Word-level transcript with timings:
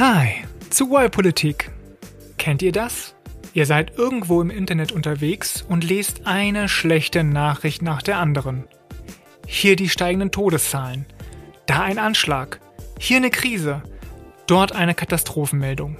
Hi, 0.00 0.44
zu 0.70 0.86
Politik. 1.10 1.72
Kennt 2.36 2.62
ihr 2.62 2.70
das? 2.70 3.16
Ihr 3.52 3.66
seid 3.66 3.98
irgendwo 3.98 4.40
im 4.40 4.48
Internet 4.48 4.92
unterwegs 4.92 5.64
und 5.68 5.82
lest 5.82 6.24
eine 6.24 6.68
schlechte 6.68 7.24
Nachricht 7.24 7.82
nach 7.82 8.00
der 8.00 8.18
anderen. 8.18 8.68
Hier 9.44 9.74
die 9.74 9.88
steigenden 9.88 10.30
Todeszahlen, 10.30 11.04
da 11.66 11.82
ein 11.82 11.98
Anschlag, 11.98 12.60
hier 13.00 13.16
eine 13.16 13.30
Krise, 13.30 13.82
dort 14.46 14.70
eine 14.70 14.94
Katastrophenmeldung. 14.94 15.96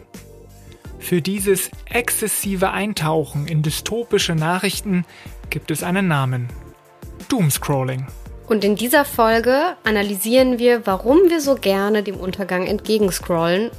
Für 1.00 1.20
dieses 1.20 1.68
exzessive 1.86 2.70
Eintauchen 2.70 3.48
in 3.48 3.62
dystopische 3.62 4.36
Nachrichten 4.36 5.06
gibt 5.50 5.72
es 5.72 5.82
einen 5.82 6.06
Namen. 6.06 6.46
Doomscrolling. 7.28 8.06
Und 8.46 8.62
in 8.62 8.76
dieser 8.76 9.04
Folge 9.04 9.76
analysieren 9.82 10.60
wir, 10.60 10.86
warum 10.86 11.18
wir 11.28 11.40
so 11.40 11.56
gerne 11.56 12.04
dem 12.04 12.16
Untergang 12.16 12.64
entgegenscrollen, 12.64 13.72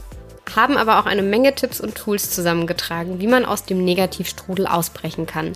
haben 0.55 0.77
aber 0.77 0.99
auch 0.99 1.05
eine 1.05 1.21
Menge 1.21 1.55
Tipps 1.55 1.81
und 1.81 1.95
Tools 1.95 2.31
zusammengetragen, 2.31 3.19
wie 3.19 3.27
man 3.27 3.45
aus 3.45 3.65
dem 3.65 3.83
Negativstrudel 3.83 4.67
ausbrechen 4.67 5.25
kann. 5.25 5.53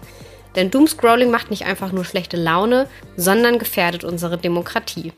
Denn 0.55 0.71
Doomscrolling 0.71 1.31
macht 1.31 1.49
nicht 1.49 1.66
einfach 1.66 1.91
nur 1.91 2.05
schlechte 2.05 2.38
Laune, 2.38 2.88
sondern 3.17 3.59
gefährdet 3.59 4.03
unsere 4.03 4.38
Demokratie. 4.38 5.13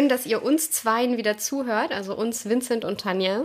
schön, 0.00 0.08
dass 0.08 0.24
ihr 0.24 0.42
uns 0.42 0.70
zweien 0.70 1.16
wieder 1.16 1.36
zuhört, 1.36 1.92
also 1.92 2.16
uns 2.16 2.48
Vincent 2.48 2.84
und 2.84 3.00
Tanja. 3.00 3.44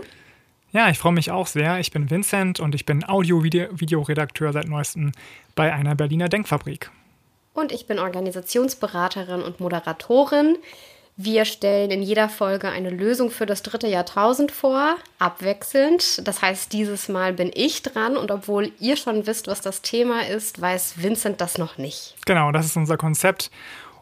Ja, 0.76 0.90
ich 0.90 1.00
freue 1.00 1.14
mich 1.14 1.32
auch 1.32 1.48
sehr. 1.48 1.80
Ich 1.80 1.92
bin 1.92 2.12
Vincent 2.12 2.60
und 2.60 2.76
ich 2.76 2.86
bin 2.86 3.08
Audio-Videoredakteur 3.08 4.52
seit 4.52 4.68
neuestem 4.68 5.14
bei 5.56 5.74
einer 5.74 5.96
Berliner 5.96 6.28
Denkfabrik. 6.28 6.92
Und 7.54 7.72
ich 7.72 7.88
bin 7.88 7.98
Organisationsberaterin 7.98 9.42
und 9.42 9.62
Moderatorin. 9.62 10.58
Wir 11.16 11.46
stellen 11.46 11.92
in 11.92 12.04
jeder 12.04 12.28
Folge 12.28 12.68
eine 12.68 12.90
Lösung 12.90 13.32
für 13.32 13.46
das 13.46 13.64
dritte 13.64 13.88
Jahrtausend 13.88 14.52
vor, 14.52 14.98
abwechselnd. 15.18 16.28
Das 16.28 16.42
heißt, 16.42 16.74
dieses 16.74 17.08
Mal 17.08 17.32
bin 17.32 17.52
ich 17.54 17.82
dran 17.82 18.18
und 18.18 18.30
obwohl 18.30 18.74
ihr 18.82 18.98
schon 18.98 19.26
wisst, 19.28 19.48
was 19.48 19.62
das 19.62 19.82
Thema 19.82 20.28
ist, 20.28 20.60
weiß 20.60 20.96
Vincent 21.02 21.40
das 21.40 21.58
noch 21.58 21.78
nicht. 21.78 22.16
Genau, 22.26 22.52
das 22.52 22.66
ist 22.66 22.76
unser 22.76 22.98
Konzept. 22.98 23.50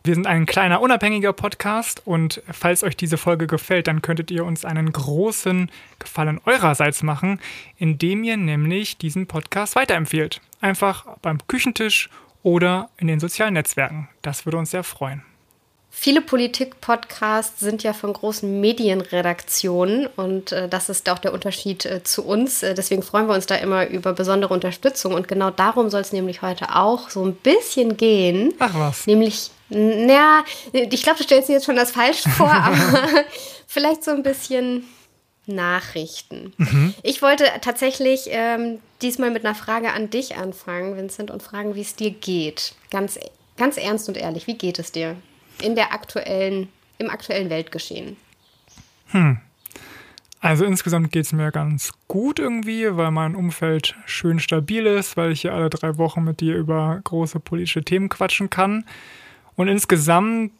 Wir 0.06 0.16
sind 0.16 0.28
ein 0.28 0.46
kleiner 0.46 0.82
unabhängiger 0.82 1.32
Podcast 1.32 2.02
und 2.04 2.44
falls 2.52 2.84
euch 2.84 2.98
diese 2.98 3.18
Folge 3.18 3.48
gefällt, 3.48 3.88
dann 3.88 4.02
könntet 4.02 4.32
ihr 4.32 4.44
uns 4.44 4.66
einen 4.66 4.92
großen 4.92 5.72
Gefallen 5.98 6.42
eurerseits 6.44 7.04
machen, 7.04 7.40
indem 7.78 8.26
ihr 8.26 8.36
nämlich 8.36 8.98
diesen 8.98 9.28
Podcast 9.28 9.78
weiterempfehlt. 9.78 10.42
Einfach 10.60 11.06
beim 11.22 11.38
Küchentisch 11.48 12.10
oder 12.42 12.90
in 12.98 13.08
den 13.08 13.22
sozialen 13.22 13.54
Netzwerken. 13.54 14.10
Das 14.22 14.46
würde 14.46 14.58
uns 14.58 14.72
sehr 14.72 14.84
freuen. 14.84 15.24
Viele 15.90 16.20
Politik-Podcasts 16.20 17.62
sind 17.62 17.84
ja 17.84 17.94
von 17.94 18.12
großen 18.12 18.60
Medienredaktionen 18.60 20.08
und 20.08 20.52
äh, 20.52 20.68
das 20.68 20.90
ist 20.90 21.08
auch 21.08 21.20
der 21.20 21.32
Unterschied 21.32 21.86
äh, 21.86 22.04
zu 22.04 22.26
uns. 22.26 22.62
Äh, 22.62 22.74
deswegen 22.74 23.04
freuen 23.04 23.28
wir 23.28 23.36
uns 23.36 23.46
da 23.46 23.56
immer 23.56 23.88
über 23.88 24.12
besondere 24.12 24.54
Unterstützung 24.54 25.14
und 25.14 25.30
genau 25.30 25.52
darum 25.52 25.90
soll 25.90 26.02
es 26.02 26.12
nämlich 26.12 26.42
heute 26.42 26.76
auch 26.76 27.10
so 27.10 27.24
ein 27.24 27.36
bisschen 27.36 27.96
gehen. 27.96 28.54
Ach 28.60 28.74
was. 28.74 29.08
Nämlich 29.08 29.52
ja, 29.74 30.44
ich 30.72 31.04
glaube, 31.04 31.18
du 31.18 31.24
stellst 31.24 31.50
dir 31.50 31.54
jetzt 31.54 31.66
schon 31.66 31.76
das 31.76 31.92
falsch 31.92 32.24
vor, 32.38 32.52
aber 32.52 33.26
vielleicht 33.68 34.04
so 34.04 34.12
ein 34.12 34.24
bisschen 34.24 34.86
Nachrichten. 35.46 36.54
Mhm. 36.58 36.94
Ich 37.04 37.22
wollte 37.22 37.46
tatsächlich 37.62 38.28
ähm, 38.30 38.80
diesmal 39.02 39.32
mit 39.32 39.46
einer 39.46 39.56
Frage 39.56 39.92
an 39.92 40.10
dich 40.10 40.38
anfangen, 40.38 40.96
Vincent, 40.96 41.32
und 41.32 41.44
fragen, 41.44 41.76
wie 41.76 41.82
es 41.82 41.96
dir 41.96 42.12
geht. 42.12 42.76
Ganz, 42.92 43.20
ganz 43.58 43.78
ernst 43.78 44.08
und 44.08 44.18
ehrlich, 44.18 44.48
wie 44.48 44.58
geht 44.58 44.80
es 44.80 44.92
dir 44.92 45.16
in 45.62 45.76
der 45.76 45.92
aktuellen, 45.94 46.70
im 46.98 47.10
aktuellen 47.10 47.50
Weltgeschehen? 47.50 48.16
Hm. 49.08 49.40
Also 50.40 50.66
insgesamt 50.66 51.12
geht 51.14 51.26
es 51.26 51.32
mir 51.32 51.52
ganz 51.52 51.92
gut 52.10 52.38
irgendwie, 52.38 52.98
weil 52.98 53.12
mein 53.12 53.34
Umfeld 53.34 53.96
schön 54.06 54.40
stabil 54.40 54.86
ist, 54.86 55.16
weil 55.16 55.32
ich 55.32 55.42
hier 55.42 55.54
alle 55.54 55.70
drei 55.70 55.98
Wochen 55.98 56.24
mit 56.24 56.42
dir 56.42 56.56
über 56.56 57.00
große 57.02 57.40
politische 57.40 57.84
Themen 57.84 58.10
quatschen 58.10 58.50
kann. 58.50 58.84
Und 59.56 59.68
insgesamt 59.68 60.52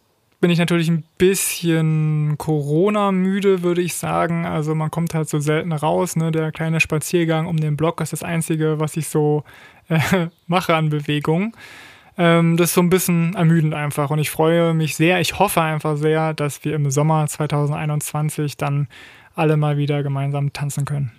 bin 0.44 0.52
ich 0.52 0.60
natürlich 0.60 0.90
ein 0.90 1.06
bisschen 1.18 2.38
Corona-müde, 2.38 3.64
würde 3.64 3.82
ich 3.82 3.94
sagen. 3.94 4.46
Also 4.46 4.76
man 4.76 4.92
kommt 4.92 5.14
halt 5.14 5.30
so 5.30 5.40
selten 5.40 5.72
raus. 5.72 6.18
Ne? 6.18 6.34
Der 6.34 6.52
kleine 6.52 6.82
Spaziergang 6.82 7.48
um 7.48 7.58
den 7.58 7.78
Block 7.78 8.02
ist 8.02 8.12
das 8.12 8.24
Einzige, 8.24 8.78
was 8.78 8.98
ich 8.98 9.08
so 9.08 9.46
äh, 9.88 10.28
mache 10.48 10.76
an 10.76 10.90
Bewegung. 10.90 11.56
Ähm, 12.18 12.58
das 12.58 12.72
ist 12.72 12.76
so 12.76 12.82
ein 12.82 12.90
bisschen 12.90 13.36
ermüdend 13.36 13.74
einfach. 13.74 14.10
Und 14.10 14.20
ich 14.20 14.30
freue 14.30 14.74
mich 14.74 14.98
sehr, 14.98 15.22
ich 15.22 15.40
hoffe 15.40 15.62
einfach 15.62 15.96
sehr, 15.96 16.34
dass 16.34 16.66
wir 16.66 16.76
im 16.76 16.92
Sommer 16.92 17.26
2021 17.26 18.58
dann 18.58 18.90
alle 19.36 19.56
mal 19.56 19.78
wieder 19.78 20.04
gemeinsam 20.04 20.52
tanzen 20.52 20.84
können. 20.84 21.14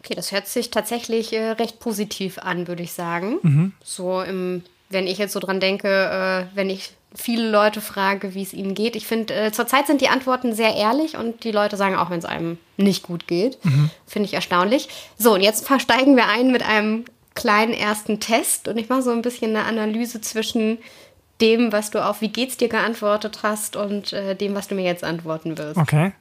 Okay, 0.00 0.14
das 0.14 0.32
hört 0.32 0.46
sich 0.46 0.70
tatsächlich 0.70 1.32
äh, 1.32 1.52
recht 1.52 1.80
positiv 1.80 2.38
an, 2.38 2.68
würde 2.68 2.82
ich 2.82 2.92
sagen. 2.92 3.38
Mhm. 3.42 3.72
So 3.82 4.20
im 4.20 4.62
wenn 4.94 5.06
ich 5.06 5.18
jetzt 5.18 5.34
so 5.34 5.40
dran 5.40 5.60
denke, 5.60 5.88
äh, 5.88 6.56
wenn 6.56 6.70
ich 6.70 6.92
viele 7.14 7.48
Leute 7.48 7.80
frage, 7.80 8.34
wie 8.34 8.42
es 8.42 8.52
ihnen 8.52 8.74
geht. 8.74 8.96
Ich 8.96 9.06
finde, 9.06 9.34
äh, 9.34 9.52
zurzeit 9.52 9.86
sind 9.86 10.00
die 10.00 10.08
Antworten 10.08 10.54
sehr 10.54 10.74
ehrlich 10.74 11.16
und 11.16 11.44
die 11.44 11.52
Leute 11.52 11.76
sagen 11.76 11.94
auch, 11.94 12.10
wenn 12.10 12.18
es 12.18 12.24
einem 12.24 12.58
nicht 12.76 13.04
gut 13.04 13.28
geht. 13.28 13.64
Mhm. 13.64 13.90
Finde 14.06 14.26
ich 14.26 14.34
erstaunlich. 14.34 14.88
So, 15.16 15.34
und 15.34 15.40
jetzt 15.40 15.66
versteigen 15.66 16.16
wir 16.16 16.28
ein 16.28 16.50
mit 16.50 16.66
einem 16.66 17.04
kleinen 17.34 17.72
ersten 17.72 18.20
Test 18.20 18.68
und 18.68 18.78
ich 18.78 18.88
mache 18.88 19.02
so 19.02 19.10
ein 19.10 19.22
bisschen 19.22 19.54
eine 19.54 19.66
Analyse 19.66 20.20
zwischen 20.20 20.78
dem, 21.40 21.72
was 21.72 21.90
du 21.90 22.04
auf 22.04 22.20
Wie 22.20 22.28
geht's 22.28 22.56
dir 22.56 22.68
geantwortet 22.68 23.40
hast 23.42 23.76
und 23.76 24.12
äh, 24.12 24.34
dem, 24.34 24.54
was 24.54 24.68
du 24.68 24.74
mir 24.74 24.84
jetzt 24.84 25.04
antworten 25.04 25.58
wirst. 25.58 25.76
Okay. 25.76 26.12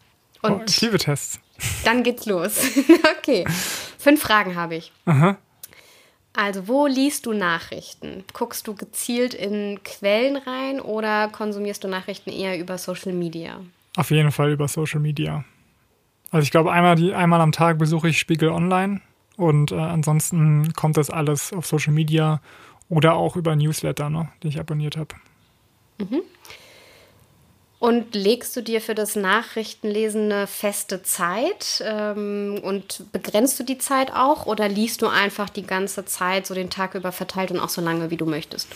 Und 0.42 0.52
oh, 0.52 0.64
ich 0.68 0.82
liebe 0.82 0.98
Tests. 0.98 1.40
Dann 1.86 2.04
geht's 2.04 2.26
los. 2.26 2.60
okay. 3.18 3.46
Fünf 3.98 4.22
Fragen 4.22 4.56
habe 4.56 4.76
ich. 4.76 4.92
Aha. 5.06 5.38
Also, 6.36 6.68
wo 6.68 6.88
liest 6.88 7.28
du 7.28 7.34
Nachrichten? 7.34 8.24
Guckst 8.34 8.68
du 8.68 8.74
gezielt 8.74 9.36
in 9.36 9.80
Quellen 9.84 10.36
rein 10.36 10.82
oder 10.82 11.28
konsumierst 11.28 11.84
du 11.84 11.88
Nachrichten 11.88 12.32
eher 12.32 12.60
über 12.60 12.80
Social 12.80 13.14
Media? 13.14 13.60
Auf 13.96 14.10
jeden 14.10 14.32
Fall 14.32 14.52
über 14.52 14.68
Social 14.68 15.00
Media. 15.00 15.46
Also 16.32 16.44
ich 16.44 16.52
glaube, 16.52 16.72
einmal, 16.72 16.96
die, 16.96 17.14
einmal 17.14 17.42
am 17.42 17.52
Tag 17.52 17.78
besuche 17.78 18.10
ich 18.10 18.18
Spiegel 18.18 18.50
Online 18.50 19.02
und 19.38 19.72
äh, 19.72 19.76
ansonsten 19.76 20.74
kommt 20.74 20.98
das 20.98 21.12
alles 21.12 21.54
auf 21.54 21.68
Social 21.68 21.94
Media 21.94 22.42
oder 22.90 23.14
auch 23.14 23.36
über 23.36 23.56
Newsletter, 23.56 24.10
ne, 24.10 24.30
die 24.42 24.48
ich 24.48 24.60
abonniert 24.60 24.98
habe. 24.98 25.14
Mhm. 26.00 26.22
Und 27.84 28.16
legst 28.16 28.56
du 28.56 28.62
dir 28.62 28.80
für 28.80 28.96
das 28.96 29.18
Nachrichtenlesen 29.18 30.32
eine 30.32 30.48
feste 30.48 31.04
Zeit 31.04 31.84
ähm, 31.86 32.58
und 32.64 33.12
begrenzt 33.12 33.60
du 33.60 33.66
die 33.66 33.78
Zeit 33.78 34.14
auch 34.14 34.46
oder 34.46 34.70
liest 34.70 35.02
du 35.02 35.08
einfach 35.08 35.50
die 35.50 35.68
ganze 35.68 36.06
Zeit 36.06 36.48
so 36.48 36.54
den 36.54 36.70
Tag 36.70 36.96
über 36.96 37.12
verteilt 37.12 37.52
und 37.52 37.60
auch 37.60 37.68
so 37.68 37.82
lange, 37.82 38.10
wie 38.10 38.16
du 38.16 38.26
möchtest? 38.26 38.70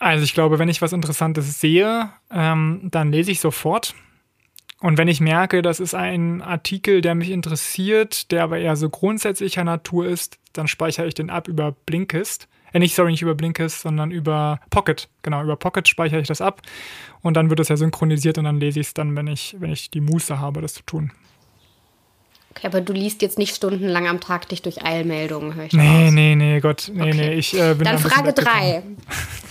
Also 0.00 0.24
ich 0.24 0.34
glaube, 0.34 0.58
wenn 0.58 0.68
ich 0.68 0.82
was 0.82 0.92
Interessantes 0.92 1.60
sehe, 1.60 2.10
ähm, 2.28 2.88
dann 2.90 3.12
lese 3.12 3.30
ich 3.30 3.38
sofort. 3.38 3.94
Und 4.80 4.98
wenn 4.98 5.06
ich 5.06 5.20
merke, 5.20 5.62
das 5.62 5.78
ist 5.78 5.94
ein 5.94 6.42
Artikel, 6.42 7.02
der 7.02 7.14
mich 7.14 7.30
interessiert, 7.30 8.32
der 8.32 8.42
aber 8.42 8.58
eher 8.58 8.74
so 8.74 8.90
grundsätzlicher 8.90 9.62
Natur 9.62 10.06
ist, 10.06 10.38
dann 10.54 10.66
speichere 10.66 11.06
ich 11.06 11.14
den 11.14 11.30
ab 11.30 11.46
über 11.46 11.70
Blinkist. 11.86 12.48
Äh, 12.74 12.80
nicht, 12.80 12.94
sorry, 12.94 13.12
nicht 13.12 13.22
über 13.22 13.34
Blinkist, 13.34 13.80
sondern 13.80 14.10
über 14.10 14.60
Pocket. 14.68 15.08
Genau, 15.22 15.42
über 15.42 15.56
Pocket 15.56 15.88
speichere 15.88 16.20
ich 16.20 16.28
das 16.28 16.42
ab 16.42 16.60
und 17.22 17.34
dann 17.36 17.48
wird 17.48 17.60
es 17.60 17.68
ja 17.68 17.76
synchronisiert 17.76 18.36
und 18.36 18.44
dann 18.44 18.60
lese 18.60 18.80
ich 18.80 18.88
es 18.88 18.94
dann, 18.94 19.16
wenn 19.16 19.28
ich, 19.28 19.56
wenn 19.58 19.72
ich 19.72 19.90
die 19.90 20.00
Muße 20.00 20.38
habe, 20.38 20.60
das 20.60 20.74
zu 20.74 20.82
tun. 20.82 21.12
Okay, 22.50 22.68
aber 22.68 22.80
du 22.80 22.92
liest 22.92 23.22
jetzt 23.22 23.36
nicht 23.36 23.54
stundenlang 23.54 24.06
am 24.06 24.20
Tag 24.20 24.48
dich 24.48 24.62
durch 24.62 24.84
Eilmeldungen, 24.84 25.54
höre 25.54 25.64
ich 25.64 25.72
Nee, 25.72 26.04
raus. 26.04 26.12
nee, 26.12 26.34
nee, 26.36 26.60
Gott, 26.60 26.90
nee, 26.92 27.02
okay. 27.02 27.14
nee, 27.14 27.34
ich 27.34 27.54
äh, 27.54 27.74
bin 27.74 27.84
Dann 27.84 27.98
Frage 27.98 28.32
drei. 28.32 28.82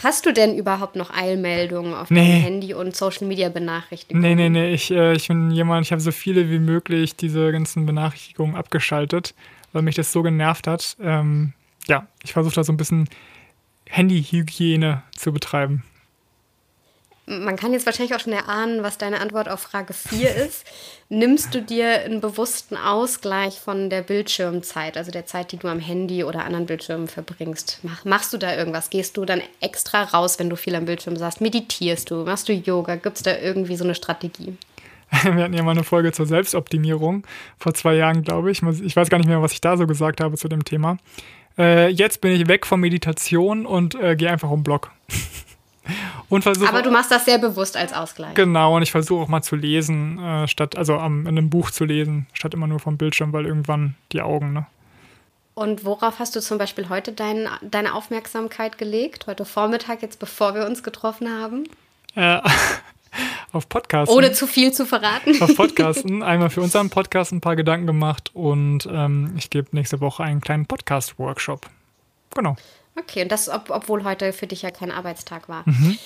Hast 0.03 0.25
du 0.25 0.31
denn 0.33 0.57
überhaupt 0.57 0.95
noch 0.95 1.09
Eilmeldungen 1.09 1.93
auf 1.93 2.09
nee. 2.09 2.19
deinem 2.19 2.41
Handy 2.43 2.73
und 2.73 2.95
Social 2.95 3.27
Media 3.27 3.49
Benachrichtigungen? 3.49 4.21
Nee, 4.21 4.35
nee, 4.35 4.49
nee, 4.49 4.73
ich, 4.73 4.91
äh, 4.91 5.13
ich 5.13 5.27
bin 5.27 5.51
jemand, 5.51 5.85
ich 5.85 5.91
habe 5.91 6.01
so 6.01 6.11
viele 6.11 6.49
wie 6.49 6.59
möglich 6.59 7.15
diese 7.15 7.51
ganzen 7.51 7.85
Benachrichtigungen 7.85 8.55
abgeschaltet, 8.55 9.33
weil 9.73 9.81
mich 9.81 9.95
das 9.95 10.11
so 10.11 10.23
genervt 10.23 10.67
hat. 10.67 10.95
Ähm, 11.01 11.53
ja, 11.87 12.07
ich 12.23 12.33
versuche 12.33 12.55
da 12.55 12.63
so 12.63 12.73
ein 12.73 12.77
bisschen 12.77 13.09
Handyhygiene 13.89 15.03
zu 15.15 15.31
betreiben. 15.31 15.83
Man 17.25 17.55
kann 17.55 17.71
jetzt 17.71 17.85
wahrscheinlich 17.85 18.13
auch 18.13 18.19
schon 18.19 18.33
erahnen, 18.33 18.83
was 18.83 18.97
deine 18.97 19.21
Antwort 19.21 19.47
auf 19.47 19.61
Frage 19.61 19.93
4 19.93 20.35
ist. 20.45 20.65
Nimmst 21.07 21.55
du 21.55 21.61
dir 21.61 22.01
einen 22.01 22.19
bewussten 22.19 22.75
Ausgleich 22.75 23.59
von 23.59 23.89
der 23.89 24.01
Bildschirmzeit, 24.01 24.97
also 24.97 25.09
der 25.09 25.25
Zeit, 25.25 25.53
die 25.53 25.57
du 25.57 25.69
am 25.69 25.79
Handy 25.79 26.25
oder 26.25 26.43
anderen 26.43 26.65
Bildschirmen 26.65 27.07
verbringst? 27.07 27.79
Mach, 27.83 28.03
machst 28.03 28.33
du 28.33 28.37
da 28.37 28.53
irgendwas? 28.53 28.89
Gehst 28.89 29.15
du 29.15 29.23
dann 29.23 29.41
extra 29.61 30.03
raus, 30.03 30.37
wenn 30.37 30.49
du 30.49 30.57
viel 30.57 30.75
am 30.75 30.83
Bildschirm 30.83 31.15
saßt? 31.15 31.39
Meditierst 31.39 32.11
du? 32.11 32.25
Machst 32.25 32.49
du 32.49 32.53
Yoga? 32.53 32.95
Gibt 32.95 33.15
es 33.17 33.23
da 33.23 33.37
irgendwie 33.37 33.77
so 33.77 33.85
eine 33.85 33.95
Strategie? 33.95 34.57
Wir 35.23 35.35
hatten 35.35 35.53
ja 35.53 35.63
mal 35.63 35.71
eine 35.71 35.83
Folge 35.83 36.11
zur 36.11 36.25
Selbstoptimierung 36.25 37.25
vor 37.57 37.73
zwei 37.73 37.93
Jahren, 37.93 38.23
glaube 38.23 38.51
ich. 38.51 38.61
Ich 38.63 38.95
weiß 38.95 39.09
gar 39.09 39.19
nicht 39.19 39.27
mehr, 39.27 39.41
was 39.41 39.53
ich 39.53 39.61
da 39.61 39.77
so 39.77 39.85
gesagt 39.85 40.19
habe 40.19 40.35
zu 40.37 40.49
dem 40.49 40.65
Thema. 40.65 40.97
Äh, 41.57 41.89
jetzt 41.89 42.21
bin 42.21 42.31
ich 42.31 42.47
weg 42.47 42.65
von 42.65 42.79
Meditation 42.79 43.65
und 43.65 43.95
äh, 43.95 44.15
gehe 44.15 44.29
einfach 44.29 44.49
um 44.49 44.63
Blog. 44.63 44.91
und 46.29 46.41
versuche. 46.43 46.69
Aber 46.69 46.81
du 46.81 46.91
machst 46.91 47.11
das 47.11 47.25
sehr 47.25 47.37
bewusst 47.37 47.77
als 47.77 47.93
Ausgleich. 47.93 48.33
Genau, 48.33 48.75
und 48.75 48.81
ich 48.81 48.91
versuche 48.91 49.23
auch 49.23 49.27
mal 49.27 49.41
zu 49.41 49.55
lesen, 49.55 50.19
äh, 50.19 50.47
statt, 50.47 50.75
also 50.77 50.95
um, 50.95 51.21
in 51.21 51.37
einem 51.37 51.49
Buch 51.49 51.71
zu 51.71 51.85
lesen, 51.85 52.27
statt 52.33 52.53
immer 52.53 52.67
nur 52.67 52.79
vom 52.79 52.97
Bildschirm, 52.97 53.33
weil 53.33 53.45
irgendwann 53.45 53.95
die 54.11 54.21
Augen, 54.21 54.53
ne? 54.53 54.65
Und 55.55 55.85
worauf 55.85 56.17
hast 56.17 56.35
du 56.35 56.39
zum 56.39 56.57
Beispiel 56.57 56.89
heute 56.89 57.11
dein, 57.11 57.47
deine 57.61 57.93
Aufmerksamkeit 57.93 58.79
gelegt? 58.79 59.27
Heute 59.27 59.45
Vormittag, 59.45 60.01
jetzt 60.01 60.17
bevor 60.17 60.55
wir 60.55 60.65
uns 60.65 60.81
getroffen 60.81 61.29
haben? 61.29 61.65
Äh, 62.15 62.39
auf 63.51 63.69
Podcasten. 63.69 64.15
Ohne 64.15 64.31
zu 64.31 64.47
viel 64.47 64.71
zu 64.71 64.85
verraten. 64.85 65.41
Auf 65.41 65.55
Podcasten. 65.55 66.23
Einmal 66.23 66.49
für 66.49 66.61
unseren 66.61 66.89
Podcast 66.89 67.31
ein 67.31 67.41
paar 67.41 67.55
Gedanken 67.55 67.87
gemacht 67.87 68.31
und 68.33 68.87
ähm, 68.91 69.33
ich 69.37 69.49
gebe 69.49 69.67
nächste 69.71 70.01
Woche 70.01 70.23
einen 70.23 70.41
kleinen 70.41 70.65
Podcast-Workshop. 70.65 71.69
Genau. 72.35 72.55
Okay, 72.95 73.23
und 73.23 73.31
das, 73.31 73.49
ob, 73.49 73.69
obwohl 73.69 74.03
heute 74.03 74.33
für 74.33 74.47
dich 74.47 74.61
ja 74.61 74.71
kein 74.71 74.91
Arbeitstag 74.91 75.49
war. 75.49 75.63
Mhm. 75.65 75.97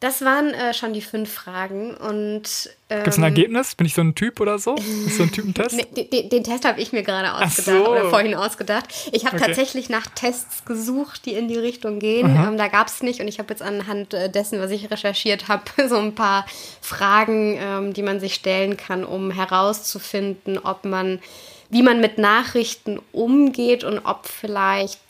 Das 0.00 0.24
waren 0.24 0.54
äh, 0.54 0.74
schon 0.74 0.92
die 0.92 1.02
fünf 1.02 1.32
Fragen. 1.32 1.92
Und 1.92 2.70
ähm, 2.88 2.98
gibt 2.98 3.08
es 3.08 3.18
ein 3.18 3.24
Ergebnis? 3.24 3.74
Bin 3.74 3.84
ich 3.84 3.94
so 3.94 4.00
ein 4.00 4.14
Typ 4.14 4.38
oder 4.38 4.60
so? 4.60 4.76
Ist 4.76 5.16
so 5.16 5.24
ein 5.24 5.32
Typentest? 5.32 5.76
den, 5.96 6.10
den, 6.10 6.28
den, 6.28 6.44
Test 6.44 6.64
habe 6.64 6.80
ich 6.80 6.92
mir 6.92 7.02
gerade 7.02 7.34
ausgedacht 7.34 7.84
so. 7.84 7.90
oder 7.90 8.08
vorhin 8.08 8.34
ausgedacht. 8.36 8.86
Ich 9.10 9.26
habe 9.26 9.36
okay. 9.36 9.46
tatsächlich 9.46 9.88
nach 9.88 10.06
Tests 10.06 10.64
gesucht, 10.64 11.26
die 11.26 11.32
in 11.32 11.48
die 11.48 11.58
Richtung 11.58 11.98
gehen. 11.98 12.26
Ähm, 12.28 12.56
da 12.56 12.68
gab 12.68 12.86
es 12.86 13.02
nicht 13.02 13.20
und 13.20 13.26
ich 13.26 13.40
habe 13.40 13.50
jetzt 13.50 13.62
anhand 13.62 14.14
äh, 14.14 14.30
dessen, 14.30 14.60
was 14.60 14.70
ich 14.70 14.88
recherchiert 14.88 15.48
habe, 15.48 15.64
so 15.88 15.96
ein 15.96 16.14
paar 16.14 16.46
Fragen, 16.80 17.58
ähm, 17.60 17.92
die 17.92 18.02
man 18.02 18.20
sich 18.20 18.34
stellen 18.34 18.76
kann, 18.76 19.02
um 19.02 19.32
herauszufinden, 19.32 20.58
ob 20.58 20.84
man, 20.84 21.18
wie 21.70 21.82
man 21.82 22.00
mit 22.00 22.18
Nachrichten 22.18 23.00
umgeht 23.10 23.82
und 23.82 23.98
ob 23.98 24.26
vielleicht 24.26 25.00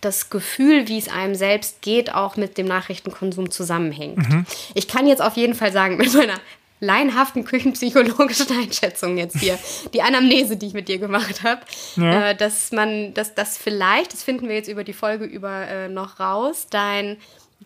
das 0.00 0.30
Gefühl, 0.30 0.88
wie 0.88 0.98
es 0.98 1.08
einem 1.08 1.34
selbst 1.34 1.82
geht, 1.82 2.14
auch 2.14 2.36
mit 2.36 2.58
dem 2.58 2.66
Nachrichtenkonsum 2.66 3.50
zusammenhängt. 3.50 4.18
Mhm. 4.18 4.46
Ich 4.74 4.88
kann 4.88 5.06
jetzt 5.06 5.22
auf 5.22 5.36
jeden 5.36 5.54
Fall 5.54 5.72
sagen, 5.72 5.96
mit 5.98 6.12
meiner 6.14 6.38
laienhaften 6.80 7.44
küchenpsychologischen 7.44 8.56
Einschätzung 8.56 9.18
jetzt 9.18 9.38
hier, 9.38 9.58
die 9.94 10.02
Anamnese, 10.02 10.56
die 10.56 10.66
ich 10.66 10.74
mit 10.74 10.88
dir 10.88 10.98
gemacht 10.98 11.42
habe, 11.42 11.62
ja. 11.96 12.30
äh, 12.30 12.36
dass 12.36 12.72
man, 12.72 13.14
dass 13.14 13.34
das 13.34 13.58
vielleicht, 13.58 14.12
das 14.12 14.22
finden 14.22 14.48
wir 14.48 14.54
jetzt 14.54 14.68
über 14.68 14.84
die 14.84 14.92
Folge 14.92 15.24
über 15.24 15.66
äh, 15.66 15.88
noch 15.88 16.20
raus, 16.20 16.68
dein 16.70 17.16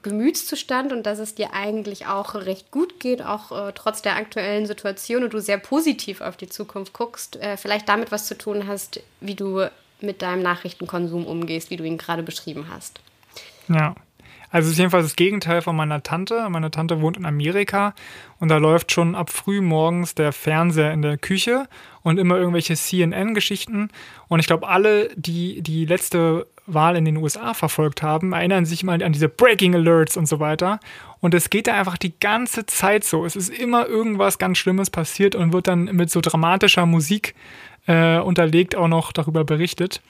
Gemütszustand 0.02 0.92
und 0.92 1.04
dass 1.04 1.18
es 1.18 1.34
dir 1.34 1.52
eigentlich 1.52 2.06
auch 2.06 2.34
recht 2.34 2.70
gut 2.70 2.98
geht, 2.98 3.22
auch 3.22 3.52
äh, 3.52 3.72
trotz 3.74 4.00
der 4.00 4.16
aktuellen 4.16 4.66
Situation 4.66 5.22
und 5.22 5.34
du 5.34 5.40
sehr 5.40 5.58
positiv 5.58 6.22
auf 6.22 6.38
die 6.38 6.48
Zukunft 6.48 6.94
guckst, 6.94 7.36
äh, 7.36 7.58
vielleicht 7.58 7.88
damit 7.88 8.10
was 8.10 8.26
zu 8.26 8.36
tun 8.36 8.66
hast, 8.66 9.00
wie 9.20 9.34
du 9.34 9.68
mit 10.02 10.22
deinem 10.22 10.42
Nachrichtenkonsum 10.42 11.26
umgehst, 11.26 11.70
wie 11.70 11.76
du 11.76 11.84
ihn 11.84 11.98
gerade 11.98 12.22
beschrieben 12.22 12.66
hast. 12.70 13.00
Ja. 13.68 13.94
Also 14.52 14.66
es 14.66 14.72
ist 14.72 14.78
jedenfalls 14.78 15.06
das 15.06 15.16
Gegenteil 15.16 15.62
von 15.62 15.74
meiner 15.74 16.02
Tante. 16.02 16.46
Meine 16.50 16.70
Tante 16.70 17.00
wohnt 17.00 17.16
in 17.16 17.24
Amerika 17.24 17.94
und 18.38 18.48
da 18.48 18.58
läuft 18.58 18.92
schon 18.92 19.14
ab 19.14 19.30
früh 19.30 19.62
morgens 19.62 20.14
der 20.14 20.32
Fernseher 20.32 20.92
in 20.92 21.00
der 21.00 21.16
Küche 21.16 21.68
und 22.02 22.18
immer 22.18 22.36
irgendwelche 22.36 22.76
CNN-Geschichten. 22.76 23.88
Und 24.28 24.40
ich 24.40 24.46
glaube, 24.46 24.68
alle, 24.68 25.08
die 25.16 25.62
die 25.62 25.86
letzte 25.86 26.46
Wahl 26.66 26.96
in 26.96 27.06
den 27.06 27.16
USA 27.16 27.54
verfolgt 27.54 28.02
haben, 28.02 28.34
erinnern 28.34 28.66
sich 28.66 28.84
mal 28.84 29.02
an 29.02 29.12
diese 29.12 29.30
Breaking 29.30 29.74
Alerts 29.74 30.18
und 30.18 30.26
so 30.26 30.38
weiter. 30.38 30.80
Und 31.20 31.34
es 31.34 31.48
geht 31.48 31.66
da 31.66 31.74
einfach 31.74 31.96
die 31.96 32.18
ganze 32.20 32.66
Zeit 32.66 33.04
so. 33.04 33.24
Es 33.24 33.36
ist 33.36 33.48
immer 33.48 33.86
irgendwas 33.86 34.38
ganz 34.38 34.58
Schlimmes 34.58 34.90
passiert 34.90 35.34
und 35.34 35.54
wird 35.54 35.66
dann 35.66 35.84
mit 35.84 36.10
so 36.10 36.20
dramatischer 36.20 36.84
Musik 36.84 37.34
äh, 37.86 38.18
unterlegt 38.18 38.76
auch 38.76 38.88
noch 38.88 39.12
darüber 39.12 39.44
berichtet. 39.44 40.00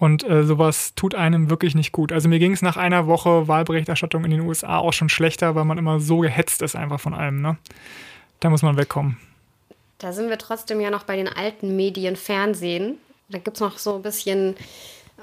Und 0.00 0.26
äh, 0.26 0.44
sowas 0.44 0.94
tut 0.94 1.14
einem 1.14 1.50
wirklich 1.50 1.74
nicht 1.74 1.92
gut. 1.92 2.10
Also 2.10 2.26
mir 2.26 2.38
ging 2.38 2.52
es 2.52 2.62
nach 2.62 2.78
einer 2.78 3.06
Woche 3.06 3.48
Wahlberichterstattung 3.48 4.24
in 4.24 4.30
den 4.30 4.40
USA 4.40 4.78
auch 4.78 4.94
schon 4.94 5.10
schlechter, 5.10 5.54
weil 5.54 5.66
man 5.66 5.76
immer 5.76 6.00
so 6.00 6.20
gehetzt 6.20 6.62
ist 6.62 6.74
einfach 6.74 6.98
von 6.98 7.12
allem. 7.12 7.42
Ne? 7.42 7.58
Da 8.40 8.48
muss 8.48 8.62
man 8.62 8.78
wegkommen. 8.78 9.18
Da 9.98 10.14
sind 10.14 10.30
wir 10.30 10.38
trotzdem 10.38 10.80
ja 10.80 10.90
noch 10.90 11.02
bei 11.02 11.16
den 11.16 11.28
alten 11.28 11.76
Medien, 11.76 12.16
Fernsehen. 12.16 12.96
Da 13.28 13.36
gibt 13.36 13.58
es 13.58 13.60
noch 13.60 13.76
so 13.76 13.96
ein 13.96 14.02
bisschen, 14.02 14.56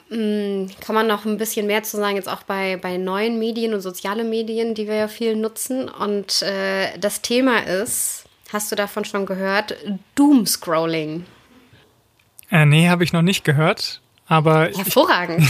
mh, 0.09 0.15
hm, 0.15 0.69
kann 0.79 0.93
man 0.93 1.07
noch 1.07 1.25
ein 1.25 1.39
bisschen 1.39 1.65
mehr 1.65 1.81
zu 1.81 1.97
sagen, 1.97 2.15
jetzt 2.15 2.29
auch 2.29 2.43
bei, 2.43 2.77
bei 2.77 2.97
neuen 2.97 3.39
Medien 3.39 3.73
und 3.73 3.81
soziale 3.81 4.23
Medien, 4.23 4.75
die 4.75 4.87
wir 4.87 4.95
ja 4.95 5.07
viel 5.07 5.35
nutzen. 5.35 5.89
Und 5.89 6.43
äh, 6.43 6.95
das 6.99 7.23
Thema 7.23 7.65
ist, 7.65 8.25
hast 8.53 8.71
du 8.71 8.75
davon 8.75 9.05
schon 9.05 9.25
gehört, 9.25 9.75
Doomscrolling. 10.13 11.25
Äh, 12.49 12.65
nee, 12.65 12.89
habe 12.89 13.03
ich 13.03 13.13
noch 13.13 13.21
nicht 13.21 13.43
gehört. 13.43 14.01
Aber 14.27 14.69
Hervorragend. 14.75 15.47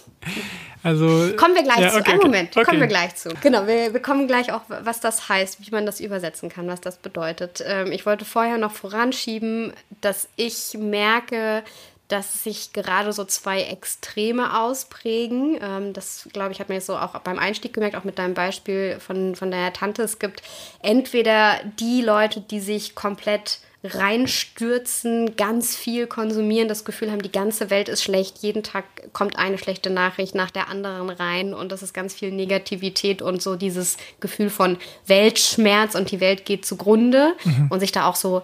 also 0.82 1.06
kommen 1.36 1.54
wir 1.54 1.62
gleich 1.62 1.80
ja, 1.80 1.90
zu. 1.90 1.98
Okay, 1.98 2.12
Einen 2.12 2.20
Moment, 2.20 2.56
okay. 2.56 2.64
kommen 2.64 2.80
wir 2.80 2.86
gleich 2.86 3.16
zu. 3.16 3.30
Genau, 3.42 3.66
wir, 3.66 3.92
wir 3.92 4.00
kommen 4.00 4.28
gleich 4.28 4.52
auch, 4.52 4.62
was 4.68 5.00
das 5.00 5.28
heißt, 5.28 5.66
wie 5.66 5.70
man 5.70 5.86
das 5.86 6.00
übersetzen 6.00 6.48
kann, 6.48 6.68
was 6.68 6.80
das 6.80 6.98
bedeutet. 6.98 7.62
Ähm, 7.66 7.90
ich 7.90 8.06
wollte 8.06 8.24
vorher 8.24 8.58
noch 8.58 8.72
voranschieben, 8.72 9.72
dass 10.00 10.28
ich 10.36 10.74
merke, 10.78 11.64
dass 12.08 12.44
sich 12.44 12.72
gerade 12.72 13.12
so 13.12 13.24
zwei 13.24 13.62
Extreme 13.62 14.60
ausprägen. 14.60 15.58
Ähm, 15.60 15.92
das, 15.92 16.28
glaube 16.32 16.52
ich, 16.52 16.60
hat 16.60 16.68
man 16.68 16.76
jetzt 16.76 16.86
so 16.86 16.96
auch 16.96 17.18
beim 17.20 17.38
Einstieg 17.38 17.72
gemerkt, 17.72 17.96
auch 17.96 18.04
mit 18.04 18.18
deinem 18.18 18.34
Beispiel 18.34 18.98
von, 19.00 19.34
von 19.34 19.50
deiner 19.50 19.72
Tante. 19.72 20.02
Es 20.02 20.20
gibt 20.20 20.42
entweder 20.82 21.58
die 21.80 22.02
Leute, 22.02 22.40
die 22.40 22.60
sich 22.60 22.94
komplett 22.94 23.58
reinstürzen, 23.86 25.36
ganz 25.36 25.76
viel 25.76 26.06
konsumieren, 26.06 26.68
das 26.68 26.84
Gefühl 26.84 27.10
haben, 27.10 27.22
die 27.22 27.32
ganze 27.32 27.70
Welt 27.70 27.88
ist 27.88 28.02
schlecht, 28.02 28.38
jeden 28.38 28.62
Tag 28.62 28.84
kommt 29.12 29.38
eine 29.38 29.58
schlechte 29.58 29.90
Nachricht 29.90 30.34
nach 30.34 30.50
der 30.50 30.68
anderen 30.68 31.10
rein 31.10 31.54
und 31.54 31.72
das 31.72 31.82
ist 31.82 31.94
ganz 31.94 32.14
viel 32.14 32.30
Negativität 32.30 33.22
und 33.22 33.42
so 33.42 33.56
dieses 33.56 33.96
Gefühl 34.20 34.50
von 34.50 34.78
Weltschmerz 35.06 35.94
und 35.94 36.10
die 36.10 36.20
Welt 36.20 36.44
geht 36.44 36.66
zugrunde 36.66 37.34
mhm. 37.44 37.68
und 37.70 37.80
sich 37.80 37.92
da 37.92 38.06
auch 38.06 38.16
so 38.16 38.42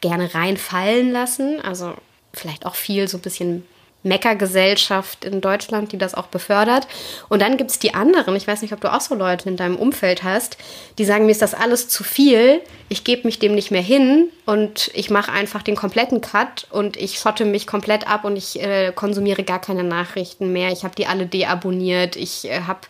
gerne 0.00 0.34
reinfallen 0.34 1.12
lassen. 1.12 1.60
Also 1.60 1.94
vielleicht 2.32 2.66
auch 2.66 2.74
viel 2.74 3.08
so 3.08 3.18
ein 3.18 3.22
bisschen 3.22 3.64
Meckergesellschaft 4.02 5.24
in 5.24 5.40
Deutschland, 5.40 5.92
die 5.92 5.98
das 5.98 6.14
auch 6.14 6.26
befördert. 6.26 6.86
Und 7.28 7.42
dann 7.42 7.56
gibt 7.56 7.70
es 7.70 7.78
die 7.78 7.94
anderen, 7.94 8.34
ich 8.34 8.46
weiß 8.46 8.62
nicht, 8.62 8.72
ob 8.72 8.80
du 8.80 8.92
auch 8.92 9.00
so 9.00 9.14
Leute 9.14 9.48
in 9.48 9.56
deinem 9.56 9.76
Umfeld 9.76 10.22
hast, 10.22 10.56
die 10.98 11.04
sagen, 11.04 11.26
mir 11.26 11.32
ist 11.32 11.42
das 11.42 11.54
alles 11.54 11.88
zu 11.88 12.02
viel, 12.02 12.60
ich 12.88 13.04
gebe 13.04 13.26
mich 13.26 13.38
dem 13.38 13.54
nicht 13.54 13.70
mehr 13.70 13.82
hin 13.82 14.30
und 14.46 14.90
ich 14.94 15.10
mache 15.10 15.30
einfach 15.30 15.62
den 15.62 15.76
kompletten 15.76 16.20
Cut 16.20 16.66
und 16.70 16.96
ich 16.96 17.18
schotte 17.18 17.44
mich 17.44 17.66
komplett 17.66 18.08
ab 18.08 18.24
und 18.24 18.36
ich 18.36 18.60
äh, 18.60 18.92
konsumiere 18.94 19.44
gar 19.44 19.60
keine 19.60 19.84
Nachrichten 19.84 20.52
mehr. 20.52 20.72
Ich 20.72 20.82
habe 20.82 20.94
die 20.96 21.06
alle 21.06 21.26
deabonniert, 21.26 22.16
ich 22.16 22.50
äh, 22.50 22.62
habe 22.62 22.80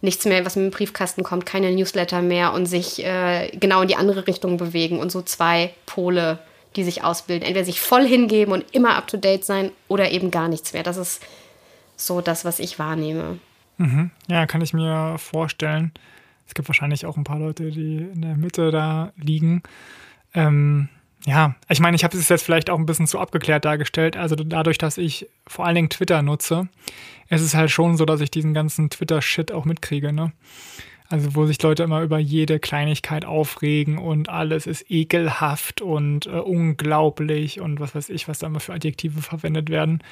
nichts 0.00 0.24
mehr, 0.24 0.44
was 0.44 0.56
mit 0.56 0.66
dem 0.66 0.70
Briefkasten 0.76 1.22
kommt, 1.22 1.46
keine 1.46 1.70
Newsletter 1.72 2.22
mehr 2.22 2.52
und 2.52 2.66
sich 2.66 3.04
äh, 3.04 3.50
genau 3.54 3.82
in 3.82 3.88
die 3.88 3.96
andere 3.96 4.26
Richtung 4.26 4.56
bewegen 4.56 4.98
und 4.98 5.10
so 5.12 5.22
zwei 5.22 5.72
Pole 5.86 6.38
die 6.76 6.84
sich 6.84 7.02
ausbilden. 7.02 7.46
Entweder 7.46 7.64
sich 7.64 7.80
voll 7.80 8.06
hingeben 8.06 8.52
und 8.52 8.64
immer 8.74 8.96
up 8.96 9.06
to 9.08 9.16
date 9.16 9.44
sein 9.44 9.70
oder 9.88 10.10
eben 10.10 10.30
gar 10.30 10.48
nichts 10.48 10.72
mehr. 10.72 10.82
Das 10.82 10.96
ist 10.96 11.22
so 11.96 12.20
das, 12.20 12.44
was 12.44 12.58
ich 12.58 12.78
wahrnehme. 12.78 13.38
Mhm. 13.78 14.10
Ja, 14.28 14.46
kann 14.46 14.60
ich 14.60 14.72
mir 14.72 15.16
vorstellen. 15.18 15.92
Es 16.46 16.54
gibt 16.54 16.68
wahrscheinlich 16.68 17.06
auch 17.06 17.16
ein 17.16 17.24
paar 17.24 17.38
Leute, 17.38 17.70
die 17.70 17.96
in 17.98 18.22
der 18.22 18.36
Mitte 18.36 18.70
da 18.70 19.12
liegen. 19.16 19.62
Ähm, 20.34 20.88
ja, 21.26 21.56
ich 21.68 21.80
meine, 21.80 21.96
ich 21.96 22.04
habe 22.04 22.16
es 22.16 22.28
jetzt 22.28 22.44
vielleicht 22.44 22.70
auch 22.70 22.78
ein 22.78 22.86
bisschen 22.86 23.08
zu 23.08 23.18
abgeklärt 23.18 23.64
dargestellt. 23.64 24.16
Also 24.16 24.36
dadurch, 24.36 24.78
dass 24.78 24.96
ich 24.96 25.28
vor 25.46 25.66
allen 25.66 25.74
Dingen 25.74 25.90
Twitter 25.90 26.22
nutze, 26.22 26.68
ist 27.28 27.40
es 27.40 27.54
halt 27.54 27.70
schon 27.70 27.96
so, 27.96 28.04
dass 28.04 28.20
ich 28.20 28.30
diesen 28.30 28.54
ganzen 28.54 28.90
Twitter-Shit 28.90 29.50
auch 29.50 29.64
mitkriege. 29.64 30.12
Ne? 30.12 30.32
Also 31.08 31.34
wo 31.34 31.46
sich 31.46 31.62
Leute 31.62 31.84
immer 31.84 32.02
über 32.02 32.18
jede 32.18 32.58
Kleinigkeit 32.58 33.24
aufregen 33.24 33.98
und 33.98 34.28
alles 34.28 34.66
ist 34.66 34.90
ekelhaft 34.90 35.80
und 35.80 36.26
äh, 36.26 36.30
unglaublich 36.30 37.60
und 37.60 37.78
was 37.78 37.94
weiß 37.94 38.08
ich, 38.08 38.28
was 38.28 38.40
da 38.40 38.48
immer 38.48 38.60
für 38.60 38.72
Adjektive 38.72 39.22
verwendet 39.22 39.70
werden. 39.70 40.02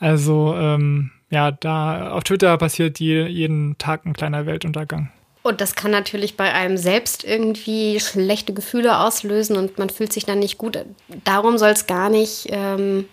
Also 0.00 0.54
ähm, 0.56 1.12
ja, 1.30 1.52
da 1.52 2.10
auf 2.12 2.24
Twitter 2.24 2.56
passiert 2.58 2.98
je, 2.98 3.26
jeden 3.26 3.78
Tag 3.78 4.06
ein 4.06 4.12
kleiner 4.12 4.46
Weltuntergang. 4.46 5.10
Und 5.42 5.60
das 5.60 5.74
kann 5.74 5.90
natürlich 5.90 6.38
bei 6.38 6.52
einem 6.52 6.78
selbst 6.78 7.22
irgendwie 7.22 8.00
schlechte 8.00 8.54
Gefühle 8.54 8.98
auslösen 8.98 9.56
und 9.56 9.78
man 9.78 9.90
fühlt 9.90 10.12
sich 10.12 10.24
dann 10.24 10.38
nicht 10.38 10.56
gut. 10.56 10.78
Darum 11.24 11.58
soll 11.58 11.70
es 11.70 11.86
gar 11.86 12.08
nicht 12.08 12.46
ähm, 12.48 13.04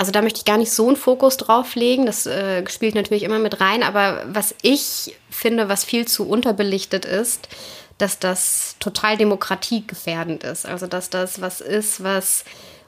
also 0.00 0.12
da 0.12 0.22
möchte 0.22 0.38
ich 0.38 0.46
gar 0.46 0.56
nicht 0.56 0.72
so 0.72 0.86
einen 0.86 0.96
Fokus 0.96 1.36
drauf 1.36 1.74
legen. 1.74 2.06
Das 2.06 2.24
äh, 2.24 2.66
spielt 2.70 2.94
natürlich 2.94 3.22
immer 3.22 3.38
mit 3.38 3.60
rein. 3.60 3.82
Aber 3.82 4.24
was 4.26 4.54
ich 4.62 5.14
finde, 5.28 5.68
was 5.68 5.84
viel 5.84 6.08
zu 6.08 6.26
unterbelichtet 6.26 7.04
ist, 7.04 7.50
dass 7.98 8.18
das 8.18 8.76
total 8.80 9.18
demokratiegefährdend 9.18 10.42
ist. 10.42 10.64
Also 10.64 10.86
dass 10.86 11.10
das 11.10 11.42
was 11.42 11.60
ist, 11.60 12.02
was 12.02 12.46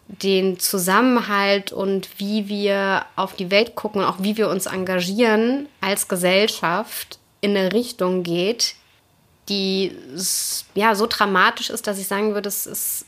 den 0.09 0.59
Zusammenhalt 0.59 1.71
und 1.71 2.09
wie 2.17 2.49
wir 2.49 3.05
auf 3.15 3.37
die 3.37 3.51
Welt 3.51 3.75
gucken 3.75 4.01
und 4.01 4.07
auch 4.07 4.23
wie 4.23 4.39
wir 4.39 4.49
uns 4.49 4.65
engagieren 4.65 5.69
als 5.83 6.09
Gesellschaft 6.09 7.19
in 7.43 7.55
eine 7.55 7.75
Richtung 7.75 8.23
geht, 8.23 8.75
die 9.51 9.93
ja 10.75 10.95
so 10.95 11.07
dramatisch 11.07 11.69
ist, 11.69 11.87
dass 11.87 11.99
ich 11.99 12.07
sagen 12.09 12.33
würde, 12.33 12.49
es 12.49 12.65
ist. 12.65 13.05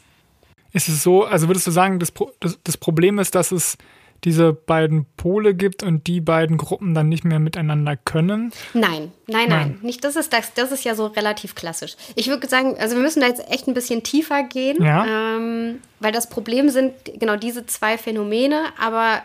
Ist 0.74 0.88
es 0.88 1.02
so, 1.02 1.24
also 1.24 1.46
würdest 1.48 1.66
du 1.66 1.70
sagen, 1.70 2.00
das, 2.00 2.12
das, 2.40 2.58
das 2.62 2.76
Problem 2.76 3.18
ist, 3.20 3.34
dass 3.34 3.52
es 3.52 3.78
diese 4.24 4.52
beiden 4.52 5.06
Pole 5.16 5.54
gibt 5.54 5.82
und 5.82 6.06
die 6.06 6.20
beiden 6.20 6.56
Gruppen 6.56 6.94
dann 6.94 7.08
nicht 7.08 7.24
mehr 7.24 7.38
miteinander 7.38 7.96
können? 7.96 8.52
Nein, 8.72 9.12
nein, 9.28 9.48
nein, 9.48 9.48
nein. 9.48 9.78
Nicht, 9.82 10.02
das 10.02 10.16
ist 10.16 10.32
das, 10.32 10.52
das 10.54 10.72
ist 10.72 10.84
ja 10.84 10.94
so 10.94 11.06
relativ 11.06 11.54
klassisch. 11.54 11.96
Ich 12.16 12.26
würde 12.26 12.48
sagen, 12.48 12.76
also 12.78 12.96
wir 12.96 13.02
müssen 13.02 13.20
da 13.20 13.28
jetzt 13.28 13.48
echt 13.50 13.68
ein 13.68 13.74
bisschen 13.74 14.02
tiefer 14.02 14.42
gehen, 14.42 14.82
ja. 14.82 15.36
ähm, 15.36 15.80
weil 16.00 16.10
das 16.10 16.28
Problem 16.28 16.70
sind 16.70 16.92
genau 17.18 17.36
diese 17.36 17.66
zwei 17.66 17.96
Phänomene, 17.96 18.64
aber 18.80 19.22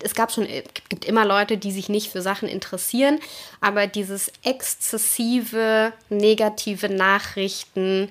es 0.00 0.14
gab 0.14 0.30
schon, 0.30 0.46
gibt 0.88 1.04
immer 1.04 1.24
Leute, 1.24 1.56
die 1.56 1.72
sich 1.72 1.88
nicht 1.88 2.12
für 2.12 2.22
Sachen 2.22 2.48
interessieren, 2.48 3.18
aber 3.60 3.88
dieses 3.88 4.30
exzessive 4.44 5.92
negative 6.10 6.90
Nachrichten 6.90 8.10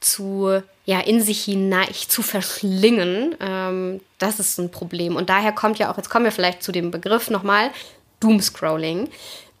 zu 0.00 0.62
ja, 0.88 1.00
in 1.00 1.20
sich 1.20 1.44
hinein 1.44 1.92
zu 1.92 2.22
verschlingen, 2.22 3.34
ähm, 3.40 4.00
das 4.16 4.40
ist 4.40 4.56
ein 4.56 4.70
Problem. 4.70 5.16
Und 5.16 5.28
daher 5.28 5.52
kommt 5.52 5.78
ja 5.78 5.92
auch, 5.92 5.98
jetzt 5.98 6.08
kommen 6.08 6.24
wir 6.24 6.32
vielleicht 6.32 6.62
zu 6.62 6.72
dem 6.72 6.90
Begriff 6.90 7.28
nochmal, 7.28 7.68
Doomscrolling, 8.20 9.10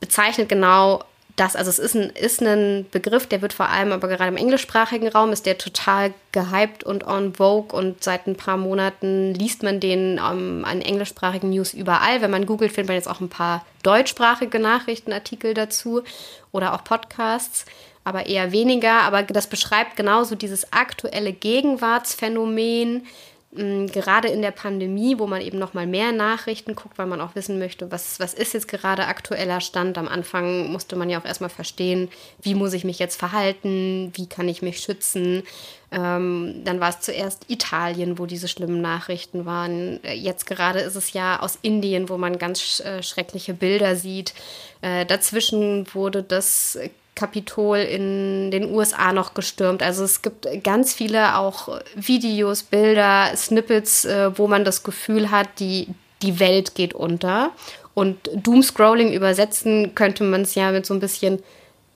bezeichnet 0.00 0.48
genau 0.48 1.04
das, 1.36 1.54
also 1.54 1.68
es 1.68 1.78
ist 1.78 1.94
ein, 1.94 2.08
ist 2.08 2.40
ein 2.40 2.86
Begriff, 2.90 3.26
der 3.26 3.42
wird 3.42 3.52
vor 3.52 3.68
allem 3.68 3.92
aber 3.92 4.08
gerade 4.08 4.28
im 4.28 4.38
englischsprachigen 4.38 5.08
Raum, 5.08 5.30
ist 5.30 5.44
der 5.44 5.58
total 5.58 6.14
gehypt 6.32 6.82
und 6.82 7.06
on 7.06 7.34
vogue 7.34 7.76
und 7.78 8.02
seit 8.02 8.26
ein 8.26 8.36
paar 8.36 8.56
Monaten 8.56 9.34
liest 9.34 9.62
man 9.62 9.80
den 9.80 10.18
um, 10.18 10.38
ähm, 10.38 10.64
an 10.64 10.80
englischsprachigen 10.80 11.50
News 11.50 11.74
überall. 11.74 12.22
Wenn 12.22 12.30
man 12.30 12.46
googelt, 12.46 12.72
findet 12.72 12.88
man 12.88 12.96
jetzt 12.96 13.06
auch 13.06 13.20
ein 13.20 13.28
paar 13.28 13.66
deutschsprachige 13.82 14.58
Nachrichtenartikel 14.58 15.52
dazu 15.52 16.04
oder 16.52 16.72
auch 16.72 16.84
Podcasts 16.84 17.66
aber 18.08 18.26
eher 18.26 18.52
weniger. 18.52 19.02
Aber 19.02 19.22
das 19.22 19.46
beschreibt 19.46 19.96
genauso 19.96 20.34
dieses 20.34 20.72
aktuelle 20.72 21.32
Gegenwartsphänomen, 21.32 23.06
mh, 23.52 23.92
gerade 23.92 24.28
in 24.28 24.42
der 24.42 24.50
Pandemie, 24.50 25.18
wo 25.18 25.26
man 25.26 25.42
eben 25.42 25.58
noch 25.58 25.74
mal 25.74 25.86
mehr 25.86 26.12
Nachrichten 26.12 26.74
guckt, 26.74 26.98
weil 26.98 27.06
man 27.06 27.20
auch 27.20 27.34
wissen 27.34 27.58
möchte, 27.58 27.90
was, 27.90 28.18
was 28.18 28.34
ist 28.34 28.54
jetzt 28.54 28.68
gerade 28.68 29.06
aktueller 29.06 29.60
Stand. 29.60 29.98
Am 29.98 30.08
Anfang 30.08 30.72
musste 30.72 30.96
man 30.96 31.10
ja 31.10 31.20
auch 31.20 31.24
erstmal 31.24 31.50
verstehen, 31.50 32.08
wie 32.40 32.54
muss 32.54 32.72
ich 32.72 32.84
mich 32.84 32.98
jetzt 32.98 33.16
verhalten, 33.16 34.10
wie 34.14 34.26
kann 34.26 34.48
ich 34.48 34.62
mich 34.62 34.80
schützen. 34.80 35.42
Ähm, 35.90 36.62
dann 36.64 36.80
war 36.80 36.90
es 36.90 37.00
zuerst 37.00 37.46
Italien, 37.48 38.18
wo 38.18 38.26
diese 38.26 38.48
schlimmen 38.48 38.82
Nachrichten 38.82 39.46
waren. 39.46 40.00
Jetzt 40.02 40.46
gerade 40.46 40.80
ist 40.80 40.96
es 40.96 41.14
ja 41.14 41.40
aus 41.40 41.58
Indien, 41.62 42.08
wo 42.08 42.18
man 42.18 42.38
ganz 42.38 42.80
äh, 42.80 43.02
schreckliche 43.02 43.54
Bilder 43.54 43.96
sieht. 43.96 44.34
Äh, 44.82 45.06
dazwischen 45.06 45.86
wurde 45.94 46.22
das 46.22 46.78
Kapitol 47.18 47.78
in 47.78 48.52
den 48.52 48.72
USA 48.72 49.12
noch 49.12 49.34
gestürmt. 49.34 49.82
Also 49.82 50.04
es 50.04 50.22
gibt 50.22 50.46
ganz 50.62 50.94
viele 50.94 51.36
auch 51.36 51.80
Videos, 51.96 52.62
Bilder, 52.62 53.32
Snippets, 53.36 54.04
äh, 54.04 54.30
wo 54.38 54.46
man 54.46 54.64
das 54.64 54.84
Gefühl 54.84 55.32
hat, 55.32 55.48
die, 55.58 55.88
die 56.22 56.38
Welt 56.38 56.76
geht 56.76 56.94
unter. 56.94 57.50
Und 57.94 58.30
Doomscrolling 58.32 59.12
übersetzen 59.12 59.96
könnte 59.96 60.22
man 60.22 60.42
es 60.42 60.54
ja 60.54 60.70
mit 60.70 60.86
so 60.86 60.94
ein 60.94 61.00
bisschen 61.00 61.42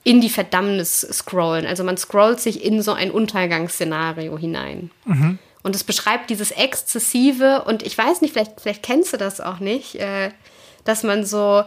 in 0.03 0.19
die 0.19 0.29
Verdammnis 0.29 0.99
scrollen. 0.99 1.65
Also 1.65 1.85
man 1.85 1.95
scrollt 1.95 2.41
sich 2.41 2.65
in 2.65 2.81
so 2.81 2.91
ein 2.91 3.09
Untergangsszenario 3.09 4.37
hinein. 4.37 4.91
Mhm. 5.05 5.39
Und 5.63 5.77
es 5.77 5.85
beschreibt 5.85 6.29
dieses 6.29 6.51
Exzessive, 6.51 7.63
und 7.65 7.83
ich 7.83 7.97
weiß 7.97 8.19
nicht, 8.19 8.33
vielleicht, 8.33 8.59
vielleicht 8.59 8.83
kennst 8.83 9.13
du 9.13 9.17
das 9.17 9.39
auch 9.39 9.59
nicht, 9.59 9.95
äh, 9.95 10.31
dass 10.83 11.03
man 11.03 11.25
so 11.25 11.63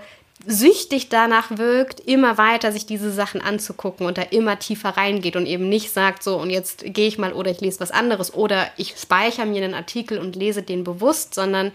süchtig 0.46 1.08
danach 1.08 1.58
wirkt, 1.58 2.00
immer 2.00 2.38
weiter 2.38 2.70
sich 2.72 2.86
diese 2.86 3.10
Sachen 3.10 3.40
anzugucken 3.40 4.06
und 4.06 4.16
da 4.16 4.22
immer 4.22 4.58
tiefer 4.58 4.90
reingeht 4.90 5.36
und 5.36 5.46
eben 5.46 5.68
nicht 5.68 5.92
sagt, 5.92 6.22
so 6.22 6.36
und 6.36 6.50
jetzt 6.50 6.84
gehe 6.86 7.08
ich 7.08 7.18
mal 7.18 7.32
oder 7.32 7.50
ich 7.50 7.60
lese 7.60 7.80
was 7.80 7.90
anderes 7.90 8.32
oder 8.32 8.68
ich 8.76 8.94
speichere 8.96 9.46
mir 9.46 9.64
einen 9.64 9.74
Artikel 9.74 10.18
und 10.18 10.36
lese 10.36 10.62
den 10.62 10.84
bewusst, 10.84 11.34
sondern 11.34 11.72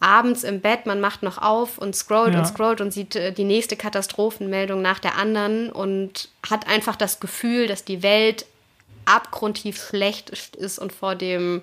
abends 0.00 0.44
im 0.44 0.60
Bett, 0.60 0.86
man 0.86 1.00
macht 1.00 1.22
noch 1.22 1.38
auf 1.38 1.78
und 1.78 1.96
scrollt 1.96 2.34
ja. 2.34 2.40
und 2.40 2.46
scrollt 2.46 2.80
und 2.80 2.92
sieht 2.92 3.16
äh, 3.16 3.32
die 3.32 3.44
nächste 3.44 3.76
Katastrophenmeldung 3.76 4.82
nach 4.82 4.98
der 4.98 5.16
anderen 5.18 5.70
und 5.70 6.28
hat 6.48 6.68
einfach 6.68 6.96
das 6.96 7.20
Gefühl, 7.20 7.66
dass 7.66 7.84
die 7.84 8.02
Welt 8.02 8.46
abgrundtief 9.06 9.82
schlecht 9.82 10.30
ist 10.30 10.78
und 10.78 10.92
vor 10.92 11.14
dem 11.14 11.62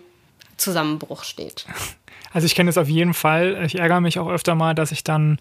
Zusammenbruch 0.58 1.24
steht. 1.24 1.65
Also 2.34 2.46
ich 2.46 2.55
kenne 2.55 2.70
es 2.70 2.77
auf 2.77 2.88
jeden 2.88 3.13
Fall. 3.13 3.62
Ich 3.65 3.77
ärgere 3.77 4.00
mich 4.00 4.17
auch 4.17 4.29
öfter 4.29 4.55
mal, 4.55 4.74
dass 4.74 4.93
ich 4.93 5.03
dann 5.03 5.38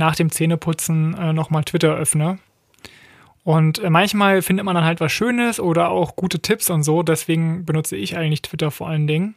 nach 0.00 0.16
dem 0.16 0.30
Zähneputzen 0.30 1.14
äh, 1.16 1.32
nochmal 1.32 1.62
Twitter 1.62 1.94
öffne. 1.94 2.38
Und 3.44 3.78
äh, 3.78 3.90
manchmal 3.90 4.42
findet 4.42 4.64
man 4.64 4.74
dann 4.74 4.84
halt 4.84 5.00
was 5.00 5.12
Schönes 5.12 5.60
oder 5.60 5.90
auch 5.90 6.16
gute 6.16 6.40
Tipps 6.40 6.70
und 6.70 6.82
so. 6.82 7.02
Deswegen 7.02 7.64
benutze 7.64 7.96
ich 7.96 8.16
eigentlich 8.16 8.42
Twitter 8.42 8.70
vor 8.70 8.88
allen 8.88 9.06
Dingen. 9.06 9.34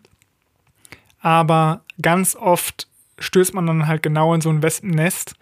Aber 1.20 1.82
ganz 2.02 2.36
oft 2.36 2.88
stößt 3.20 3.54
man 3.54 3.68
dann 3.68 3.88
halt 3.88 4.02
genau 4.02 4.34
in 4.34 4.42
so 4.42 4.50
ein 4.50 4.64
Wespennest, 4.64 5.36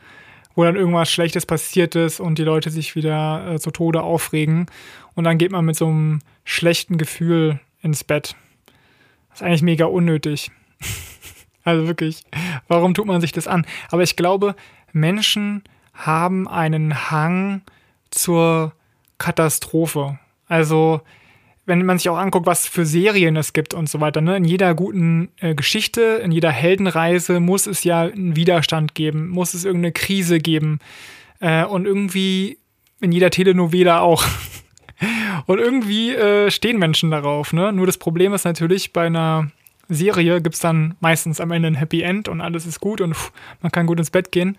wo 0.56 0.64
dann 0.64 0.76
irgendwas 0.76 1.12
Schlechtes 1.12 1.46
passiert 1.46 1.96
ist 1.96 2.20
und 2.20 2.38
die 2.38 2.44
Leute 2.44 2.70
sich 2.70 2.96
wieder 2.96 3.54
äh, 3.54 3.60
zu 3.60 3.72
Tode 3.72 4.02
aufregen. 4.02 4.66
Und 5.16 5.24
dann 5.24 5.38
geht 5.38 5.52
man 5.52 5.66
mit 5.66 5.76
so 5.76 5.88
einem 5.88 6.20
schlechten 6.44 6.98
Gefühl 6.98 7.60
ins 7.82 8.04
Bett. 8.04 8.36
Das 9.30 9.42
ist 9.42 9.44
eigentlich 9.46 9.62
mega 9.62 9.86
unnötig. 9.86 10.52
also 11.64 11.88
wirklich, 11.88 12.24
warum 12.68 12.94
tut 12.94 13.06
man 13.06 13.22
sich 13.22 13.32
das 13.32 13.48
an? 13.48 13.66
Aber 13.90 14.04
ich 14.04 14.16
glaube, 14.16 14.56
Menschen 14.94 15.64
haben 15.94 16.48
einen 16.48 17.12
Hang 17.12 17.62
zur 18.10 18.74
Katastrophe. 19.18 20.20
Also, 20.48 21.02
wenn 21.66 21.86
man 21.86 21.98
sich 21.98 22.10
auch 22.10 22.18
anguckt, 22.18 22.46
was 22.46 22.68
für 22.68 22.86
Serien 22.86 23.36
es 23.38 23.54
gibt 23.54 23.74
und 23.74 23.88
so 23.88 24.02
weiter, 24.02 24.20
ne? 24.20 24.36
in 24.36 24.46
jeder 24.46 24.74
guten 24.74 25.30
äh, 25.40 25.56
Geschichte, 25.56 26.22
in 26.24 26.32
jeder 26.32 26.52
Heldenreise 26.52 27.40
muss 27.40 27.68
es 27.68 27.84
ja 27.84 28.02
einen 28.02 28.36
Widerstand 28.36 28.96
geben, 28.96 29.30
muss 29.30 29.54
es 29.54 29.64
irgendeine 29.64 29.94
Krise 29.94 30.40
geben. 30.40 30.80
Äh, 31.40 31.66
und 31.66 31.86
irgendwie 31.86 32.58
in 33.00 33.12
jeder 33.12 33.30
Telenovela 33.30 34.02
auch. 34.02 34.26
und 35.46 35.60
irgendwie 35.60 36.12
äh, 36.12 36.52
stehen 36.52 36.80
Menschen 36.80 37.12
darauf. 37.12 37.54
Ne? 37.54 37.72
Nur 37.72 37.86
das 37.86 37.98
Problem 37.98 38.34
ist 38.34 38.46
natürlich, 38.46 38.92
bei 38.92 39.06
einer 39.06 39.52
Serie 39.94 40.42
gibt 40.42 40.56
es 40.56 40.62
dann 40.62 40.96
meistens 41.00 41.40
am 41.42 41.52
Ende 41.52 41.68
ein 41.68 41.76
Happy 41.76 42.02
End 42.02 42.28
und 42.28 42.42
alles 42.42 42.66
ist 42.66 42.80
gut 42.80 43.02
und 43.02 43.16
pff, 43.16 43.32
man 43.62 43.72
kann 43.72 43.88
gut 43.88 44.00
ins 44.00 44.12
Bett 44.12 44.32
gehen. 44.32 44.58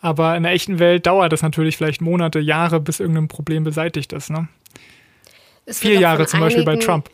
Aber 0.00 0.36
in 0.36 0.42
der 0.42 0.52
echten 0.52 0.78
Welt 0.78 1.06
dauert 1.06 1.32
es 1.32 1.42
natürlich 1.42 1.76
vielleicht 1.76 2.00
Monate, 2.00 2.40
Jahre, 2.40 2.80
bis 2.80 3.00
irgendein 3.00 3.28
Problem 3.28 3.64
beseitigt 3.64 4.12
ist. 4.12 4.30
Ne? 4.30 4.48
Vier 5.66 6.00
Jahre 6.00 6.26
zum 6.26 6.40
Beispiel 6.40 6.64
bei 6.64 6.76
Trump. 6.76 7.10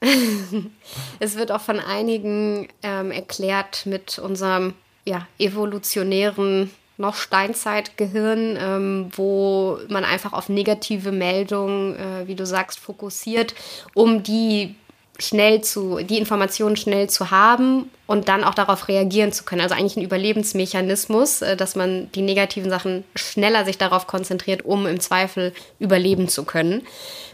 es 1.18 1.36
wird 1.36 1.50
auch 1.50 1.60
von 1.60 1.80
einigen 1.80 2.68
ähm, 2.82 3.10
erklärt 3.10 3.86
mit 3.86 4.18
unserem 4.18 4.74
ja, 5.04 5.26
evolutionären 5.38 6.70
noch 6.96 7.16
Steinzeitgehirn, 7.16 8.56
ähm, 8.60 9.10
wo 9.16 9.78
man 9.88 10.04
einfach 10.04 10.32
auf 10.32 10.48
negative 10.48 11.10
Meldungen, 11.10 11.96
äh, 11.96 12.28
wie 12.28 12.36
du 12.36 12.46
sagst, 12.46 12.78
fokussiert, 12.78 13.54
um 13.94 14.22
die 14.22 14.76
schnell 15.18 15.60
zu, 15.60 15.98
die 16.02 16.18
Informationen 16.18 16.76
schnell 16.76 17.08
zu 17.08 17.30
haben 17.30 17.90
und 18.06 18.28
dann 18.28 18.42
auch 18.44 18.54
darauf 18.54 18.88
reagieren 18.88 19.32
zu 19.32 19.44
können. 19.44 19.60
Also 19.62 19.74
eigentlich 19.74 19.96
ein 19.96 20.02
Überlebensmechanismus, 20.02 21.42
äh, 21.42 21.56
dass 21.56 21.76
man 21.76 22.10
die 22.12 22.22
negativen 22.22 22.70
Sachen 22.70 23.04
schneller 23.14 23.64
sich 23.64 23.78
darauf 23.78 24.06
konzentriert, 24.06 24.64
um 24.64 24.86
im 24.86 25.00
Zweifel 25.00 25.52
überleben 25.78 26.28
zu 26.28 26.44
können. 26.44 26.86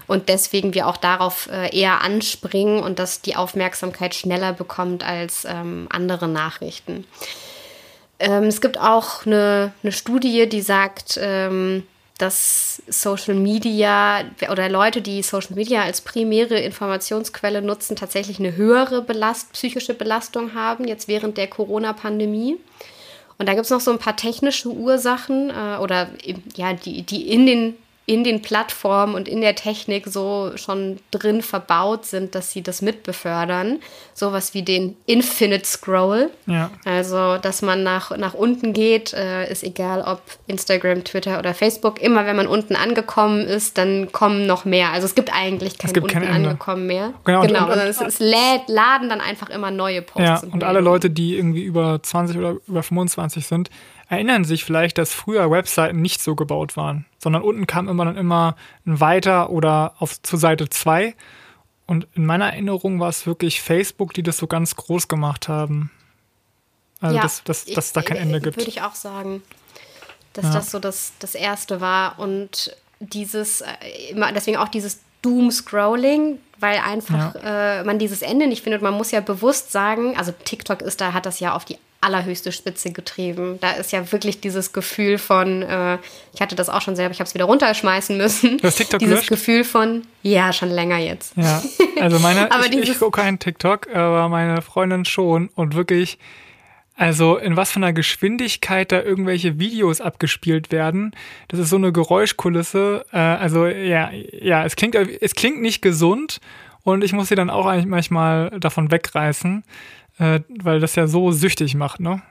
Und 0.07 0.29
deswegen 0.29 0.75
wir 0.75 0.89
auch 0.89 0.97
darauf 0.97 1.49
äh, 1.51 1.75
eher 1.77 2.03
anspringen 2.03 2.83
und 2.83 2.99
dass 2.99 3.23
die 3.23 3.37
Aufmerksamkeit 3.37 4.15
schneller 4.15 4.53
bekommt 4.53 5.05
als 5.05 5.45
ähm, 5.45 5.87
andere 5.91 6.29
Nachrichten. 6.29 7.07
Ähm, 8.19 8.45
es 8.45 8.61
gibt 8.61 8.79
auch 8.79 9.25
eine, 9.25 9.73
eine 9.83 9.93
Studie, 9.93 10.49
die 10.49 10.61
sagt, 10.61 11.19
ähm, 11.23 11.85
dass 12.21 12.83
Social 12.89 13.35
Media 13.35 14.25
oder 14.51 14.69
Leute, 14.69 15.01
die 15.03 15.23
Social 15.23 15.55
Media 15.55 15.83
als 15.83 16.01
primäre 16.01 16.59
Informationsquelle 16.59 17.63
nutzen, 17.63 17.97
tatsächlich 17.97 18.39
eine 18.39 18.57
höhere 18.57 19.03
Belast 19.03 19.53
psychische 19.53 19.95
Belastung 19.95 20.55
haben, 20.55 20.87
jetzt 20.87 21.09
während 21.09 21.37
der 21.37 21.49
Corona-Pandemie. 21.49 22.57
Und 23.39 23.49
da 23.49 23.55
gibt 23.55 23.65
es 23.65 23.71
noch 23.71 23.81
so 23.81 23.91
ein 23.91 23.99
paar 23.99 24.17
technische 24.17 24.69
Ursachen 24.69 25.51
äh, 25.51 25.79
oder 25.79 26.09
ja, 26.57 26.75
die, 26.75 27.03
die 27.03 27.31
in 27.31 27.47
den 27.47 27.75
in 28.11 28.25
den 28.25 28.43
Plattformen 28.43 29.15
und 29.15 29.29
in 29.29 29.41
der 29.41 29.55
Technik 29.55 30.09
so 30.09 30.51
schon 30.57 30.99
drin 31.13 31.43
verbaut 31.43 32.05
sind, 32.05 32.35
dass 32.35 32.51
sie 32.51 32.61
das 32.61 32.83
mitbefördern. 32.83 33.79
Sowas 34.15 34.53
wie 34.53 34.63
den 34.63 34.97
Infinite 35.07 35.65
Scroll. 35.65 36.29
Ja. 36.47 36.73
Also, 36.85 37.37
dass 37.39 37.63
man 37.63 37.85
nach, 37.85 38.17
nach 38.17 38.35
unten 38.35 38.73
geht, 38.73 39.13
äh, 39.13 39.49
ist 39.49 39.63
egal 39.63 40.03
ob 40.03 40.23
Instagram, 40.49 41.05
Twitter 41.05 41.39
oder 41.39 41.55
Facebook. 41.55 42.03
Immer 42.03 42.27
wenn 42.27 42.35
man 42.35 42.49
unten 42.49 42.75
angekommen 42.75 43.43
ist, 43.43 43.79
dann 43.79 44.11
kommen 44.11 44.45
noch 44.45 44.65
mehr. 44.65 44.91
Also 44.91 45.07
es 45.07 45.15
gibt 45.15 45.33
eigentlich 45.33 45.79
kein 45.79 45.93
gibt 45.93 46.13
unten 46.13 46.19
kein 46.19 46.47
angekommen 46.47 46.89
mehr. 46.89 47.13
Genau, 47.23 47.43
genau 47.43 47.67
und, 47.67 47.75
und, 47.75 47.79
es, 47.79 48.01
es 48.01 48.19
lädt, 48.19 48.67
laden 48.67 49.09
dann 49.09 49.21
einfach 49.21 49.51
immer 49.51 49.71
neue 49.71 50.03
Posts. 50.03 50.29
Ja, 50.29 50.41
und, 50.41 50.55
und 50.55 50.65
alle 50.65 50.81
Leute, 50.81 51.11
die 51.11 51.37
irgendwie 51.37 51.63
über 51.63 52.03
20 52.03 52.37
oder 52.37 52.57
über 52.67 52.83
25 52.83 53.47
sind, 53.47 53.71
erinnern 54.11 54.45
sich 54.45 54.65
vielleicht, 54.65 54.99
dass 54.99 55.15
früher 55.15 55.51
Webseiten 55.51 56.03
nicht 56.03 56.21
so 56.21 56.35
gebaut 56.35 56.77
waren, 56.77 57.07
sondern 57.19 57.43
unten 57.43 57.67
kam 57.69 57.89
immer 57.89 58.05
dann 58.05 58.17
immer 58.17 58.57
ein 58.85 58.99
Weiter 58.99 59.51
oder 59.51 59.95
auf, 60.01 60.21
zur 60.21 60.39
Seite 60.39 60.69
2. 60.69 61.15
Und 61.87 62.09
in 62.15 62.27
meiner 62.27 62.47
Erinnerung 62.47 62.99
war 62.99 63.09
es 63.09 63.25
wirklich 63.25 63.63
Facebook, 63.63 64.13
die 64.13 64.25
das 64.25 64.37
so 64.37 64.49
ganz 64.49 64.75
groß 64.75 65.07
gemacht 65.07 65.49
haben. 65.49 65.93
Also, 67.01 67.17
ja, 67.17 67.23
dass, 67.23 67.45
dass, 67.45 67.65
dass 67.67 67.87
es 67.87 67.93
da 67.93 68.03
kein 68.03 68.17
Ende 68.17 68.41
gibt. 68.41 68.57
Würde 68.57 68.69
ich 68.69 68.83
auch 68.83 68.97
sagen, 68.97 69.43
dass 70.33 70.47
ja. 70.47 70.53
das 70.55 70.73
so 70.73 70.81
das, 70.81 71.13
das 71.21 71.37
Erste 71.37 71.81
war. 71.81 72.19
Und 72.19 72.77
dieses, 72.99 73.61
äh, 73.61 74.15
deswegen 74.35 74.57
auch 74.57 74.69
dieses 74.69 75.01
Doom-Scrolling, 75.23 76.39
weil 76.59 76.79
einfach 76.79 77.37
ja. 77.37 77.81
äh, 77.81 77.85
man 77.85 78.01
dieses 78.01 78.23
Ende 78.23 78.49
nicht 78.49 78.65
findet. 78.65 78.83
Man 78.83 78.95
muss 78.95 79.13
ja 79.13 79.21
bewusst 79.21 79.71
sagen, 79.71 80.17
also 80.17 80.33
TikTok 80.33 80.83
ist 80.83 81.01
da, 81.01 81.13
hat 81.13 81.27
das 81.27 81.39
ja 81.39 81.55
auf 81.55 81.65
die 81.65 81.79
allerhöchste 82.01 82.51
Spitze 82.51 82.93
getrieben. 82.93 83.59
Da 83.61 83.73
ist 83.73 83.93
ja 83.93 84.11
wirklich 84.13 84.41
dieses 84.41 84.73
Gefühl 84.73 85.19
von, 85.19 85.63
äh, 85.63 85.99
ich 86.33 86.41
hatte 86.41 86.57
das 86.57 86.69
auch 86.69 86.81
schon 86.81 86.97
selber, 86.97 87.13
ich 87.13 87.21
habe 87.21 87.29
es 87.29 87.35
wieder 87.35 87.45
runterschmeißen 87.45 88.17
müssen. 88.17 88.59
Das 88.59 88.77
TikTok 88.77 89.01
Dieses 89.01 89.27
gelöscht? 89.27 89.29
Gefühl 89.29 89.65
von, 89.65 90.03
ja, 90.23 90.53
schon 90.53 90.71
länger 90.71 90.99
jetzt. 90.99 91.37
Ja, 91.37 91.63
also 92.01 92.19
meine, 92.19 92.51
aber 92.53 92.67
ich, 92.67 92.77
ich 92.89 92.99
gucke 92.99 93.21
keinen 93.21 93.39
TikTok, 93.39 93.95
aber 93.95 94.29
meine 94.29 94.63
Freundin 94.63 95.05
schon 95.05 95.49
und 95.55 95.75
wirklich, 95.75 96.19
also 96.97 97.37
in 97.37 97.57
was 97.57 97.73
für 97.73 97.77
einer 97.77 97.93
Geschwindigkeit 97.93 98.93
da 98.93 99.03
irgendwelche 99.03 99.59
Videos 99.59 100.01
abgespielt 100.01 100.73
werden, 100.73 101.15
das 101.49 101.61
ist 101.61 101.71
so 101.71 101.77
eine 101.77 101.93
Geräuschkulisse. 101.93 103.05
Äh, 103.13 103.19
also 103.19 103.67
ja, 103.67 104.11
ja, 104.13 104.65
es 104.65 104.75
klingt, 104.77 104.95
es 104.95 105.35
klingt 105.35 105.61
nicht 105.61 105.83
gesund 105.83 106.41
und 106.83 107.05
ich 107.05 107.13
muss 107.13 107.29
sie 107.29 107.35
dann 107.35 107.51
auch 107.51 107.67
eigentlich 107.67 107.87
manchmal 107.87 108.51
davon 108.59 108.91
wegreißen 108.91 109.65
äh, 110.21 110.41
weil 110.49 110.79
das 110.81 110.95
ja 110.95 111.07
so 111.07 111.33
süchtig 111.33 111.75
macht, 111.75 111.99
ne? 111.99 112.23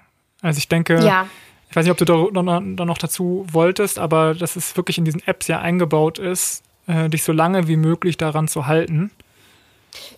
Also 0.41 0.59
ich 0.59 0.69
denke, 0.69 1.03
ja. 1.03 1.27
ich 1.69 1.75
weiß 1.75 1.83
nicht, 1.83 1.91
ob 1.91 1.97
du 1.97 2.05
da 2.05 2.41
noch, 2.41 2.61
noch 2.85 2.97
dazu 2.97 3.45
wolltest, 3.51 3.99
aber 3.99 4.35
dass 4.35 4.55
es 4.55 4.77
wirklich 4.77 4.97
in 4.97 5.05
diesen 5.05 5.21
Apps 5.27 5.47
ja 5.47 5.59
eingebaut 5.59 6.19
ist, 6.19 6.63
äh, 6.87 7.09
dich 7.09 7.23
so 7.23 7.33
lange 7.33 7.67
wie 7.67 7.75
möglich 7.75 8.15
daran 8.15 8.47
zu 8.47 8.67
halten. 8.67 9.11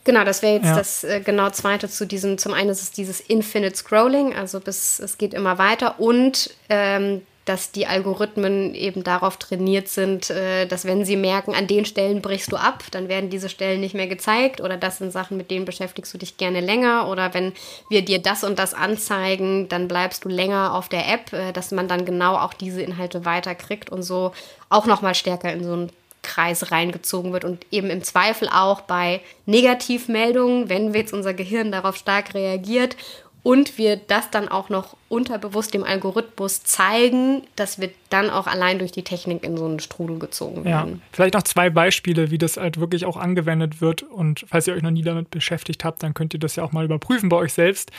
Genau, 0.04 0.26
das 0.26 0.42
wäre 0.42 0.56
jetzt 0.56 0.66
ja. 0.66 0.76
das 0.76 1.04
äh, 1.06 1.22
genau 1.22 1.50
zweite 1.50 1.90
zu 1.90 2.06
diesem. 2.06 2.38
Zum 2.38 2.54
einen 2.54 2.70
ist 2.70 2.82
es 2.82 2.92
dieses 2.92 3.22
Infinite 3.22 3.76
Scrolling, 3.76 4.36
also 4.36 4.60
bis 4.60 5.00
es 5.00 5.18
geht 5.18 5.34
immer 5.34 5.58
weiter 5.58 6.00
und 6.00 6.54
ähm, 6.70 7.22
dass 7.52 7.74
die 7.74 7.86
Algorithmen 7.86 8.74
eben 8.74 9.04
darauf 9.04 9.36
trainiert 9.36 9.90
sind, 9.90 10.30
äh, 10.30 10.66
dass 10.68 10.86
wenn 10.86 11.04
sie 11.04 11.18
merken, 11.18 11.54
an 11.54 11.68
den 11.68 11.84
Stellen 11.84 12.22
brichst 12.22 12.50
du 12.50 12.56
ab, 12.56 12.86
dann 12.92 13.10
werden 13.10 13.30
diese 13.30 13.50
Stellen 13.50 13.82
nicht 13.82 13.94
mehr 13.94 14.08
gezeigt 14.08 14.62
oder 14.62 14.78
das 14.78 15.00
sind 15.00 15.12
Sachen, 15.12 15.36
mit 15.36 15.52
denen 15.52 15.66
beschäftigst 15.66 16.14
du 16.14 16.18
dich 16.18 16.38
gerne 16.38 16.62
länger 16.62 17.10
oder 17.10 17.34
wenn 17.34 17.52
wir 17.90 18.06
dir 18.06 18.20
das 18.20 18.46
und 18.46 18.58
das 18.58 18.74
anzeigen, 18.74 19.68
dann 19.68 19.90
bleibst 19.90 20.24
du 20.24 20.30
länger 20.30 20.74
auf 20.74 20.88
der 20.88 21.12
App, 21.12 21.34
äh, 21.34 21.52
dass 21.52 21.72
man 21.72 21.90
dann 21.90 22.06
genau 22.06 22.38
auch 22.38 22.54
diese 22.54 22.82
Inhalte 22.82 23.26
weiterkriegt 23.26 23.90
und 23.90 24.04
so 24.04 24.32
auch 24.70 24.86
nochmal 24.86 25.14
stärker 25.14 25.52
in 25.52 25.66
so 25.66 25.74
einen 25.74 25.90
Kreis 26.24 26.72
reingezogen 26.72 27.34
wird 27.34 27.44
und 27.44 27.66
eben 27.70 27.90
im 27.90 28.02
Zweifel 28.02 28.48
auch 28.48 28.80
bei 28.80 29.20
Negativmeldungen, 29.46 30.70
wenn 30.70 30.94
jetzt 30.94 31.12
unser 31.12 31.34
Gehirn 31.34 31.74
darauf 31.74 31.98
stark 31.98 32.34
reagiert 32.34 32.96
und 33.44 33.78
wir 33.78 33.98
das 33.98 34.30
dann 34.30 34.48
auch 34.48 34.70
noch 34.70 34.96
unterbewusst 35.10 35.74
dem 35.74 35.84
Algorithmus 35.84 36.64
zeigen, 36.64 37.44
dass 37.56 37.80
wir 37.80 37.90
dann 38.10 38.30
auch 38.30 38.46
allein 38.46 38.78
durch 38.78 38.92
die 38.92 39.04
Technik 39.04 39.44
in 39.44 39.58
so 39.58 39.66
einen 39.66 39.80
Strudel 39.80 40.20
gezogen 40.20 40.64
werden. 40.64 41.02
Ja, 41.02 41.08
vielleicht 41.12 41.34
noch 41.34 41.44
zwei 41.44 41.70
Beispiele, 41.70 42.30
wie 42.30 42.38
das 42.38 42.58
halt 42.58 42.80
wirklich 42.80 43.06
auch 43.06 43.18
angewendet 43.18 43.82
wird. 43.82 44.04
Und 44.04 44.46
falls 44.48 44.68
ihr 44.68 44.76
euch 44.76 44.84
noch 44.84 44.92
nie 44.92 45.02
damit 45.02 45.32
beschäftigt 45.32 45.84
habt, 45.84 46.04
dann 46.04 46.14
könnt 46.14 46.34
ihr 46.34 46.40
das 46.40 46.56
ja 46.56 46.64
auch 46.64 46.72
mal 46.72 46.86
überprüfen 46.86 47.30
bei 47.30 47.38
euch 47.38 47.54
selbst. 47.54 47.92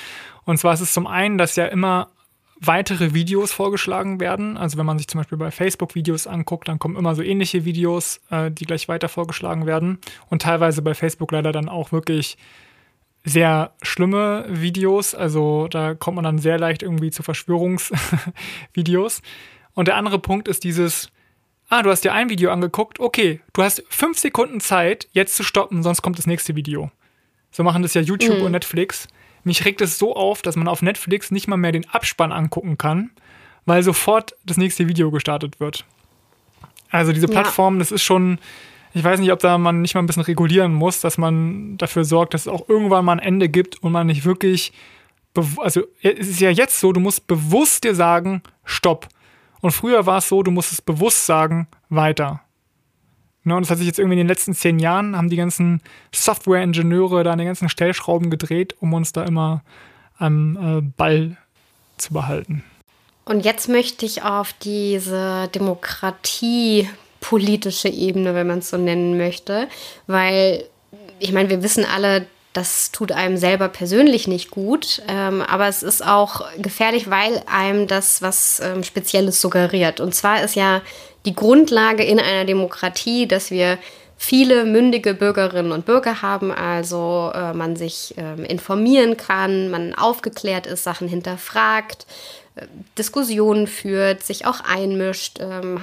Und 0.44 0.58
zwar 0.58 0.74
ist 0.74 0.80
es 0.80 0.92
zum 0.92 1.08
einen, 1.08 1.38
dass 1.38 1.56
ja 1.56 1.66
immer 1.66 2.08
weitere 2.64 3.12
Videos 3.12 3.50
vorgeschlagen 3.50 4.20
werden. 4.20 4.56
Also 4.56 4.78
wenn 4.78 4.86
man 4.86 4.96
sich 4.96 5.08
zum 5.08 5.18
Beispiel 5.18 5.38
bei 5.38 5.50
Facebook 5.50 5.96
Videos 5.96 6.28
anguckt, 6.28 6.68
dann 6.68 6.78
kommen 6.78 6.96
immer 6.96 7.16
so 7.16 7.22
ähnliche 7.22 7.64
Videos, 7.64 8.20
äh, 8.30 8.52
die 8.52 8.64
gleich 8.64 8.86
weiter 8.86 9.08
vorgeschlagen 9.08 9.66
werden. 9.66 9.98
Und 10.30 10.42
teilweise 10.42 10.82
bei 10.82 10.94
Facebook 10.94 11.32
leider 11.32 11.50
dann 11.50 11.68
auch 11.68 11.90
wirklich 11.90 12.38
sehr 13.24 13.72
schlimme 13.82 14.44
Videos. 14.48 15.14
Also 15.14 15.68
da 15.68 15.94
kommt 15.94 16.16
man 16.16 16.24
dann 16.24 16.38
sehr 16.38 16.58
leicht 16.58 16.82
irgendwie 16.82 17.10
zu 17.10 17.22
Verschwörungsvideos. 17.22 19.22
Und 19.74 19.88
der 19.88 19.96
andere 19.96 20.18
Punkt 20.18 20.48
ist 20.48 20.64
dieses, 20.64 21.10
ah, 21.68 21.82
du 21.82 21.90
hast 21.90 22.04
dir 22.04 22.12
ein 22.12 22.28
Video 22.28 22.50
angeguckt, 22.50 23.00
okay, 23.00 23.40
du 23.54 23.62
hast 23.62 23.82
fünf 23.88 24.18
Sekunden 24.18 24.60
Zeit, 24.60 25.08
jetzt 25.12 25.34
zu 25.34 25.42
stoppen, 25.42 25.82
sonst 25.82 26.02
kommt 26.02 26.18
das 26.18 26.26
nächste 26.26 26.54
Video. 26.54 26.90
So 27.50 27.62
machen 27.62 27.82
das 27.82 27.94
ja 27.94 28.02
YouTube 28.02 28.38
mhm. 28.38 28.44
und 28.44 28.52
Netflix. 28.52 29.08
Mich 29.44 29.64
regt 29.64 29.80
es 29.80 29.98
so 29.98 30.14
auf, 30.14 30.42
dass 30.42 30.56
man 30.56 30.68
auf 30.68 30.82
Netflix 30.82 31.30
nicht 31.30 31.48
mal 31.48 31.56
mehr 31.56 31.72
den 31.72 31.88
Abspann 31.88 32.32
angucken 32.32 32.78
kann, 32.78 33.10
weil 33.64 33.82
sofort 33.82 34.36
das 34.44 34.56
nächste 34.56 34.88
Video 34.88 35.10
gestartet 35.10 35.60
wird. 35.60 35.84
Also 36.90 37.12
diese 37.12 37.26
Plattform, 37.26 37.76
ja. 37.76 37.78
das 37.80 37.90
ist 37.90 38.02
schon, 38.02 38.38
ich 38.94 39.04
weiß 39.04 39.20
nicht, 39.20 39.32
ob 39.32 39.38
da 39.38 39.56
man 39.58 39.82
nicht 39.82 39.94
mal 39.94 40.02
ein 40.02 40.06
bisschen 40.06 40.22
regulieren 40.22 40.74
muss, 40.74 41.00
dass 41.00 41.18
man 41.18 41.76
dafür 41.78 42.04
sorgt, 42.04 42.34
dass 42.34 42.42
es 42.42 42.48
auch 42.48 42.68
irgendwann 42.68 43.04
mal 43.04 43.12
ein 43.12 43.18
Ende 43.18 43.48
gibt 43.48 43.82
und 43.82 43.92
man 43.92 44.06
nicht 44.06 44.24
wirklich, 44.24 44.72
also 45.58 45.82
es 46.02 46.28
ist 46.28 46.40
ja 46.40 46.50
jetzt 46.50 46.78
so, 46.78 46.92
du 46.92 47.00
musst 47.00 47.26
bewusst 47.26 47.84
dir 47.84 47.94
sagen, 47.94 48.42
stopp. 48.64 49.08
Und 49.60 49.70
früher 49.70 50.06
war 50.06 50.18
es 50.18 50.28
so, 50.28 50.42
du 50.42 50.50
musstest 50.50 50.84
bewusst 50.84 51.24
sagen, 51.24 51.68
weiter. 51.88 52.40
Ne, 53.44 53.56
und 53.56 53.62
das 53.62 53.70
hat 53.70 53.78
sich 53.78 53.86
jetzt 53.86 53.98
irgendwie 53.98 54.14
in 54.14 54.26
den 54.26 54.28
letzten 54.28 54.54
zehn 54.54 54.78
Jahren, 54.78 55.16
haben 55.16 55.30
die 55.30 55.36
ganzen 55.36 55.80
Software-Ingenieure 56.14 57.24
da 57.24 57.32
an 57.32 57.38
den 57.38 57.46
ganzen 57.46 57.68
Stellschrauben 57.68 58.30
gedreht, 58.30 58.76
um 58.80 58.92
uns 58.92 59.12
da 59.12 59.24
immer 59.24 59.62
am 60.18 60.56
äh, 60.56 60.80
Ball 60.80 61.36
zu 61.96 62.12
behalten. 62.12 62.62
Und 63.24 63.44
jetzt 63.44 63.68
möchte 63.68 64.04
ich 64.04 64.22
auf 64.22 64.52
diese 64.52 65.48
Demokratie 65.54 66.88
politische 67.22 67.88
Ebene, 67.88 68.34
wenn 68.34 68.46
man 68.46 68.58
es 68.58 68.68
so 68.68 68.76
nennen 68.76 69.16
möchte. 69.16 69.68
Weil, 70.06 70.64
ich 71.18 71.32
meine, 71.32 71.48
wir 71.48 71.62
wissen 71.62 71.86
alle, 71.86 72.26
das 72.52 72.92
tut 72.92 73.12
einem 73.12 73.38
selber 73.38 73.68
persönlich 73.68 74.28
nicht 74.28 74.50
gut, 74.50 75.00
ähm, 75.08 75.40
aber 75.40 75.68
es 75.68 75.82
ist 75.82 76.06
auch 76.06 76.44
gefährlich, 76.58 77.08
weil 77.08 77.42
einem 77.46 77.86
das 77.86 78.20
was 78.20 78.60
ähm, 78.60 78.82
Spezielles 78.82 79.40
suggeriert. 79.40 80.00
Und 80.00 80.14
zwar 80.14 80.44
ist 80.44 80.54
ja 80.54 80.82
die 81.24 81.34
Grundlage 81.34 82.04
in 82.04 82.20
einer 82.20 82.44
Demokratie, 82.44 83.26
dass 83.26 83.50
wir 83.50 83.78
viele 84.18 84.64
mündige 84.64 85.14
Bürgerinnen 85.14 85.72
und 85.72 85.86
Bürger 85.86 86.20
haben, 86.20 86.52
also 86.52 87.32
äh, 87.34 87.54
man 87.54 87.76
sich 87.76 88.14
ähm, 88.18 88.44
informieren 88.44 89.16
kann, 89.16 89.70
man 89.70 89.94
aufgeklärt 89.94 90.66
ist, 90.66 90.84
Sachen 90.84 91.08
hinterfragt, 91.08 92.06
Diskussionen 92.98 93.66
führt, 93.66 94.22
sich 94.22 94.44
auch 94.44 94.60
einmischt, 94.60 95.38
ähm, 95.40 95.80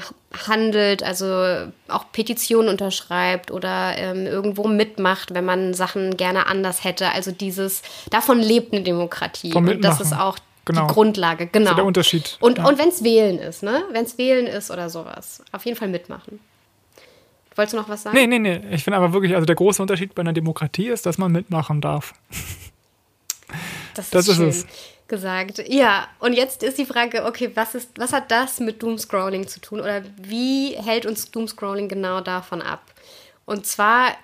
handelt, 0.48 1.02
also 1.02 1.72
auch 1.88 2.12
Petitionen 2.12 2.70
unterschreibt 2.70 3.50
oder 3.50 3.98
ähm, 3.98 4.28
irgendwo 4.28 4.68
mitmacht, 4.68 5.34
wenn 5.34 5.46
man 5.46 5.74
Sachen 5.74 6.16
gerne 6.16 6.46
anders 6.46 6.84
hätte. 6.84 7.12
Also 7.12 7.32
dieses, 7.32 7.82
davon 8.12 8.40
lebt 8.40 8.72
eine 8.72 8.84
Demokratie. 8.84 9.54
Und 9.54 9.84
das 9.84 10.00
ist 10.00 10.14
auch 10.14 10.38
genau. 10.66 10.86
die 10.86 10.94
Grundlage, 10.94 11.48
genau. 11.48 11.66
Das 11.66 11.72
ist 11.72 11.78
der 11.78 11.86
Unterschied. 11.86 12.38
Und, 12.40 12.60
ja. 12.60 12.68
und 12.68 12.78
wenn 12.78 12.90
es 12.90 13.04
Wählen 13.04 13.40
ist, 13.40 13.64
ne? 13.64 13.84
Wenn 13.92 14.06
es 14.06 14.20
Wählen 14.20 14.46
ist 14.46 14.70
oder 14.70 14.92
sowas, 14.92 15.44
auf 15.52 15.66
jeden 15.66 15.78
Fall 15.78 15.88
mitmachen. 15.88 16.40
Wolltest 17.56 17.74
du 17.74 17.78
noch 17.78 17.90
was 17.90 18.04
sagen? 18.04 18.16
Nee, 18.16 18.28
nee, 18.28 18.38
nee. 18.38 18.62
Ich 18.72 18.84
finde 18.84 18.98
aber 18.98 19.12
wirklich, 19.12 19.34
also 19.34 19.46
der 19.46 19.56
große 19.56 19.82
Unterschied 19.82 20.14
bei 20.14 20.22
einer 20.22 20.34
Demokratie 20.34 20.88
ist, 20.90 21.08
dass 21.08 21.18
man 21.18 21.32
mitmachen 21.32 21.82
darf. 21.82 22.14
Das 23.96 24.06
ist, 24.06 24.14
das 24.14 24.28
ist 24.28 24.40
es 24.40 24.68
gesagt. 25.10 25.62
Ja, 25.68 26.08
und 26.20 26.34
jetzt 26.34 26.64
ist 26.64 26.78
die 26.78 26.86
Frage, 26.86 27.26
okay, 27.26 27.52
was, 27.56 27.76
ist, 27.76 27.90
was 27.98 28.14
hat 28.14 28.32
das 28.32 28.60
mit 28.60 28.82
Doomscrolling 28.82 29.48
zu 29.48 29.60
tun 29.60 29.82
oder 29.82 30.04
wie 30.18 30.76
hält 30.76 31.06
uns 31.06 31.30
Doomscrolling 31.32 31.90
genau 31.90 32.22
davon 32.22 32.62
ab? 32.62 32.82
Und 33.46 33.66
zwar 33.66 34.16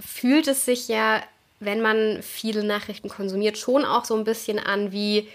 fühlt 0.00 0.48
es 0.48 0.64
sich 0.64 0.88
ja, 0.88 1.22
wenn 1.60 1.80
man 1.80 2.22
viele 2.22 2.64
Nachrichten 2.64 3.08
konsumiert, 3.08 3.58
schon 3.58 3.84
auch 3.84 4.04
so 4.04 4.16
ein 4.16 4.24
bisschen 4.24 4.58
an 4.58 4.90
wie 4.90 5.28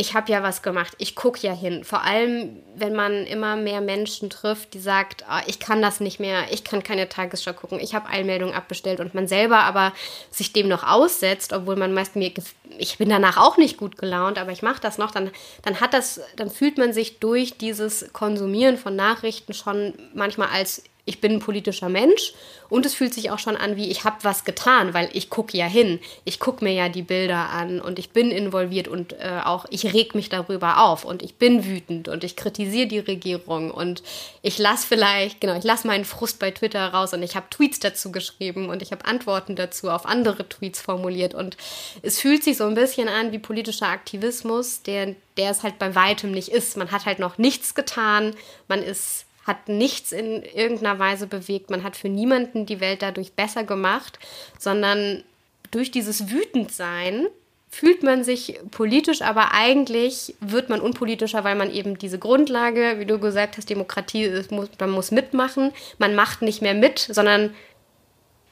ich 0.00 0.14
habe 0.14 0.32
ja 0.32 0.42
was 0.42 0.62
gemacht, 0.62 0.94
ich 0.96 1.14
gucke 1.14 1.46
ja 1.46 1.52
hin. 1.52 1.84
Vor 1.84 2.02
allem, 2.02 2.62
wenn 2.74 2.94
man 2.94 3.26
immer 3.26 3.56
mehr 3.56 3.82
Menschen 3.82 4.30
trifft, 4.30 4.72
die 4.72 4.78
sagt, 4.78 5.26
oh, 5.30 5.42
ich 5.46 5.60
kann 5.60 5.82
das 5.82 6.00
nicht 6.00 6.18
mehr, 6.18 6.50
ich 6.50 6.64
kann 6.64 6.82
keine 6.82 7.06
Tagesschau 7.06 7.52
gucken, 7.52 7.78
ich 7.78 7.94
habe 7.94 8.08
Eilmeldungen 8.08 8.54
abbestellt 8.54 9.00
und 9.00 9.14
man 9.14 9.28
selber 9.28 9.58
aber 9.58 9.92
sich 10.30 10.54
dem 10.54 10.68
noch 10.68 10.84
aussetzt, 10.84 11.52
obwohl 11.52 11.76
man 11.76 11.92
meist 11.92 12.16
mir, 12.16 12.32
ich 12.78 12.96
bin 12.96 13.10
danach 13.10 13.36
auch 13.36 13.58
nicht 13.58 13.76
gut 13.76 13.98
gelaunt, 13.98 14.38
aber 14.38 14.52
ich 14.52 14.62
mache 14.62 14.80
das 14.80 14.96
noch, 14.96 15.10
dann, 15.10 15.30
dann 15.60 15.82
hat 15.82 15.92
das, 15.92 16.22
dann 16.36 16.50
fühlt 16.50 16.78
man 16.78 16.94
sich 16.94 17.20
durch 17.20 17.58
dieses 17.58 18.10
Konsumieren 18.14 18.78
von 18.78 18.96
Nachrichten 18.96 19.52
schon 19.52 19.92
manchmal 20.14 20.48
als 20.48 20.82
ich 21.10 21.20
bin 21.20 21.32
ein 21.32 21.38
politischer 21.40 21.88
Mensch 21.88 22.34
und 22.68 22.86
es 22.86 22.94
fühlt 22.94 23.12
sich 23.12 23.32
auch 23.32 23.40
schon 23.40 23.56
an, 23.56 23.74
wie 23.74 23.90
ich 23.90 24.04
habe 24.04 24.18
was 24.22 24.44
getan, 24.44 24.94
weil 24.94 25.10
ich 25.12 25.28
gucke 25.28 25.56
ja 25.58 25.66
hin. 25.66 25.98
Ich 26.24 26.38
gucke 26.38 26.62
mir 26.62 26.72
ja 26.72 26.88
die 26.88 27.02
Bilder 27.02 27.50
an 27.50 27.80
und 27.80 27.98
ich 27.98 28.10
bin 28.10 28.30
involviert 28.30 28.86
und 28.86 29.14
äh, 29.14 29.40
auch 29.44 29.66
ich 29.70 29.92
reg 29.92 30.14
mich 30.14 30.28
darüber 30.28 30.84
auf 30.84 31.04
und 31.04 31.22
ich 31.22 31.34
bin 31.34 31.66
wütend 31.66 32.06
und 32.06 32.22
ich 32.22 32.36
kritisiere 32.36 32.86
die 32.86 33.00
Regierung 33.00 33.72
und 33.72 34.04
ich 34.42 34.56
lasse 34.58 34.86
vielleicht, 34.86 35.40
genau, 35.40 35.58
ich 35.58 35.64
lasse 35.64 35.88
meinen 35.88 36.04
Frust 36.04 36.38
bei 36.38 36.52
Twitter 36.52 36.86
raus 36.86 37.12
und 37.12 37.24
ich 37.24 37.34
habe 37.34 37.50
Tweets 37.50 37.80
dazu 37.80 38.12
geschrieben 38.12 38.68
und 38.68 38.80
ich 38.80 38.92
habe 38.92 39.04
Antworten 39.04 39.56
dazu 39.56 39.90
auf 39.90 40.06
andere 40.06 40.48
Tweets 40.48 40.80
formuliert 40.80 41.34
und 41.34 41.56
es 42.02 42.20
fühlt 42.20 42.44
sich 42.44 42.56
so 42.56 42.66
ein 42.66 42.74
bisschen 42.74 43.08
an 43.08 43.32
wie 43.32 43.40
politischer 43.40 43.88
Aktivismus, 43.88 44.84
der, 44.84 45.16
der 45.36 45.50
es 45.50 45.64
halt 45.64 45.80
bei 45.80 45.96
weitem 45.96 46.30
nicht 46.30 46.50
ist. 46.50 46.76
Man 46.76 46.92
hat 46.92 47.04
halt 47.04 47.18
noch 47.18 47.36
nichts 47.36 47.74
getan, 47.74 48.36
man 48.68 48.80
ist 48.80 49.26
hat 49.50 49.68
nichts 49.68 50.12
in 50.12 50.42
irgendeiner 50.42 50.98
Weise 50.98 51.26
bewegt, 51.26 51.70
man 51.70 51.82
hat 51.82 51.96
für 51.96 52.08
niemanden 52.08 52.64
die 52.64 52.80
Welt 52.80 53.02
dadurch 53.02 53.32
besser 53.32 53.64
gemacht, 53.64 54.18
sondern 54.58 55.24
durch 55.72 55.90
dieses 55.90 56.30
Wütendsein 56.30 57.26
fühlt 57.68 58.02
man 58.02 58.24
sich 58.24 58.58
politisch, 58.70 59.22
aber 59.22 59.52
eigentlich 59.52 60.34
wird 60.40 60.68
man 60.68 60.80
unpolitischer, 60.80 61.44
weil 61.44 61.56
man 61.56 61.70
eben 61.70 61.98
diese 61.98 62.18
Grundlage, 62.18 62.96
wie 62.98 63.06
du 63.06 63.18
gesagt 63.18 63.56
hast, 63.56 63.68
Demokratie, 63.70 64.22
ist, 64.22 64.52
man 64.52 64.90
muss 64.90 65.10
mitmachen, 65.10 65.72
man 65.98 66.14
macht 66.14 66.42
nicht 66.42 66.62
mehr 66.62 66.74
mit, 66.74 66.98
sondern 66.98 67.50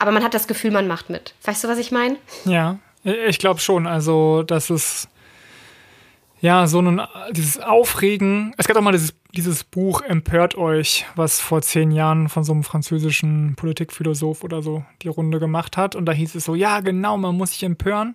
aber 0.01 0.13
man 0.13 0.23
hat 0.23 0.35
das 0.35 0.47
Gefühl, 0.47 0.71
man 0.71 0.87
macht 0.87 1.11
mit. 1.11 1.35
Weißt 1.43 1.65
du, 1.65 1.69
was 1.69 1.79
ich 1.79 1.91
meine? 1.91 2.17
Ja, 2.45 2.79
ich 3.03 3.39
glaube 3.39 3.61
schon. 3.61 3.87
Also, 3.87 4.43
dass 4.45 4.71
es 4.71 5.09
ja 6.41 6.67
so 6.67 6.81
ein 6.81 7.01
dieses 7.33 7.61
Aufregen. 7.61 8.55
Es 8.57 8.67
gab 8.67 8.77
auch 8.77 8.83
mal 8.83 8.93
dieses, 8.93 9.15
dieses 9.35 9.65
Buch 9.65 10.03
Empört 10.03 10.57
euch, 10.57 11.07
was 11.17 11.41
vor 11.41 11.63
zehn 11.63 11.91
Jahren 11.91 12.29
von 12.29 12.45
so 12.45 12.53
einem 12.53 12.65
französischen 12.65 13.55
Politikphilosoph 13.57 14.45
oder 14.45 14.63
so 14.63 14.85
die 15.03 15.09
Runde 15.09 15.39
gemacht 15.41 15.77
hat. 15.77 15.95
Und 15.95 16.07
da 16.07 16.13
hieß 16.13 16.35
es 16.35 16.45
so, 16.45 16.55
ja, 16.55 16.81
genau, 16.81 17.17
man 17.17 17.37
muss 17.37 17.53
sich 17.53 17.63
empören. 17.63 18.15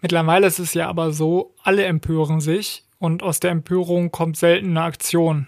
Mittlerweile 0.00 0.46
ist 0.46 0.58
es 0.58 0.74
ja 0.74 0.88
aber 0.88 1.12
so, 1.12 1.54
alle 1.62 1.84
empören 1.84 2.40
sich 2.40 2.84
und 2.98 3.22
aus 3.22 3.40
der 3.40 3.50
Empörung 3.50 4.10
kommt 4.10 4.36
selten 4.36 4.70
eine 4.70 4.82
Aktion. 4.82 5.46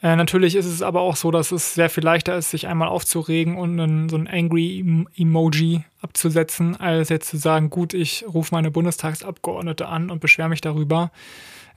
Äh, 0.00 0.14
natürlich 0.14 0.54
ist 0.54 0.66
es 0.66 0.82
aber 0.82 1.00
auch 1.00 1.16
so, 1.16 1.30
dass 1.30 1.50
es 1.50 1.74
sehr 1.74 1.90
viel 1.90 2.04
leichter 2.04 2.36
ist, 2.36 2.50
sich 2.50 2.68
einmal 2.68 2.88
aufzuregen 2.88 3.56
und 3.56 3.80
einen, 3.80 4.08
so 4.08 4.16
ein 4.16 4.28
Angry 4.28 5.06
Emoji 5.16 5.84
abzusetzen, 6.00 6.76
als 6.76 7.08
jetzt 7.08 7.28
zu 7.28 7.36
sagen, 7.36 7.68
gut, 7.68 7.94
ich 7.94 8.24
rufe 8.32 8.54
meine 8.54 8.70
Bundestagsabgeordnete 8.70 9.88
an 9.88 10.10
und 10.10 10.20
beschwere 10.20 10.48
mich 10.48 10.60
darüber, 10.60 11.10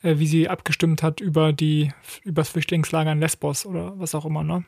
äh, 0.04 0.20
wie 0.20 0.28
sie 0.28 0.50
abgestimmt 0.50 1.02
hat 1.02 1.20
über 1.20 1.52
die 1.52 1.92
über 2.24 2.42
das 2.42 2.50
Flüchtlingslager 2.50 3.12
in 3.12 3.20
Lesbos 3.20 3.66
oder 3.66 4.00
was 4.00 4.14
auch 4.14 4.26
immer. 4.26 4.44
Ne? 4.44 4.64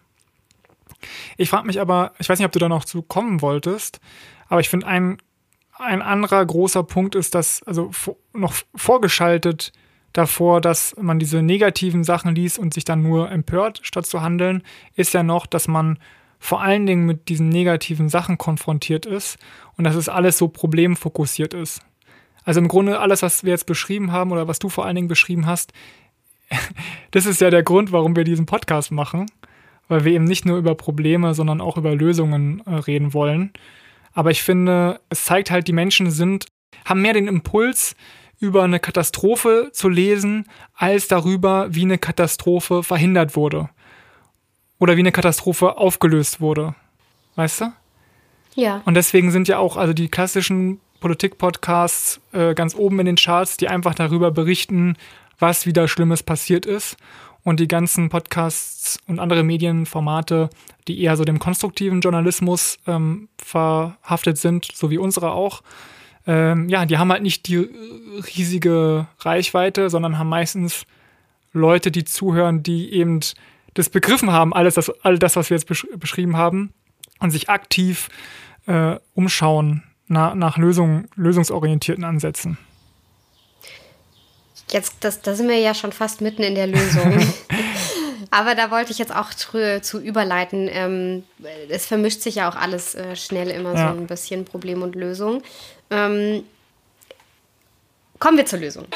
Ich 1.37 1.49
frage 1.49 1.67
mich 1.67 1.79
aber, 1.79 2.13
ich 2.17 2.29
weiß 2.29 2.39
nicht, 2.39 2.47
ob 2.47 2.53
du 2.53 2.59
da 2.59 2.69
noch 2.69 2.85
zu 2.85 3.03
kommen 3.03 3.41
wolltest, 3.41 3.99
aber 4.47 4.61
ich 4.61 4.69
finde 4.69 4.87
ein 4.87 5.17
ein 5.77 6.01
anderer 6.01 6.45
großer 6.45 6.83
Punkt 6.83 7.15
ist, 7.15 7.35
dass 7.35 7.61
also 7.63 7.91
noch 8.33 8.53
vorgeschaltet 8.75 9.73
davor, 10.13 10.61
dass 10.61 10.95
man 10.99 11.19
diese 11.19 11.41
negativen 11.41 12.03
Sachen 12.03 12.35
liest 12.35 12.59
und 12.59 12.73
sich 12.73 12.85
dann 12.85 13.01
nur 13.01 13.31
empört, 13.31 13.79
statt 13.83 14.05
zu 14.05 14.21
handeln, 14.21 14.63
ist 14.95 15.13
ja 15.13 15.23
noch, 15.23 15.45
dass 15.45 15.67
man 15.67 15.97
vor 16.39 16.61
allen 16.61 16.85
Dingen 16.85 17.05
mit 17.05 17.29
diesen 17.29 17.49
negativen 17.49 18.09
Sachen 18.09 18.37
konfrontiert 18.37 19.05
ist 19.05 19.37
und 19.77 19.85
dass 19.85 19.95
es 19.95 20.09
alles 20.09 20.37
so 20.37 20.47
problemfokussiert 20.47 21.53
ist. 21.53 21.81
Also 22.43 22.59
im 22.59 22.67
Grunde 22.67 22.99
alles, 22.99 23.21
was 23.21 23.43
wir 23.43 23.51
jetzt 23.51 23.65
beschrieben 23.65 24.11
haben 24.11 24.31
oder 24.31 24.47
was 24.47 24.59
du 24.59 24.69
vor 24.69 24.85
allen 24.85 24.95
Dingen 24.95 25.07
beschrieben 25.07 25.45
hast, 25.45 25.73
das 27.11 27.25
ist 27.25 27.41
ja 27.41 27.49
der 27.49 27.63
Grund, 27.63 27.91
warum 27.91 28.15
wir 28.15 28.23
diesen 28.23 28.45
Podcast 28.45 28.91
machen, 28.91 29.25
weil 29.87 30.05
wir 30.05 30.13
eben 30.13 30.25
nicht 30.25 30.45
nur 30.45 30.57
über 30.57 30.75
Probleme, 30.75 31.33
sondern 31.33 31.61
auch 31.61 31.77
über 31.77 31.95
Lösungen 31.95 32.61
äh, 32.65 32.75
reden 32.75 33.13
wollen. 33.13 33.51
Aber 34.13 34.29
ich 34.29 34.43
finde, 34.43 34.99
es 35.09 35.25
zeigt 35.25 35.49
halt, 35.49 35.67
die 35.67 35.73
Menschen 35.73 36.11
sind, 36.11 36.45
haben 36.85 37.01
mehr 37.01 37.13
den 37.13 37.27
Impuls, 37.27 37.95
über 38.43 38.63
eine 38.63 38.81
Katastrophe 38.81 39.69
zu 39.71 39.87
lesen, 39.87 40.49
als 40.75 41.07
darüber, 41.07 41.73
wie 41.73 41.83
eine 41.83 41.97
Katastrophe 41.97 42.83
verhindert 42.83 43.37
wurde. 43.37 43.69
Oder 44.79 44.97
wie 44.97 44.99
eine 44.99 45.13
Katastrophe 45.13 45.77
aufgelöst 45.77 46.41
wurde. 46.41 46.75
Weißt 47.35 47.61
du? 47.61 47.73
Ja. 48.55 48.81
Und 48.83 48.95
deswegen 48.95 49.31
sind 49.31 49.47
ja 49.47 49.59
auch 49.59 49.77
also 49.77 49.93
die 49.93 50.09
klassischen 50.09 50.81
Politik-Podcasts 50.99 52.19
äh, 52.33 52.53
ganz 52.53 52.75
oben 52.75 52.99
in 52.99 53.05
den 53.05 53.15
Charts, 53.15 53.55
die 53.55 53.69
einfach 53.69 53.95
darüber 53.95 54.29
berichten, 54.29 54.97
was 55.39 55.65
wieder 55.65 55.87
Schlimmes 55.87 56.21
passiert 56.21 56.65
ist 56.65 56.97
und 57.43 57.61
die 57.61 57.69
ganzen 57.69 58.09
Podcasts 58.09 58.99
und 59.07 59.19
andere 59.19 59.43
Medienformate, 59.43 60.49
die 60.89 61.01
eher 61.01 61.15
so 61.15 61.23
dem 61.23 61.39
konstruktiven 61.39 62.01
Journalismus 62.01 62.77
ähm, 62.87 63.29
verhaftet 63.37 64.37
sind, 64.37 64.67
so 64.73 64.89
wie 64.89 64.97
unsere 64.97 65.31
auch, 65.31 65.63
ähm, 66.25 66.69
ja, 66.69 66.85
die 66.85 66.97
haben 66.97 67.11
halt 67.11 67.23
nicht 67.23 67.47
die 67.47 67.69
riesige 68.35 69.07
Reichweite, 69.19 69.89
sondern 69.89 70.17
haben 70.17 70.29
meistens 70.29 70.85
Leute, 71.51 71.91
die 71.91 72.05
zuhören, 72.05 72.63
die 72.63 72.93
eben 72.93 73.19
das 73.73 73.89
begriffen 73.89 74.31
haben, 74.31 74.53
alles 74.53 74.75
das, 74.75 74.89
all 75.03 75.19
das, 75.19 75.35
was 75.35 75.49
wir 75.49 75.57
jetzt 75.57 75.67
besch 75.67 75.87
beschrieben 75.97 76.37
haben, 76.37 76.73
und 77.19 77.31
sich 77.31 77.49
aktiv 77.49 78.09
äh, 78.67 78.97
umschauen 79.13 79.83
na, 80.07 80.35
nach 80.35 80.57
Lösung, 80.57 81.05
lösungsorientierten 81.15 82.03
Ansätzen. 82.03 82.57
Jetzt, 84.69 84.95
das, 85.01 85.21
da 85.21 85.35
sind 85.35 85.49
wir 85.49 85.59
ja 85.59 85.73
schon 85.73 85.91
fast 85.91 86.21
mitten 86.21 86.43
in 86.43 86.55
der 86.55 86.67
Lösung. 86.67 87.13
Aber 88.33 88.55
da 88.55 88.71
wollte 88.71 88.91
ich 88.91 88.97
jetzt 88.97 89.15
auch 89.15 89.31
zu 89.31 89.99
überleiten. 89.99 90.67
Ähm, 90.67 91.23
es 91.69 91.85
vermischt 91.85 92.21
sich 92.21 92.35
ja 92.35 92.49
auch 92.49 92.55
alles 92.55 92.95
äh, 92.95 93.15
schnell 93.15 93.51
immer 93.51 93.75
ja. 93.75 93.93
so 93.93 93.99
ein 93.99 94.07
bisschen 94.07 94.43
Problem 94.43 94.81
und 94.81 94.95
Lösung. 94.95 95.43
Ähm, 95.91 96.43
kommen 98.17 98.37
wir 98.37 98.47
zur 98.47 98.57
Lösung. 98.59 98.87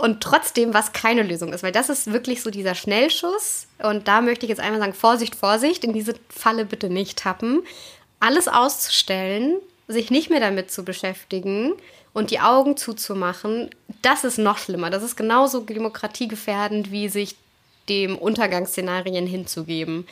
und 0.00 0.22
trotzdem, 0.22 0.74
was 0.74 0.92
keine 0.92 1.24
Lösung 1.24 1.52
ist, 1.52 1.64
weil 1.64 1.72
das 1.72 1.88
ist 1.88 2.12
wirklich 2.12 2.40
so 2.42 2.50
dieser 2.50 2.76
Schnellschuss. 2.76 3.66
Und 3.82 4.06
da 4.06 4.20
möchte 4.20 4.46
ich 4.46 4.50
jetzt 4.50 4.60
einmal 4.60 4.78
sagen: 4.78 4.92
Vorsicht, 4.92 5.34
Vorsicht, 5.34 5.82
in 5.84 5.92
diese 5.92 6.14
Falle 6.28 6.66
bitte 6.66 6.88
nicht 6.88 7.18
tappen. 7.18 7.62
Alles 8.20 8.46
auszustellen, 8.46 9.56
sich 9.88 10.10
nicht 10.10 10.30
mehr 10.30 10.40
damit 10.40 10.70
zu 10.70 10.84
beschäftigen 10.84 11.72
und 12.18 12.32
die 12.32 12.40
Augen 12.40 12.76
zuzumachen, 12.76 13.70
das 14.02 14.24
ist 14.24 14.38
noch 14.38 14.58
schlimmer. 14.58 14.90
Das 14.90 15.04
ist 15.04 15.16
genauso 15.16 15.60
demokratiegefährdend, 15.60 16.90
wie 16.90 17.08
sich 17.08 17.36
dem 17.88 18.18
Untergangsszenarien 18.18 19.24
hinzugeben. 19.24 20.04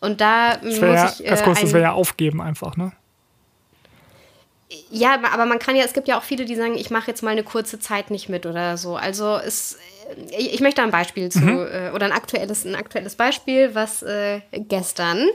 Und 0.00 0.22
da 0.22 0.56
das 0.56 0.62
muss 0.62 0.78
ja, 0.80 1.12
ich. 1.12 1.26
Äh, 1.26 1.30
das 1.30 1.72
wäre 1.72 1.82
ja 1.82 1.92
aufgeben 1.92 2.40
einfach, 2.40 2.78
ne? 2.78 2.92
Ja, 4.90 5.20
aber 5.32 5.44
man 5.44 5.58
kann 5.58 5.76
ja, 5.76 5.84
es 5.84 5.92
gibt 5.92 6.08
ja 6.08 6.18
auch 6.18 6.22
viele, 6.22 6.46
die 6.46 6.56
sagen, 6.56 6.76
ich 6.76 6.90
mache 6.90 7.08
jetzt 7.08 7.22
mal 7.22 7.30
eine 7.30 7.44
kurze 7.44 7.78
Zeit 7.78 8.10
nicht 8.10 8.30
mit 8.30 8.46
oder 8.46 8.78
so. 8.78 8.96
Also 8.96 9.36
es, 9.36 9.78
ich 10.36 10.60
möchte 10.60 10.82
ein 10.82 10.90
Beispiel 10.90 11.28
zu, 11.28 11.40
mhm. 11.40 11.66
Äh, 11.70 11.90
oder 11.94 12.06
ein 12.06 12.12
aktuelles, 12.12 12.64
ein 12.64 12.74
aktuelles 12.74 13.16
Beispiel, 13.16 13.74
was 13.74 14.02
äh, 14.02 14.40
gestern. 14.52 15.28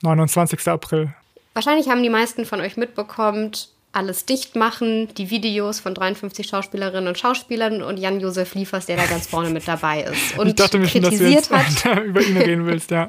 29. 0.00 0.66
April. 0.66 1.14
Wahrscheinlich 1.52 1.88
haben 1.88 2.02
die 2.02 2.10
meisten 2.10 2.46
von 2.46 2.60
euch 2.60 2.76
mitbekommen, 2.78 3.52
alles 3.96 4.26
dicht 4.26 4.54
machen, 4.54 5.08
die 5.14 5.30
Videos 5.30 5.80
von 5.80 5.94
53 5.94 6.46
Schauspielerinnen 6.46 7.08
und 7.08 7.18
Schauspielern 7.18 7.82
und 7.82 7.96
Jan-Josef 7.96 8.54
Liefers, 8.54 8.86
der 8.86 8.96
da 8.96 9.06
ganz 9.06 9.26
vorne 9.26 9.50
mit 9.50 9.66
dabei 9.66 10.02
ist. 10.02 10.38
Und 10.38 10.48
ich 10.48 10.54
dachte 10.54 10.78
mir 10.78 10.86
schon, 10.86 11.02
dass 11.02 11.16
du 11.16 11.28
jetzt 11.28 11.50
hat, 11.50 12.04
über 12.04 12.20
ihn 12.20 12.36
reden 12.36 12.66
willst, 12.66 12.90
ja 12.90 13.08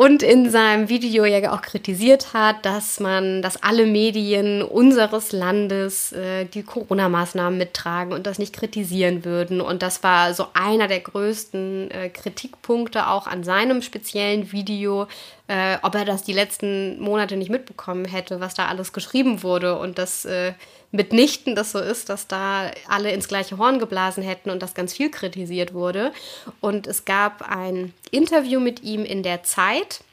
und 0.00 0.22
in 0.22 0.50
seinem 0.50 0.88
Video 0.88 1.26
ja 1.26 1.52
auch 1.52 1.62
kritisiert 1.62 2.32
hat, 2.32 2.64
dass 2.64 3.00
man, 3.00 3.42
dass 3.42 3.62
alle 3.62 3.84
Medien 3.84 4.62
unseres 4.62 5.32
Landes 5.32 6.12
äh, 6.12 6.46
die 6.46 6.62
Corona-Maßnahmen 6.62 7.58
mittragen 7.58 8.14
und 8.14 8.26
das 8.26 8.38
nicht 8.38 8.54
kritisieren 8.54 9.26
würden. 9.26 9.60
Und 9.60 9.82
das 9.82 10.02
war 10.02 10.32
so 10.32 10.46
einer 10.54 10.88
der 10.88 11.00
größten 11.00 11.90
äh, 11.90 12.08
Kritikpunkte 12.08 13.08
auch 13.08 13.26
an 13.26 13.44
seinem 13.44 13.82
speziellen 13.82 14.52
Video, 14.52 15.06
äh, 15.50 15.78
ob 15.82 15.96
er 15.96 16.04
das 16.04 16.22
die 16.22 16.32
letzten 16.32 17.00
Monate 17.00 17.36
nicht 17.36 17.50
mitbekommen 17.50 18.04
hätte, 18.04 18.38
was 18.38 18.54
da 18.54 18.68
alles 18.68 18.92
geschrieben 18.92 19.42
wurde 19.42 19.76
und 19.76 19.98
das 19.98 20.24
äh, 20.24 20.52
mitnichten 20.92 21.56
das 21.56 21.72
so 21.72 21.80
ist, 21.80 22.08
dass 22.08 22.28
da 22.28 22.70
alle 22.88 23.10
ins 23.10 23.26
gleiche 23.26 23.58
Horn 23.58 23.80
geblasen 23.80 24.22
hätten 24.22 24.50
und 24.50 24.62
das 24.62 24.74
ganz 24.74 24.92
viel 24.92 25.10
kritisiert 25.10 25.74
wurde. 25.74 26.12
Und 26.60 26.86
es 26.86 27.04
gab 27.04 27.42
ein 27.42 27.92
Interview 28.12 28.60
mit 28.60 28.84
ihm 28.84 29.04
in 29.04 29.24
der 29.24 29.42
Zeit, 29.42 30.04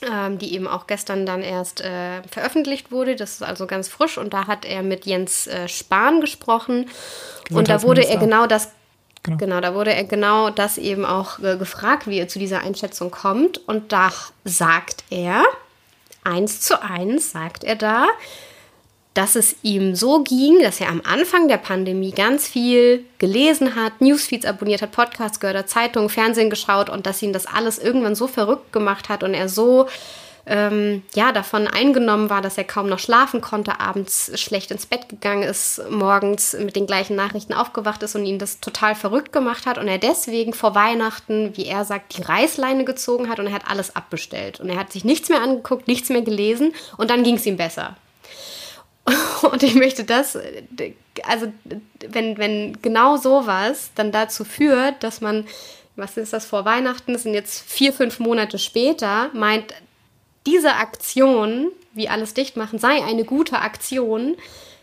ähm, 0.00 0.38
die 0.38 0.54
eben 0.54 0.66
auch 0.66 0.86
gestern 0.86 1.26
dann 1.26 1.42
erst 1.42 1.82
äh, 1.82 2.22
veröffentlicht 2.22 2.90
wurde. 2.90 3.16
Das 3.16 3.32
ist 3.32 3.42
also 3.42 3.66
ganz 3.66 3.88
frisch 3.88 4.16
und 4.16 4.32
da 4.32 4.46
hat 4.46 4.64
er 4.64 4.82
mit 4.82 5.04
Jens 5.04 5.46
äh, 5.46 5.68
Spahn 5.68 6.22
gesprochen 6.22 6.88
und 7.50 7.68
da 7.68 7.82
wurde 7.82 8.06
er 8.06 8.16
genau 8.16 8.46
das 8.46 8.70
Genau. 9.38 9.56
genau. 9.56 9.60
da 9.60 9.74
wurde 9.74 9.94
er 9.94 10.04
genau 10.04 10.50
das 10.50 10.78
eben 10.78 11.04
auch 11.04 11.38
äh, 11.40 11.56
gefragt, 11.56 12.06
wie 12.06 12.18
er 12.18 12.28
zu 12.28 12.38
dieser 12.38 12.60
Einschätzung 12.60 13.10
kommt. 13.10 13.58
Und 13.68 13.92
da 13.92 14.10
sagt 14.44 15.04
er, 15.10 15.44
eins 16.24 16.60
zu 16.60 16.82
eins 16.82 17.32
sagt 17.32 17.64
er 17.64 17.76
da, 17.76 18.06
dass 19.14 19.34
es 19.34 19.56
ihm 19.62 19.96
so 19.96 20.22
ging, 20.22 20.60
dass 20.62 20.80
er 20.80 20.88
am 20.88 21.02
Anfang 21.04 21.48
der 21.48 21.56
Pandemie 21.56 22.12
ganz 22.12 22.46
viel 22.46 23.04
gelesen 23.18 23.74
hat, 23.74 24.00
Newsfeeds 24.00 24.46
abonniert 24.46 24.82
hat, 24.82 24.92
Podcasts 24.92 25.40
gehört 25.40 25.56
hat, 25.56 25.68
Zeitungen, 25.68 26.08
Fernsehen 26.08 26.48
geschaut 26.48 26.88
und 26.88 27.06
dass 27.06 27.22
ihn 27.22 27.32
das 27.32 27.46
alles 27.46 27.78
irgendwann 27.78 28.14
so 28.14 28.28
verrückt 28.28 28.72
gemacht 28.72 29.08
hat 29.08 29.24
und 29.24 29.34
er 29.34 29.48
so 29.48 29.88
ähm, 30.46 31.02
ja, 31.14 31.32
davon 31.32 31.66
eingenommen 31.66 32.30
war, 32.30 32.40
dass 32.40 32.58
er 32.58 32.64
kaum 32.64 32.88
noch 32.88 32.98
schlafen 32.98 33.40
konnte, 33.40 33.80
abends 33.80 34.32
schlecht 34.40 34.70
ins 34.70 34.86
Bett 34.86 35.08
gegangen 35.08 35.42
ist, 35.42 35.82
morgens 35.90 36.54
mit 36.54 36.76
den 36.76 36.86
gleichen 36.86 37.16
Nachrichten 37.16 37.52
aufgewacht 37.52 38.02
ist 38.02 38.14
und 38.14 38.24
ihn 38.24 38.38
das 38.38 38.60
total 38.60 38.94
verrückt 38.94 39.32
gemacht 39.32 39.66
hat 39.66 39.78
und 39.78 39.88
er 39.88 39.98
deswegen 39.98 40.52
vor 40.52 40.74
Weihnachten, 40.74 41.56
wie 41.56 41.66
er 41.66 41.84
sagt, 41.84 42.16
die 42.16 42.22
Reißleine 42.22 42.84
gezogen 42.84 43.28
hat 43.28 43.38
und 43.38 43.46
er 43.46 43.52
hat 43.52 43.70
alles 43.70 43.94
abbestellt 43.94 44.60
und 44.60 44.68
er 44.68 44.78
hat 44.78 44.92
sich 44.92 45.04
nichts 45.04 45.28
mehr 45.28 45.42
angeguckt, 45.42 45.88
nichts 45.88 46.08
mehr 46.08 46.22
gelesen 46.22 46.72
und 46.96 47.10
dann 47.10 47.22
ging 47.22 47.36
es 47.36 47.46
ihm 47.46 47.56
besser. 47.56 47.96
Und 49.50 49.62
ich 49.62 49.74
möchte 49.74 50.04
das, 50.04 50.38
also 51.24 51.46
wenn, 52.06 52.38
wenn 52.38 52.80
genau 52.82 53.16
sowas 53.16 53.90
dann 53.94 54.12
dazu 54.12 54.44
führt, 54.44 55.02
dass 55.02 55.20
man, 55.20 55.46
was 55.96 56.16
ist 56.16 56.32
das 56.32 56.46
vor 56.46 56.64
Weihnachten, 56.64 57.12
das 57.12 57.22
sind 57.22 57.34
jetzt 57.34 57.62
vier, 57.62 57.92
fünf 57.92 58.18
Monate 58.18 58.58
später, 58.58 59.30
meint, 59.32 59.74
diese 60.50 60.74
Aktion, 60.74 61.70
wie 61.92 62.08
alles 62.08 62.34
dicht 62.34 62.56
machen, 62.56 62.78
sei 62.78 63.04
eine 63.04 63.24
gute 63.24 63.58
Aktion, 63.58 64.36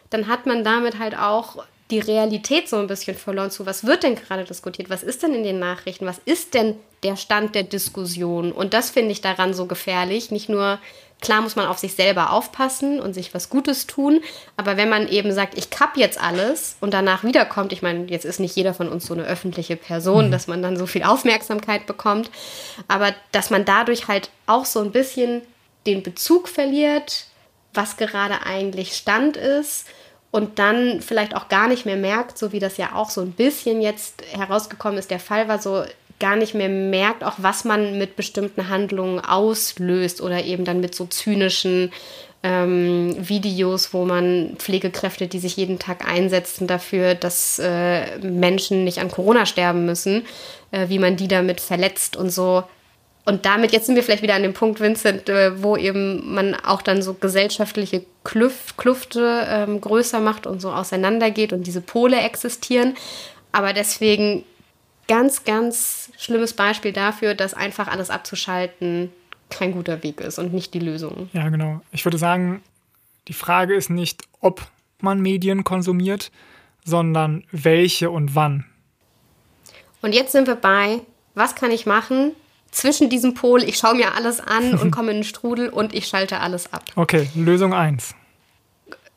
dann 0.10 0.28
hat 0.28 0.46
man 0.46 0.64
damit 0.64 0.98
halt 0.98 1.18
auch 1.18 1.64
die 1.92 2.00
Realität 2.00 2.68
so 2.68 2.78
ein 2.78 2.88
bisschen 2.88 3.18
verloren 3.18 3.52
zu, 3.52 3.66
was 3.66 3.86
wird 3.86 4.04
denn 4.04 4.16
gerade 4.16 4.44
diskutiert, 4.44 4.90
was 4.90 5.04
ist 5.04 5.24
denn 5.24 5.34
in 5.34 5.44
den 5.44 5.60
Nachrichten, 5.60 6.06
was 6.06 6.20
ist 6.26 6.54
denn 6.54 6.76
der 7.04 7.16
Stand 7.16 7.56
der 7.56 7.64
Diskussion. 7.64 8.52
Und 8.52 8.74
das 8.74 8.90
finde 8.90 9.12
ich 9.12 9.22
daran 9.22 9.54
so 9.54 9.68
gefährlich. 9.68 10.32
Nicht 10.32 10.50
nur, 10.50 10.80
klar 11.22 11.42
muss 11.42 11.56
man 11.56 11.68
auf 11.68 11.78
sich 11.78 11.94
selber 11.94 12.34
aufpassen 12.34 13.00
und 13.00 13.14
sich 13.14 13.34
was 13.34 13.50
Gutes 13.50 13.88
tun, 13.88 14.22
aber 14.58 14.76
wenn 14.76 14.90
man 14.90 15.08
eben 15.08 15.32
sagt, 15.32 15.58
ich 15.58 15.70
kapp 15.70 15.96
jetzt 15.96 16.22
alles 16.22 16.76
und 16.82 16.94
danach 16.94 17.24
wiederkommt, 17.24 17.72
ich 17.72 17.82
meine, 17.82 18.06
jetzt 18.08 18.26
ist 18.26 18.40
nicht 18.40 18.56
jeder 18.56 18.74
von 18.74 18.90
uns 18.90 19.06
so 19.06 19.14
eine 19.14 19.24
öffentliche 19.24 19.78
Person, 19.78 20.28
mhm. 20.28 20.32
dass 20.32 20.48
man 20.48 20.62
dann 20.62 20.78
so 20.78 20.88
viel 20.88 21.04
Aufmerksamkeit 21.04 21.86
bekommt, 21.86 22.30
aber 22.88 23.14
dass 23.32 23.50
man 23.50 23.64
dadurch 23.64 24.08
halt 24.08 24.30
auch 24.46 24.66
so 24.66 24.82
ein 24.82 24.92
bisschen 24.92 25.44
den 25.88 26.04
Bezug 26.04 26.48
verliert, 26.48 27.26
was 27.74 27.98
gerade 27.98 28.44
eigentlich 28.46 28.94
Stand 28.94 29.38
ist 29.38 29.88
und 30.32 30.60
dann 30.60 31.02
vielleicht 31.02 31.36
auch 31.36 31.48
gar 31.48 31.68
nicht 31.68 31.86
mehr 31.86 31.96
merkt, 31.96 32.38
so 32.38 32.52
wie 32.52 32.60
das 32.60 32.78
ja 32.78 32.94
auch 32.94 33.10
so 33.10 33.22
ein 33.22 33.32
bisschen 33.32 33.82
jetzt 33.82 34.22
herausgekommen 34.32 35.00
ist, 35.00 35.10
der 35.10 35.20
Fall 35.20 35.48
war 35.48 35.60
so 35.60 35.84
gar 36.20 36.36
nicht 36.36 36.54
mehr 36.54 36.70
merkt, 36.70 37.24
auch 37.24 37.36
was 37.38 37.64
man 37.64 37.98
mit 37.98 38.16
bestimmten 38.16 38.70
Handlungen 38.70 39.20
auslöst 39.20 40.22
oder 40.22 40.44
eben 40.44 40.66
dann 40.66 40.82
mit 40.82 40.96
so 40.96 41.06
zynischen 41.06 41.92
ähm, 42.44 43.16
Videos, 43.18 43.94
wo 43.94 44.06
man 44.06 44.56
Pflegekräfte, 44.58 45.28
die 45.28 45.40
sich 45.40 45.58
jeden 45.58 45.80
Tag 45.80 46.08
einsetzen 46.08 46.68
dafür, 46.68 47.16
dass 47.16 47.60
äh, 47.60 48.18
Menschen 48.20 48.84
nicht 48.84 49.00
an 49.00 49.12
Corona 49.12 49.46
sterben 49.46 49.86
müssen, 49.86 50.26
äh, 50.72 50.90
wie 50.90 51.00
man 51.00 51.16
die 51.16 51.28
damit 51.28 51.62
verletzt 51.62 52.16
und 52.16 52.30
so 52.30 52.64
und 53.28 53.46
damit, 53.46 53.74
jetzt 53.74 53.88
sind 53.88 53.96
wir 53.96 54.04
vielleicht 54.04 54.24
wieder 54.24 54.36
an 54.36 54.42
dem 54.42 54.54
Punkt, 54.54 54.80
Vincent, 54.80 55.28
äh, 55.28 55.62
wo 55.62 55.76
eben 55.76 56.34
man 56.34 56.56
auch 56.56 56.82
dann 56.82 57.02
so 57.02 57.14
gesellschaftliche 57.14 58.06
Klüf 58.24 58.78
Klüfte 58.78 59.46
ähm, 59.50 59.82
größer 59.82 60.22
macht 60.22 60.48
und 60.48 60.62
so 60.62 60.72
auseinandergeht 60.72 61.52
und 61.52 61.68
diese 61.68 61.82
Pole 61.82 62.22
existieren. 62.22 62.96
Aber 63.52 63.74
deswegen 63.74 64.46
ganz, 65.10 65.44
ganz 65.44 66.10
schlimmes 66.18 66.54
Beispiel 66.54 66.94
dafür, 66.94 67.36
dass 67.36 67.54
einfach 67.54 67.90
alles 67.90 68.10
abzuschalten 68.10 69.12
kein 69.50 69.74
guter 69.74 70.04
Weg 70.04 70.22
ist 70.22 70.40
und 70.40 70.54
nicht 70.54 70.74
die 70.74 70.80
Lösung. 70.80 71.30
Ja, 71.34 71.50
genau. 71.50 71.82
Ich 71.92 72.06
würde 72.06 72.18
sagen, 72.18 72.62
die 73.28 73.34
Frage 73.34 73.76
ist 73.76 73.90
nicht, 73.90 74.24
ob 74.40 74.66
man 75.02 75.20
Medien 75.20 75.66
konsumiert, 75.66 76.32
sondern 76.86 77.44
welche 77.52 78.10
und 78.10 78.36
wann. 78.36 78.64
Und 80.02 80.16
jetzt 80.16 80.32
sind 80.32 80.48
wir 80.48 80.56
bei, 80.56 81.02
was 81.36 81.56
kann 81.56 81.72
ich 81.72 81.86
machen, 81.86 82.32
zwischen 82.78 83.10
diesem 83.10 83.34
Pol, 83.34 83.64
ich 83.64 83.78
schaue 83.78 83.96
mir 83.96 84.14
alles 84.14 84.40
an 84.40 84.76
und 84.76 84.92
komme 84.96 85.12
in 85.12 85.18
den 85.18 85.24
Strudel 85.24 85.70
und 85.70 85.96
ich 85.96 86.08
schalte 86.08 86.40
alles 86.40 86.72
ab. 86.72 86.84
Okay, 86.96 87.28
Lösung 87.36 87.74
1. 87.74 88.14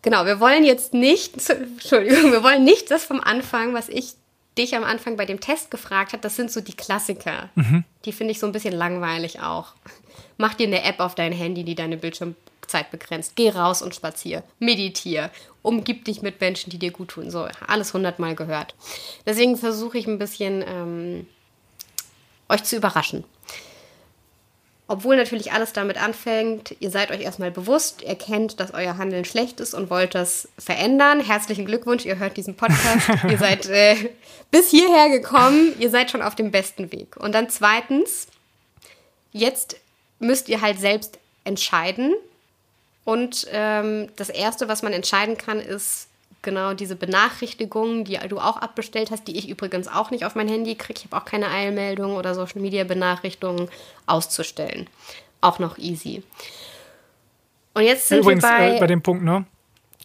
Genau, 0.02 0.24
wir 0.24 0.40
wollen 0.40 0.64
jetzt 0.64 0.94
nicht, 0.94 1.34
Entschuldigung, 1.50 2.32
wir 2.32 2.42
wollen 2.42 2.64
nicht 2.64 2.90
das 2.90 3.04
vom 3.04 3.20
Anfang, 3.20 3.74
was 3.74 3.90
ich 3.90 4.14
dich 4.56 4.74
am 4.74 4.82
Anfang 4.82 5.16
bei 5.16 5.26
dem 5.26 5.40
Test 5.40 5.70
gefragt 5.70 6.12
habe, 6.12 6.22
das 6.22 6.36
sind 6.36 6.50
so 6.50 6.60
die 6.60 6.72
Klassiker. 6.72 7.50
Mhm. 7.54 7.84
Die 8.04 8.12
finde 8.12 8.32
ich 8.32 8.40
so 8.40 8.46
ein 8.46 8.52
bisschen 8.52 8.74
langweilig 8.74 9.40
auch. 9.40 9.74
Mach 10.38 10.54
dir 10.54 10.66
eine 10.66 10.82
App 10.82 11.00
auf 11.00 11.14
dein 11.14 11.32
Handy, 11.32 11.62
die 11.62 11.74
deine 11.74 11.98
Bildschirmzeit 11.98 12.90
begrenzt. 12.90 13.36
Geh 13.36 13.50
raus 13.50 13.82
und 13.82 13.94
spazier. 13.94 14.42
Meditier. 14.58 15.30
Umgib 15.62 16.06
dich 16.06 16.22
mit 16.22 16.40
Menschen, 16.40 16.70
die 16.70 16.78
dir 16.78 16.90
gut 16.90 17.08
tun. 17.08 17.30
So, 17.30 17.46
alles 17.66 17.92
hundertmal 17.92 18.34
gehört. 18.34 18.74
Deswegen 19.26 19.56
versuche 19.56 19.98
ich 19.98 20.06
ein 20.06 20.18
bisschen 20.18 20.64
ähm, 20.66 21.26
euch 22.48 22.64
zu 22.64 22.76
überraschen. 22.76 23.24
Obwohl 24.90 25.14
natürlich 25.14 25.52
alles 25.52 25.72
damit 25.72 26.02
anfängt, 26.02 26.74
ihr 26.80 26.90
seid 26.90 27.12
euch 27.12 27.20
erstmal 27.20 27.52
bewusst, 27.52 28.02
ihr 28.02 28.16
kennt, 28.16 28.58
dass 28.58 28.74
euer 28.74 28.98
Handeln 28.98 29.24
schlecht 29.24 29.60
ist 29.60 29.72
und 29.72 29.88
wollt 29.88 30.16
das 30.16 30.48
verändern. 30.58 31.20
Herzlichen 31.20 31.64
Glückwunsch, 31.64 32.04
ihr 32.04 32.18
hört 32.18 32.36
diesen 32.36 32.56
Podcast. 32.56 33.08
ihr 33.30 33.38
seid 33.38 33.68
äh, 33.68 34.10
bis 34.50 34.70
hierher 34.70 35.08
gekommen, 35.08 35.74
ihr 35.78 35.90
seid 35.90 36.10
schon 36.10 36.22
auf 36.22 36.34
dem 36.34 36.50
besten 36.50 36.90
Weg. 36.90 37.16
Und 37.16 37.36
dann 37.36 37.48
zweitens, 37.50 38.26
jetzt 39.30 39.76
müsst 40.18 40.48
ihr 40.48 40.60
halt 40.60 40.80
selbst 40.80 41.20
entscheiden. 41.44 42.12
Und 43.04 43.46
ähm, 43.52 44.08
das 44.16 44.28
Erste, 44.28 44.66
was 44.66 44.82
man 44.82 44.92
entscheiden 44.92 45.38
kann, 45.38 45.60
ist, 45.60 46.08
genau 46.42 46.74
diese 46.74 46.96
Benachrichtigungen, 46.96 48.04
die 48.04 48.18
du 48.28 48.38
auch 48.38 48.56
abbestellt 48.56 49.10
hast, 49.10 49.28
die 49.28 49.38
ich 49.38 49.48
übrigens 49.48 49.88
auch 49.88 50.10
nicht 50.10 50.24
auf 50.24 50.34
mein 50.34 50.48
Handy 50.48 50.74
kriege. 50.74 50.98
Ich 50.98 51.04
habe 51.10 51.16
auch 51.16 51.24
keine 51.24 51.48
Eilmeldungen 51.48 52.16
oder 52.16 52.34
Social 52.34 52.60
Media 52.60 52.84
Benachrichtigungen 52.84 53.68
auszustellen. 54.06 54.88
Auch 55.40 55.58
noch 55.58 55.78
easy. 55.78 56.22
Und 57.74 57.82
jetzt 57.84 58.08
sind 58.08 58.20
übrigens, 58.20 58.42
wir 58.42 58.50
bei, 58.50 58.76
äh, 58.76 58.80
bei 58.80 58.86
dem 58.86 59.02
Punkt, 59.02 59.22
ne? 59.22 59.44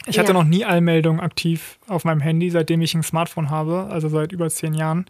Ich 0.05 0.17
ja. 0.17 0.23
hatte 0.23 0.33
noch 0.33 0.43
nie 0.43 0.65
Eilmeldungen 0.65 1.19
aktiv 1.19 1.79
auf 1.87 2.03
meinem 2.03 2.19
Handy, 2.19 2.49
seitdem 2.51 2.81
ich 2.81 2.93
ein 2.93 3.03
Smartphone 3.03 3.49
habe, 3.49 3.87
also 3.89 4.07
seit 4.07 4.31
über 4.31 4.49
zehn 4.49 4.73
Jahren. 4.73 5.05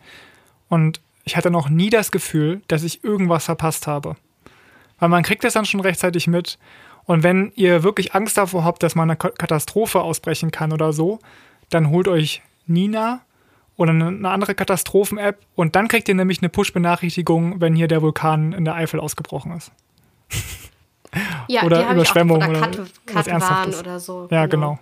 Und 0.69 1.01
ich 1.25 1.35
hatte 1.35 1.51
noch 1.51 1.69
nie 1.69 1.89
das 1.89 2.11
Gefühl, 2.11 2.61
dass 2.67 2.83
ich 2.83 3.03
irgendwas 3.03 3.45
verpasst 3.45 3.87
habe. 3.87 4.15
Weil 4.99 5.09
man 5.09 5.23
kriegt 5.23 5.43
das 5.43 5.53
dann 5.53 5.65
schon 5.65 5.81
rechtzeitig 5.81 6.27
mit 6.27 6.57
und 7.05 7.23
wenn 7.23 7.51
ihr 7.55 7.83
wirklich 7.83 8.15
Angst 8.15 8.37
davor 8.37 8.63
habt, 8.63 8.83
dass 8.83 8.95
mal 8.95 9.03
eine 9.03 9.15
Katastrophe 9.15 10.01
ausbrechen 10.01 10.51
kann 10.51 10.73
oder 10.73 10.93
so, 10.93 11.19
dann 11.69 11.89
holt 11.89 12.07
euch 12.07 12.41
Nina 12.65 13.21
oder 13.77 13.91
eine 13.91 14.29
andere 14.29 14.55
Katastrophen-App 14.55 15.39
und 15.55 15.75
dann 15.75 15.87
kriegt 15.87 16.07
ihr 16.07 16.15
nämlich 16.15 16.39
eine 16.41 16.49
Push-Benachrichtigung, 16.49 17.61
wenn 17.61 17.75
hier 17.75 17.87
der 17.87 18.01
Vulkan 18.01 18.53
in 18.53 18.65
der 18.65 18.75
Eifel 18.75 18.99
ausgebrochen 18.99 19.51
ist. 19.51 19.71
ja, 21.47 21.63
oder 21.63 21.91
Überschwemmung 21.91 22.37
oder, 22.37 22.53
Kat 22.53 22.79
oder 22.79 22.87
was 23.13 23.27
Ernsthaftes. 23.27 23.79
oder 23.79 23.99
so. 23.99 24.27
Ja, 24.31 24.45
genau. 24.45 24.71
genau. 24.71 24.79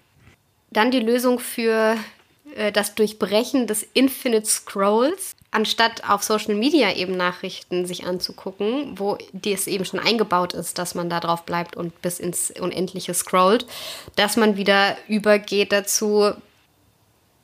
Dann 0.72 0.92
die 0.92 1.00
Lösung 1.00 1.40
für 1.40 1.96
äh, 2.56 2.72
das 2.72 2.96
Durchbrechen 2.96 3.68
des 3.68 3.84
Infinite 3.94 4.46
Scrolls, 4.46 5.36
anstatt 5.54 6.10
auf 6.10 6.24
Social 6.24 6.56
Media 6.56 6.96
eben 6.96 7.16
Nachrichten 7.16 7.86
sich 7.86 8.06
anzugucken, 8.06 8.98
wo 8.98 9.18
es 9.46 9.68
eben 9.68 9.86
schon 9.86 10.00
eingebaut 10.00 10.54
ist, 10.54 10.78
dass 10.78 10.96
man 10.96 11.10
da 11.10 11.20
drauf 11.20 11.44
bleibt 11.44 11.76
und 11.76 12.02
bis 12.02 12.20
ins 12.20 12.52
Unendliche 12.52 13.14
scrollt, 13.14 13.66
dass 14.16 14.36
man 14.36 14.58
wieder 14.58 14.98
übergeht 15.08 15.72
dazu, 15.72 16.34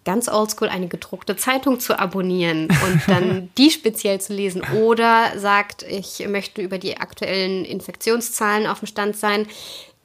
ganz 0.05 0.27
oldschool 0.27 0.69
eine 0.69 0.87
gedruckte 0.87 1.35
Zeitung 1.35 1.79
zu 1.79 1.99
abonnieren 1.99 2.67
und 2.83 3.01
dann 3.07 3.49
die 3.57 3.69
speziell 3.69 4.19
zu 4.19 4.33
lesen 4.33 4.63
oder 4.81 5.37
sagt, 5.37 5.83
ich 5.83 6.25
möchte 6.27 6.61
über 6.61 6.77
die 6.77 6.97
aktuellen 6.97 7.63
Infektionszahlen 7.63 8.65
auf 8.65 8.79
dem 8.79 8.87
Stand 8.87 9.17
sein, 9.17 9.47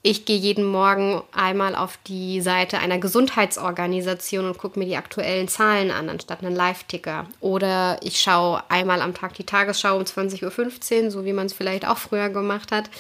ich 0.07 0.27
gehe 0.27 0.37
jeden 0.37 0.67
Morgen 0.67 1.23
einmal 1.33 1.75
auf 1.75 1.99
die 2.07 2.43
Seite 2.43 2.79
einer 2.79 2.99
Gesundheitsorganisation 2.99 4.45
und 4.45 4.59
gucke 4.59 4.79
mir 4.79 4.85
die 4.85 4.99
aktuellen 4.99 5.49
Zahlen 5.49 5.91
an, 5.91 6.11
anstatt 6.11 6.45
einen 6.45 6.55
Live-Ticker. 6.55 7.25
Oder 7.41 7.99
ich 8.03 8.21
schaue 8.21 8.63
einmal 8.69 9.01
am 9.01 9.15
Tag 9.15 9.33
die 9.33 9.45
Tagesschau 9.45 9.97
um 9.97 10.03
20.15 10.03 11.05
Uhr, 11.05 11.11
so 11.11 11.25
wie 11.25 11.33
man 11.33 11.47
es 11.47 11.55
vielleicht 11.55 11.89
auch 11.89 11.97
früher 11.97 12.29
gemacht 12.29 12.71
hat. 12.71 12.91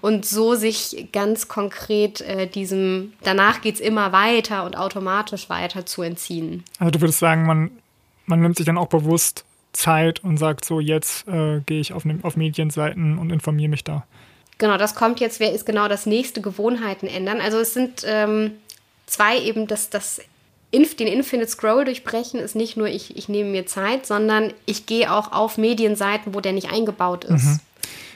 Und 0.00 0.24
so 0.24 0.54
sich 0.54 1.08
ganz 1.12 1.48
konkret 1.48 2.22
äh, 2.22 2.46
diesem, 2.46 3.12
danach 3.22 3.60
geht 3.60 3.74
es 3.74 3.80
immer 3.82 4.12
weiter 4.12 4.64
und 4.64 4.74
automatisch 4.74 5.50
weiter 5.50 5.84
zu 5.84 6.00
entziehen. 6.00 6.64
Also 6.78 6.92
du 6.92 7.02
würdest 7.02 7.18
sagen, 7.18 7.44
man, 7.44 7.72
man 8.24 8.40
nimmt 8.40 8.56
sich 8.56 8.64
dann 8.64 8.78
auch 8.78 8.88
bewusst 8.88 9.44
Zeit 9.74 10.24
und 10.24 10.38
sagt 10.38 10.64
so, 10.64 10.80
jetzt 10.80 11.28
äh, 11.28 11.60
gehe 11.66 11.80
ich 11.80 11.92
auf, 11.92 12.06
ne, 12.06 12.20
auf 12.22 12.38
Medienseiten 12.38 13.18
und 13.18 13.28
informiere 13.28 13.68
mich 13.68 13.84
da. 13.84 14.06
Genau, 14.58 14.76
das 14.76 14.94
kommt 14.94 15.20
jetzt, 15.20 15.40
wer 15.40 15.52
ist 15.52 15.66
genau 15.66 15.88
das 15.88 16.06
nächste 16.06 16.40
Gewohnheiten 16.40 17.06
ändern. 17.06 17.40
Also 17.40 17.58
es 17.58 17.74
sind 17.74 18.02
ähm, 18.06 18.52
zwei 19.06 19.38
eben, 19.40 19.66
das, 19.66 19.90
das 19.90 20.20
Inf, 20.70 20.96
den 20.96 21.06
Infinite 21.06 21.50
Scroll 21.50 21.84
durchbrechen 21.84 22.40
ist 22.40 22.56
nicht 22.56 22.76
nur, 22.76 22.88
ich, 22.88 23.16
ich 23.16 23.28
nehme 23.28 23.50
mir 23.50 23.66
Zeit, 23.66 24.06
sondern 24.06 24.52
ich 24.66 24.86
gehe 24.86 25.12
auch 25.12 25.32
auf 25.32 25.58
Medienseiten, 25.58 26.34
wo 26.34 26.40
der 26.40 26.52
nicht 26.52 26.70
eingebaut 26.70 27.24
ist. 27.24 27.44
Mhm. 27.44 27.60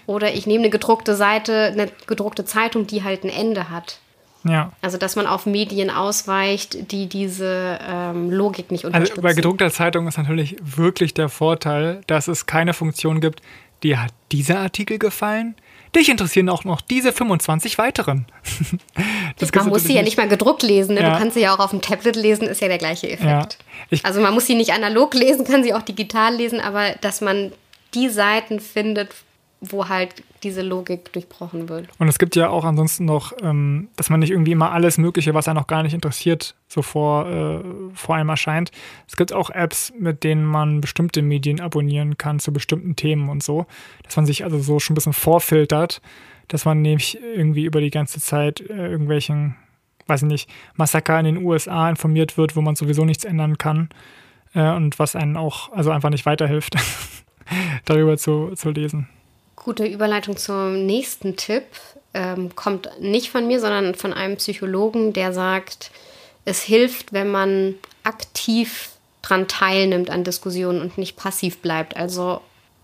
Oder 0.07 0.35
ich 0.35 0.47
nehme 0.47 0.65
eine 0.65 0.71
gedruckte 0.71 1.15
Seite, 1.15 1.65
eine 1.73 1.89
gedruckte 2.07 2.45
Zeitung, 2.45 2.87
die 2.87 3.05
halt 3.05 3.25
ein 3.25 3.31
Ende 3.31 3.69
hat. 3.69 3.99
Ja. 4.45 4.73
Also, 4.81 4.97
dass 4.97 5.17
man 5.17 5.27
auf 5.27 5.47
Medien 5.47 5.91
ausweicht, 5.91 6.91
die 6.93 7.09
diese 7.09 7.79
ähm, 7.87 8.31
Logik 8.31 8.71
nicht 8.71 8.85
unterstützen. 8.85 9.13
Also 9.13 9.23
bei 9.23 9.35
gedruckter 9.35 9.71
Zeitung 9.71 10.07
ist 10.09 10.17
natürlich 10.17 10.57
wirklich 10.61 11.13
der 11.13 11.29
Vorteil, 11.29 12.01
dass 12.07 12.29
es 12.29 12.47
keine 12.47 12.73
Funktion 12.73 13.21
gibt, 13.21 13.43
dir 13.83 14.03
hat 14.03 14.13
dieser 14.33 14.61
Artikel 14.61 14.99
gefallen, 14.99 15.55
Dich 15.95 16.09
interessieren 16.09 16.49
auch 16.49 16.65
noch 16.65 16.81
diese 16.81 17.13
25 17.13 17.79
weiteren. 17.79 18.27
man 19.55 19.69
muss 19.69 19.85
sie 19.85 19.95
ja 19.95 20.03
nicht 20.03 20.17
mal 20.17 20.29
gedruckt 20.29 20.63
lesen. 20.63 20.95
Ne? 20.95 21.03
Ja. 21.03 21.13
Du 21.13 21.19
kannst 21.19 21.35
sie 21.35 21.41
ja 21.41 21.55
auch 21.55 21.61
auf 21.61 21.71
dem 21.71 21.81
Tablet 21.81 22.17
lesen, 22.17 22.47
ist 22.47 22.61
ja 22.61 22.69
der 22.69 22.79
gleiche 22.79 23.09
Effekt. 23.09 23.59
Ja. 23.91 23.99
Also 24.03 24.21
man 24.21 24.35
muss 24.35 24.47
sie 24.47 24.55
nicht 24.55 24.73
analog 24.73 25.15
lesen, 25.15 25.45
kann 25.45 25.63
sie 25.63 25.73
auch 25.73 25.83
digital 25.83 26.35
lesen, 26.35 26.61
aber 26.61 26.93
dass 27.01 27.21
man 27.21 27.53
die 27.95 28.09
Seiten 28.09 28.61
findet, 28.61 29.11
wo 29.61 29.89
halt 29.89 30.23
diese 30.45 30.63
Logik 30.63 31.13
durchbrochen 31.13 31.69
wird. 31.69 31.89
Und 31.99 32.09
es 32.09 32.19
gibt 32.19 32.37
ja 32.37 32.49
auch 32.49 32.65
ansonsten 32.65 33.05
noch, 33.05 33.33
ähm, 33.43 33.89
dass 33.97 34.09
man 34.09 34.21
nicht 34.21 34.31
irgendwie 34.31 34.53
immer 34.53 34.71
alles 34.71 34.99
Mögliche, 34.99 35.35
was 35.35 35.49
einen 35.49 35.57
noch 35.57 35.67
gar 35.67 35.83
nicht 35.83 35.95
interessiert, 35.95 36.55
so 36.69 36.81
vor, 36.83 37.27
äh, 37.27 37.61
vor 37.95 38.15
einem 38.15 38.29
erscheint. 38.29 38.71
Es 39.09 39.17
gibt 39.17 39.33
auch 39.33 39.51
Apps, 39.51 39.93
mit 39.99 40.23
denen 40.23 40.45
man 40.45 40.81
bestimmte 40.81 41.23
Medien 41.23 41.61
abonnieren 41.61 42.19
kann 42.19 42.39
zu 42.39 42.53
bestimmten 42.53 42.95
Themen 42.95 43.29
und 43.29 43.43
so. 43.43 43.67
Dass 44.05 44.17
man 44.17 44.27
sich 44.27 44.45
also 44.45 44.61
so 44.61 44.79
schon 44.79 44.95
ein 44.95 44.97
bisschen 44.97 45.13
vorfiltert, 45.13 46.01
dass 46.47 46.65
man 46.65 46.81
nämlich 46.81 47.19
irgendwie 47.21 47.65
über 47.65 47.81
die 47.81 47.91
ganze 47.91 48.21
Zeit 48.21 48.61
äh, 48.61 48.89
irgendwelchen, 48.89 49.57
weiß 50.07 50.23
ich 50.23 50.29
nicht, 50.29 50.51
Massaker 50.77 51.19
in 51.19 51.27
den 51.27 51.39
USA 51.39 51.91
informiert 51.91 52.39
wird, 52.39 52.55
wo 52.55 52.61
man 52.61 52.77
sowieso 52.77 53.05
nichts 53.05 53.25
ändern 53.25 53.59
kann. 53.59 53.89
Äh, 54.55 54.71
und 54.71 55.01
was 55.01 55.17
einen 55.17 55.37
auch, 55.37 55.73
also 55.73 55.91
einfach 55.91 56.11
nicht 56.11 56.27
weiterhilft, 56.27 56.77
darüber 57.85 58.17
zu, 58.17 58.53
zu 58.55 58.71
lesen. 58.71 59.09
Gute 59.65 59.85
Überleitung 59.87 60.37
zum 60.37 60.87
nächsten 60.87 61.37
Tipp. 61.37 61.65
Ähm, 62.15 62.55
kommt 62.55 62.89
nicht 63.01 63.31
von 63.31 63.47
mir, 63.47 63.61
sondern 63.61 63.95
von 63.95 64.13
einem 64.13 64.37
Psychologen, 64.37 65.13
der 65.13 65.33
sagt, 65.33 65.91
es 66.45 66.63
hilft, 66.63 67.13
wenn 67.13 67.31
man 67.31 67.75
aktiv 68.03 68.91
dran 69.23 69.49
teilnimmt 69.49 70.11
an 70.11 70.25
Diskussionen 70.25 70.81
und 70.81 70.97
nicht 70.97 71.17
passiv 71.17 71.59
bleibt. 71.59 71.97
Also 71.97 72.41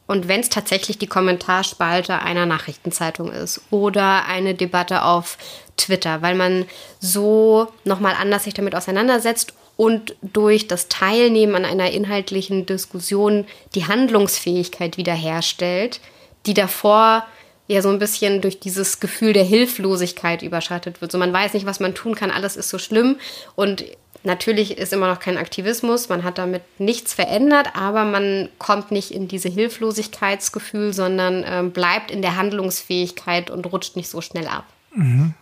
und 0.06 0.28
wenn 0.28 0.40
es 0.40 0.50
tatsächlich 0.50 0.98
die 0.98 1.06
Kommentarspalte 1.06 2.20
einer 2.20 2.44
Nachrichtenzeitung 2.44 3.32
ist 3.32 3.62
oder 3.70 4.26
eine 4.26 4.54
Debatte 4.54 5.02
auf 5.02 5.38
Twitter, 5.76 6.20
weil 6.20 6.34
man 6.34 6.66
so 7.00 7.68
nochmal 7.84 8.14
anders 8.20 8.44
sich 8.44 8.52
damit 8.52 8.74
auseinandersetzt 8.74 9.54
und 9.76 10.14
durch 10.22 10.68
das 10.68 10.88
Teilnehmen 10.88 11.54
an 11.54 11.64
einer 11.64 11.90
inhaltlichen 11.90 12.66
Diskussion 12.66 13.46
die 13.74 13.86
Handlungsfähigkeit 13.86 14.98
wiederherstellt, 14.98 16.00
die 16.46 16.54
davor 16.54 17.26
ja 17.66 17.80
so 17.80 17.88
ein 17.88 17.98
bisschen 17.98 18.40
durch 18.40 18.60
dieses 18.60 19.00
Gefühl 19.00 19.32
der 19.32 19.44
Hilflosigkeit 19.44 20.42
überschattet 20.42 21.00
wird. 21.00 21.12
So 21.12 21.18
man 21.18 21.32
weiß 21.32 21.54
nicht, 21.54 21.66
was 21.66 21.80
man 21.80 21.94
tun 21.94 22.14
kann, 22.14 22.30
alles 22.30 22.56
ist 22.56 22.68
so 22.68 22.78
schlimm 22.78 23.16
und 23.54 23.84
natürlich 24.22 24.76
ist 24.78 24.92
immer 24.92 25.08
noch 25.08 25.20
kein 25.20 25.38
Aktivismus, 25.38 26.08
man 26.08 26.24
hat 26.24 26.38
damit 26.38 26.62
nichts 26.78 27.14
verändert, 27.14 27.70
aber 27.74 28.04
man 28.04 28.48
kommt 28.58 28.90
nicht 28.90 29.10
in 29.10 29.28
diese 29.28 29.48
Hilflosigkeitsgefühl, 29.48 30.92
sondern 30.92 31.42
äh, 31.42 31.62
bleibt 31.68 32.10
in 32.10 32.22
der 32.22 32.36
Handlungsfähigkeit 32.36 33.50
und 33.50 33.66
rutscht 33.72 33.96
nicht 33.96 34.08
so 34.08 34.20
schnell 34.20 34.46
ab. 34.46 34.64
Mhm. 34.94 35.34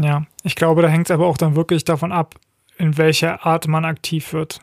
Ja, 0.00 0.26
ich 0.44 0.54
glaube, 0.54 0.82
da 0.82 0.88
hängt 0.88 1.08
es 1.08 1.10
aber 1.10 1.26
auch 1.26 1.36
dann 1.36 1.56
wirklich 1.56 1.84
davon 1.84 2.12
ab, 2.12 2.36
in 2.76 2.96
welcher 2.98 3.44
Art 3.44 3.66
man 3.66 3.84
aktiv 3.84 4.32
wird. 4.32 4.60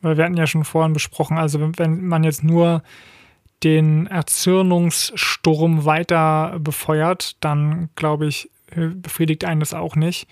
Weil 0.00 0.16
wir 0.16 0.24
hatten 0.24 0.36
ja 0.36 0.46
schon 0.46 0.64
vorhin 0.64 0.92
besprochen, 0.94 1.36
also 1.36 1.60
wenn 1.76 2.06
man 2.06 2.24
jetzt 2.24 2.42
nur 2.42 2.82
den 3.64 4.06
Erzürnungssturm 4.06 5.84
weiter 5.84 6.58
befeuert, 6.60 7.36
dann 7.40 7.90
glaube 7.96 8.26
ich, 8.26 8.50
befriedigt 8.74 9.44
einen 9.44 9.60
das 9.60 9.74
auch 9.74 9.96
nicht. 9.96 10.28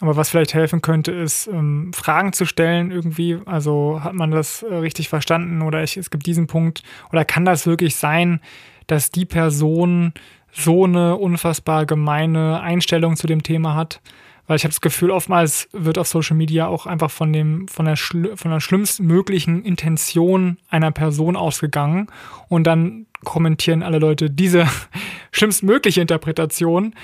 Aber 0.00 0.16
was 0.16 0.30
vielleicht 0.30 0.52
helfen 0.52 0.82
könnte, 0.82 1.12
ist 1.12 1.46
ähm, 1.46 1.92
Fragen 1.94 2.32
zu 2.32 2.44
stellen 2.44 2.90
irgendwie. 2.90 3.38
Also 3.46 4.00
hat 4.02 4.14
man 4.14 4.32
das 4.32 4.64
äh, 4.64 4.74
richtig 4.74 5.08
verstanden 5.08 5.62
oder 5.62 5.84
ich, 5.84 5.96
es 5.96 6.10
gibt 6.10 6.26
diesen 6.26 6.48
Punkt 6.48 6.82
oder 7.12 7.24
kann 7.24 7.44
das 7.44 7.66
wirklich 7.66 7.94
sein, 7.94 8.40
dass 8.88 9.12
die 9.12 9.26
Person 9.26 10.12
so 10.50 10.84
eine 10.84 11.16
unfassbar 11.16 11.86
gemeine 11.86 12.60
Einstellung 12.60 13.14
zu 13.16 13.28
dem 13.28 13.44
Thema 13.44 13.76
hat? 13.76 14.00
Weil 14.46 14.56
ich 14.56 14.64
habe 14.64 14.72
das 14.72 14.80
Gefühl, 14.80 15.10
oftmals 15.10 15.68
wird 15.72 15.98
auf 15.98 16.08
Social 16.08 16.36
Media 16.36 16.66
auch 16.66 16.86
einfach 16.86 17.10
von, 17.10 17.32
dem, 17.32 17.68
von, 17.68 17.86
der, 17.86 17.96
von 17.96 18.50
der 18.50 18.60
schlimmstmöglichen 18.60 19.64
Intention 19.64 20.58
einer 20.68 20.90
Person 20.90 21.36
ausgegangen 21.36 22.08
und 22.48 22.64
dann 22.64 23.06
kommentieren 23.24 23.82
alle 23.82 23.98
Leute 23.98 24.30
diese 24.30 24.66
schlimmstmögliche 25.32 26.00
Interpretation. 26.00 26.94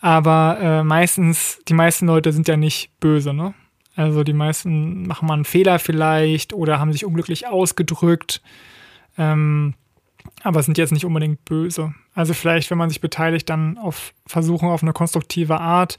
Aber 0.00 0.58
äh, 0.60 0.84
meistens, 0.84 1.60
die 1.68 1.74
meisten 1.74 2.06
Leute 2.06 2.32
sind 2.32 2.48
ja 2.48 2.56
nicht 2.56 2.90
böse, 3.00 3.32
ne? 3.32 3.54
Also 3.96 4.22
die 4.22 4.32
meisten 4.32 5.08
machen 5.08 5.26
mal 5.26 5.34
einen 5.34 5.44
Fehler 5.44 5.80
vielleicht 5.80 6.52
oder 6.52 6.78
haben 6.78 6.92
sich 6.92 7.04
unglücklich 7.04 7.48
ausgedrückt. 7.48 8.40
Ähm, 9.16 9.74
aber 10.44 10.62
sind 10.62 10.78
jetzt 10.78 10.92
nicht 10.92 11.04
unbedingt 11.04 11.44
böse. 11.44 11.94
Also 12.14 12.32
vielleicht, 12.32 12.70
wenn 12.70 12.78
man 12.78 12.90
sich 12.90 13.00
beteiligt, 13.00 13.48
dann 13.50 13.76
auf 13.76 14.12
versuchen 14.24 14.68
auf 14.68 14.82
eine 14.82 14.92
konstruktive 14.92 15.58
Art 15.60 15.98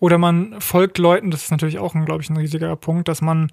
oder 0.00 0.18
man 0.18 0.60
folgt 0.60 0.98
Leuten, 0.98 1.30
das 1.30 1.44
ist 1.44 1.50
natürlich 1.50 1.78
auch, 1.78 1.92
glaube 1.92 2.22
ich, 2.22 2.30
ein 2.30 2.36
riesiger 2.36 2.74
Punkt, 2.76 3.08
dass 3.08 3.20
man 3.20 3.50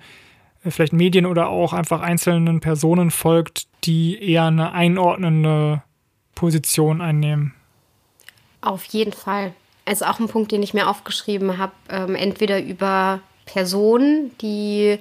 äh, 0.63 0.71
vielleicht 0.71 0.93
Medien 0.93 1.25
oder 1.25 1.49
auch 1.49 1.73
einfach 1.73 2.01
einzelnen 2.01 2.59
Personen 2.59 3.11
folgt, 3.11 3.67
die 3.83 4.21
eher 4.21 4.45
eine 4.45 4.73
einordnende 4.73 5.83
Position 6.35 7.01
einnehmen. 7.01 7.53
Auf 8.61 8.85
jeden 8.85 9.13
Fall. 9.13 9.53
Also 9.85 10.05
auch 10.05 10.19
ein 10.19 10.27
Punkt, 10.27 10.51
den 10.51 10.63
ich 10.63 10.73
mir 10.73 10.89
aufgeschrieben 10.89 11.57
habe, 11.57 11.73
ähm, 11.89 12.15
entweder 12.15 12.61
über 12.61 13.21
Personen, 13.45 14.31
die 14.41 14.97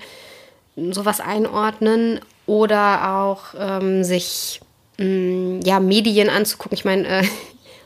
sowas 0.76 1.20
einordnen 1.20 2.20
oder 2.46 3.16
auch 3.16 3.54
ähm, 3.58 4.04
sich 4.04 4.60
mm, 4.98 5.60
ja, 5.64 5.80
Medien 5.80 6.28
anzugucken. 6.28 6.76
Ich 6.76 6.84
meine, 6.84 7.06
äh, 7.06 7.24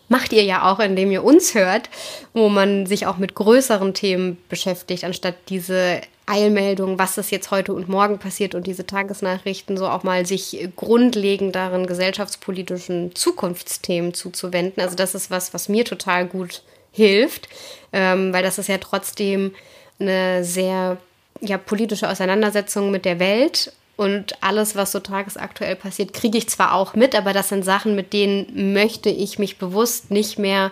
macht 0.09 0.33
ihr 0.33 0.43
ja 0.43 0.71
auch, 0.71 0.81
indem 0.81 1.11
ihr 1.11 1.25
uns 1.25 1.55
hört, 1.55 1.91
wo 2.35 2.49
man 2.49 2.87
sich 2.87 3.07
auch 3.07 3.19
mit 3.19 3.35
größeren 3.35 3.95
Themen 3.95 4.39
beschäftigt, 4.49 5.05
anstatt 5.05 5.35
diese 5.49 6.01
Eilmeldung, 6.27 6.99
was 6.99 7.17
ist 7.17 7.31
jetzt 7.31 7.51
heute 7.51 7.73
und 7.73 7.89
morgen 7.89 8.19
passiert 8.19 8.55
und 8.55 8.67
diese 8.67 8.87
Tagesnachrichten 8.87 9.77
so 9.77 9.89
auch 9.89 10.03
mal 10.03 10.27
sich 10.27 10.69
grundlegenderen 10.77 11.87
gesellschaftspolitischen 11.87 13.15
Zukunftsthemen 13.15 14.13
zuzuwenden. 14.13 14.83
Also 14.83 14.95
das 14.95 15.15
ist 15.15 15.31
was, 15.31 15.55
was 15.55 15.69
mir 15.69 15.85
total 15.85 16.27
gut 16.27 16.63
hilft, 16.93 17.49
ähm, 17.93 18.33
weil 18.33 18.43
das 18.43 18.59
ist 18.59 18.69
ja 18.69 18.79
trotzdem 18.79 19.55
eine 19.99 20.45
sehr 20.45 20.99
ja, 21.41 21.57
politische 21.57 22.11
Auseinandersetzung 22.11 22.91
mit 22.91 23.05
der 23.05 23.19
Welt 23.19 23.73
und 23.99 24.41
alles, 24.43 24.77
was 24.77 24.93
so 24.93 25.01
tagesaktuell 25.01 25.75
passiert, 25.75 26.13
kriege 26.13 26.39
ich 26.39 26.49
zwar 26.49 26.73
auch 26.73 26.95
mit, 26.95 27.17
aber 27.17 27.33
das 27.33 27.49
sind 27.49 27.65
Sachen, 27.65 27.97
mit 27.97 28.13
denen 28.13 28.73
möchte 28.73 29.11
ich 29.11 29.41
mich 29.41 29.59
bewusst 29.59 30.13
nicht 30.13 30.39
mehr 30.39 30.71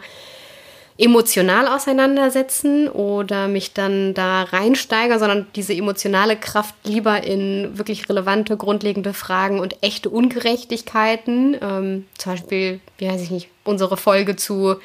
emotional 0.97 1.67
auseinandersetzen 1.67 2.89
oder 2.89 3.49
mich 3.49 3.73
dann 3.75 4.15
da 4.15 4.45
reinsteigern, 4.45 5.19
sondern 5.19 5.47
diese 5.57 5.75
emotionale 5.75 6.37
Kraft 6.37 6.75
lieber 6.85 7.25
in 7.25 7.77
wirklich 7.77 8.09
relevante, 8.09 8.57
grundlegende 8.57 9.13
Fragen 9.13 9.59
und 9.59 9.83
echte 9.83 10.09
Ungerechtigkeiten, 10.09 11.57
ähm, 11.61 12.07
zum 12.17 12.33
Beispiel, 12.33 12.81
wie 12.99 13.09
weiß 13.09 13.23
ich 13.23 13.33
nicht, 13.33 13.49
unsere 13.65 13.97
Folge 13.97 14.37
zu 14.37 14.77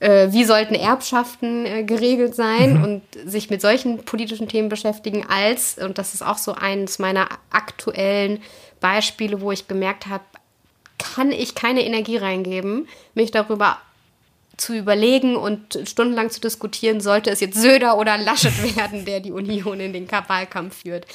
äh, 0.00 0.28
wie 0.30 0.44
sollten 0.44 0.74
Erbschaften 0.74 1.66
äh, 1.66 1.84
geregelt 1.84 2.34
sein 2.34 2.78
mhm. 2.78 2.84
und 2.84 3.02
sich 3.24 3.50
mit 3.50 3.60
solchen 3.60 3.98
politischen 4.04 4.48
Themen 4.48 4.68
beschäftigen, 4.68 5.26
als, 5.28 5.78
und 5.78 5.98
das 5.98 6.14
ist 6.14 6.22
auch 6.22 6.38
so 6.38 6.52
eines 6.52 6.98
meiner 6.98 7.28
aktuellen 7.50 8.40
Beispiele, 8.80 9.40
wo 9.40 9.50
ich 9.50 9.68
gemerkt 9.68 10.06
habe, 10.06 10.24
kann 10.98 11.32
ich 11.32 11.54
keine 11.54 11.84
Energie 11.84 12.16
reingeben, 12.16 12.88
mich 13.14 13.30
darüber 13.30 13.78
zu 14.56 14.74
überlegen 14.74 15.36
und 15.36 15.78
stundenlang 15.84 16.30
zu 16.30 16.40
diskutieren, 16.40 17.00
sollte 17.00 17.30
es 17.30 17.40
jetzt 17.40 17.60
Söder 17.60 17.96
oder 17.96 18.18
Laschet 18.18 18.76
werden, 18.76 19.04
der 19.04 19.20
die 19.20 19.32
Union 19.32 19.78
in 19.78 19.92
den 19.92 20.10
Wahlkampf 20.10 20.82
führt 20.82 21.06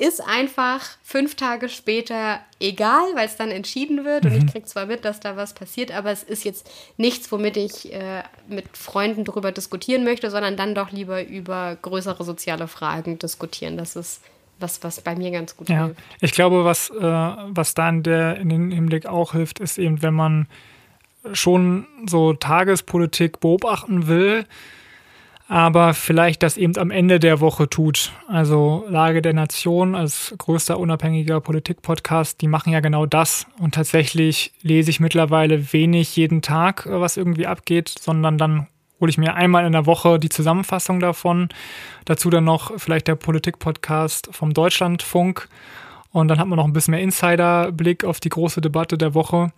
ist 0.00 0.26
einfach 0.26 0.80
fünf 1.02 1.34
Tage 1.34 1.68
später 1.68 2.40
egal, 2.58 3.04
weil 3.14 3.26
es 3.26 3.36
dann 3.36 3.50
entschieden 3.50 4.06
wird 4.06 4.24
und 4.24 4.32
ich 4.32 4.44
mhm. 4.44 4.48
kriege 4.48 4.64
zwar 4.64 4.86
mit, 4.86 5.04
dass 5.04 5.20
da 5.20 5.36
was 5.36 5.52
passiert, 5.52 5.92
aber 5.92 6.10
es 6.10 6.22
ist 6.22 6.42
jetzt 6.42 6.70
nichts, 6.96 7.30
womit 7.30 7.58
ich 7.58 7.92
äh, 7.92 8.22
mit 8.48 8.64
Freunden 8.78 9.24
darüber 9.26 9.52
diskutieren 9.52 10.02
möchte, 10.02 10.30
sondern 10.30 10.56
dann 10.56 10.74
doch 10.74 10.90
lieber 10.90 11.22
über 11.22 11.76
größere 11.82 12.24
soziale 12.24 12.66
Fragen 12.66 13.18
diskutieren. 13.18 13.76
Das 13.76 13.94
ist 13.94 14.22
was, 14.58 14.82
was 14.82 15.02
bei 15.02 15.14
mir 15.14 15.30
ganz 15.32 15.54
gut 15.54 15.68
ja. 15.68 15.84
hilft. 15.84 16.00
Ich 16.22 16.32
glaube, 16.32 16.64
was, 16.64 16.88
äh, 16.88 17.02
was 17.02 17.74
da 17.74 17.90
in, 17.90 18.02
der, 18.02 18.38
in 18.38 18.48
dem 18.48 18.70
Hinblick 18.70 19.04
auch 19.04 19.32
hilft, 19.32 19.60
ist 19.60 19.76
eben, 19.76 20.00
wenn 20.00 20.14
man 20.14 20.46
schon 21.34 21.86
so 22.06 22.32
Tagespolitik 22.32 23.40
beobachten 23.40 24.06
will, 24.06 24.46
aber 25.50 25.94
vielleicht 25.94 26.44
das 26.44 26.56
eben 26.56 26.76
am 26.76 26.92
Ende 26.92 27.18
der 27.18 27.40
Woche 27.40 27.68
tut. 27.68 28.12
Also 28.28 28.84
Lage 28.88 29.20
der 29.20 29.32
Nation 29.32 29.96
als 29.96 30.32
größter 30.38 30.78
unabhängiger 30.78 31.40
Politik-Podcast, 31.40 32.40
die 32.40 32.46
machen 32.46 32.72
ja 32.72 32.78
genau 32.78 33.04
das. 33.04 33.46
Und 33.58 33.74
tatsächlich 33.74 34.52
lese 34.62 34.90
ich 34.90 35.00
mittlerweile 35.00 35.72
wenig 35.72 36.14
jeden 36.14 36.40
Tag, 36.40 36.86
was 36.88 37.16
irgendwie 37.16 37.48
abgeht, 37.48 37.88
sondern 37.88 38.38
dann 38.38 38.68
hole 39.00 39.10
ich 39.10 39.18
mir 39.18 39.34
einmal 39.34 39.66
in 39.66 39.72
der 39.72 39.86
Woche 39.86 40.20
die 40.20 40.28
Zusammenfassung 40.28 41.00
davon. 41.00 41.48
Dazu 42.04 42.30
dann 42.30 42.44
noch 42.44 42.78
vielleicht 42.78 43.08
der 43.08 43.16
Politik-Podcast 43.16 44.28
vom 44.30 44.54
Deutschlandfunk. 44.54 45.48
Und 46.12 46.28
dann 46.28 46.38
hat 46.38 46.46
man 46.46 46.58
noch 46.58 46.64
ein 46.64 46.72
bisschen 46.72 46.92
mehr 46.92 47.02
Insiderblick 47.02 48.04
auf 48.04 48.20
die 48.20 48.28
große 48.28 48.60
Debatte 48.60 48.98
der 48.98 49.14
Woche, 49.14 49.52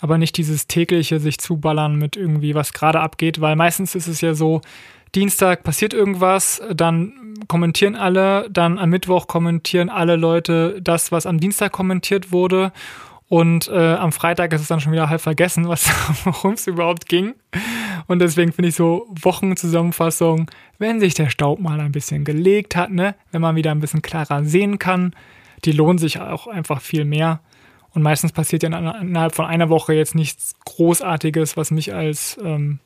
aber 0.00 0.16
nicht 0.16 0.38
dieses 0.38 0.66
tägliche 0.66 1.20
sich 1.20 1.38
zuballern 1.38 1.96
mit 1.96 2.16
irgendwie, 2.16 2.54
was 2.54 2.72
gerade 2.72 3.00
abgeht, 3.00 3.42
weil 3.42 3.56
meistens 3.56 3.94
ist 3.94 4.08
es 4.08 4.22
ja 4.22 4.32
so, 4.32 4.62
Dienstag 5.14 5.62
passiert 5.62 5.94
irgendwas, 5.94 6.62
dann 6.72 7.34
kommentieren 7.46 7.96
alle, 7.96 8.48
dann 8.50 8.78
am 8.78 8.90
Mittwoch 8.90 9.26
kommentieren 9.26 9.88
alle 9.88 10.16
Leute 10.16 10.80
das, 10.82 11.12
was 11.12 11.26
am 11.26 11.40
Dienstag 11.40 11.72
kommentiert 11.72 12.32
wurde. 12.32 12.72
Und 13.28 13.68
äh, 13.68 13.94
am 13.94 14.10
Freitag 14.12 14.54
ist 14.54 14.62
es 14.62 14.68
dann 14.68 14.80
schon 14.80 14.92
wieder 14.92 15.10
halb 15.10 15.20
vergessen, 15.20 15.66
worum 16.24 16.54
es 16.54 16.66
überhaupt 16.66 17.06
ging. 17.06 17.34
Und 18.06 18.20
deswegen 18.20 18.52
finde 18.52 18.70
ich 18.70 18.74
so 18.74 19.06
Wochenzusammenfassung, 19.20 20.50
wenn 20.78 20.98
sich 20.98 21.12
der 21.12 21.28
Staub 21.28 21.60
mal 21.60 21.78
ein 21.80 21.92
bisschen 21.92 22.24
gelegt 22.24 22.74
hat, 22.74 22.90
ne, 22.90 23.14
wenn 23.30 23.42
man 23.42 23.54
wieder 23.54 23.70
ein 23.70 23.80
bisschen 23.80 24.00
klarer 24.00 24.44
sehen 24.44 24.78
kann, 24.78 25.14
die 25.64 25.72
lohnen 25.72 25.98
sich 25.98 26.20
auch 26.20 26.46
einfach 26.46 26.80
viel 26.80 27.04
mehr. 27.04 27.40
Und 27.90 28.02
meistens 28.02 28.32
passiert 28.32 28.62
ja 28.62 28.68
innerhalb 29.00 29.34
von 29.34 29.44
einer 29.44 29.68
Woche 29.68 29.92
jetzt 29.92 30.14
nichts 30.14 30.54
Großartiges, 30.64 31.56
was 31.56 31.70
mich 31.70 31.94
als 31.94 32.38
ähm, 32.42 32.78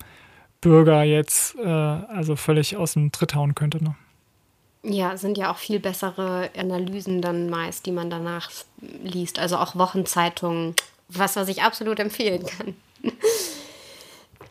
Bürger 0.63 1.03
jetzt 1.03 1.57
äh, 1.57 1.69
also 1.69 2.37
völlig 2.37 2.77
aus 2.77 2.95
dem 2.95 3.13
Tritt 3.13 3.35
hauen 3.35 3.55
könnte. 3.55 3.85
Ne? 3.85 3.95
Ja, 4.83 5.17
sind 5.19 5.37
ja 5.37 5.53
auch 5.53 5.59
viel 5.59 5.79
bessere 5.79 6.49
Analysen 6.57 7.21
dann 7.21 7.51
meist, 7.51 7.85
die 7.85 7.93
man 7.93 8.09
danach 8.09 8.51
liest. 9.03 9.39
Also 9.39 9.59
auch 9.59 9.77
Wochenzeitungen, 9.77 10.75
was, 11.09 11.37
was 11.37 11.49
ich 11.49 11.63
absolut 11.63 12.01
empfehlen 12.01 12.47
kann. 12.47 12.75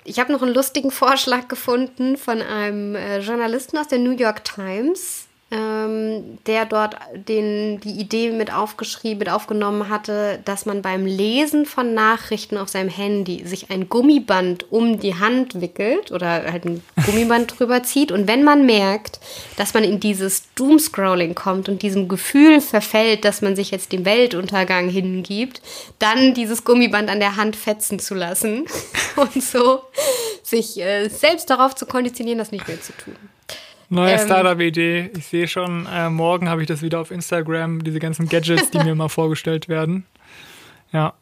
Ich 0.03 0.19
habe 0.19 0.31
noch 0.31 0.41
einen 0.41 0.53
lustigen 0.53 0.89
Vorschlag 0.89 1.47
gefunden 1.47 2.17
von 2.17 2.41
einem 2.41 2.95
äh, 2.95 3.19
Journalisten 3.19 3.77
aus 3.77 3.87
der 3.87 3.99
New 3.99 4.17
York 4.17 4.43
Times, 4.43 5.27
ähm, 5.51 6.39
der 6.47 6.65
dort 6.65 6.95
den, 7.27 7.81
die 7.81 7.99
Idee 7.99 8.31
mit 8.31 8.53
aufgeschrieben, 8.53 9.19
mit 9.19 9.29
aufgenommen 9.29 9.89
hatte, 9.89 10.39
dass 10.45 10.65
man 10.65 10.81
beim 10.81 11.05
Lesen 11.05 11.65
von 11.65 11.93
Nachrichten 11.93 12.57
auf 12.57 12.69
seinem 12.69 12.89
Handy 12.89 13.45
sich 13.45 13.69
ein 13.69 13.89
Gummiband 13.89 14.71
um 14.71 14.99
die 14.99 15.15
Hand 15.15 15.59
wickelt 15.59 16.11
oder 16.11 16.51
halt 16.51 16.65
ein 16.65 16.81
Gummiband 17.05 17.59
drüber 17.59 17.83
zieht. 17.83 18.13
Und 18.13 18.27
wenn 18.27 18.43
man 18.43 18.65
merkt, 18.65 19.19
dass 19.57 19.73
man 19.73 19.83
in 19.83 19.99
dieses 19.99 20.53
Doomscrolling 20.55 21.35
kommt 21.35 21.67
und 21.67 21.81
diesem 21.81 22.07
Gefühl 22.07 22.61
verfällt, 22.61 23.25
dass 23.25 23.41
man 23.41 23.57
sich 23.57 23.71
jetzt 23.71 23.91
dem 23.91 24.05
Weltuntergang 24.05 24.87
hingibt, 24.89 25.61
dann 25.99 26.33
dieses 26.33 26.63
Gummiband 26.63 27.09
an 27.09 27.19
der 27.19 27.35
Hand 27.35 27.57
fetzen 27.57 27.99
zu 27.99 28.15
lassen 28.15 28.65
und 29.17 29.43
so 29.43 29.81
sich 30.43 30.79
äh, 30.79 31.09
selbst 31.09 31.49
darauf 31.49 31.75
zu 31.75 31.85
konditionieren, 31.85 32.39
das 32.39 32.51
nicht 32.51 32.67
mehr 32.67 32.81
zu 32.81 32.93
tun. 32.93 33.15
Neue 33.91 34.13
ähm, 34.13 34.19
Startup-Idee. 34.19 35.09
Ich 35.17 35.25
sehe 35.25 35.49
schon, 35.49 35.85
äh, 35.85 36.09
morgen 36.09 36.47
habe 36.47 36.61
ich 36.61 36.67
das 36.67 36.81
wieder 36.81 37.01
auf 37.01 37.11
Instagram, 37.11 37.83
diese 37.83 37.99
ganzen 37.99 38.29
Gadgets, 38.29 38.71
die 38.71 38.77
mir 38.79 38.95
mal 38.95 39.09
vorgestellt 39.09 39.67
werden. 39.67 40.05
Ja. 40.93 41.13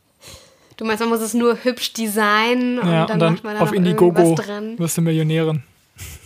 Du 0.78 0.86
meinst, 0.86 1.00
man 1.00 1.10
muss 1.10 1.20
es 1.20 1.34
nur 1.34 1.58
hübsch 1.64 1.94
designen 1.94 2.78
und, 2.78 2.88
ja, 2.88 3.08
dann, 3.08 3.16
und 3.16 3.20
dann 3.22 3.34
macht 3.34 3.44
man 3.44 3.56
da 3.56 3.62
auf 3.62 3.74
Indiegogo 3.74 4.36
dran. 4.36 4.78
wirst 4.78 4.98
du 4.98 5.02
Millionärin. 5.02 5.64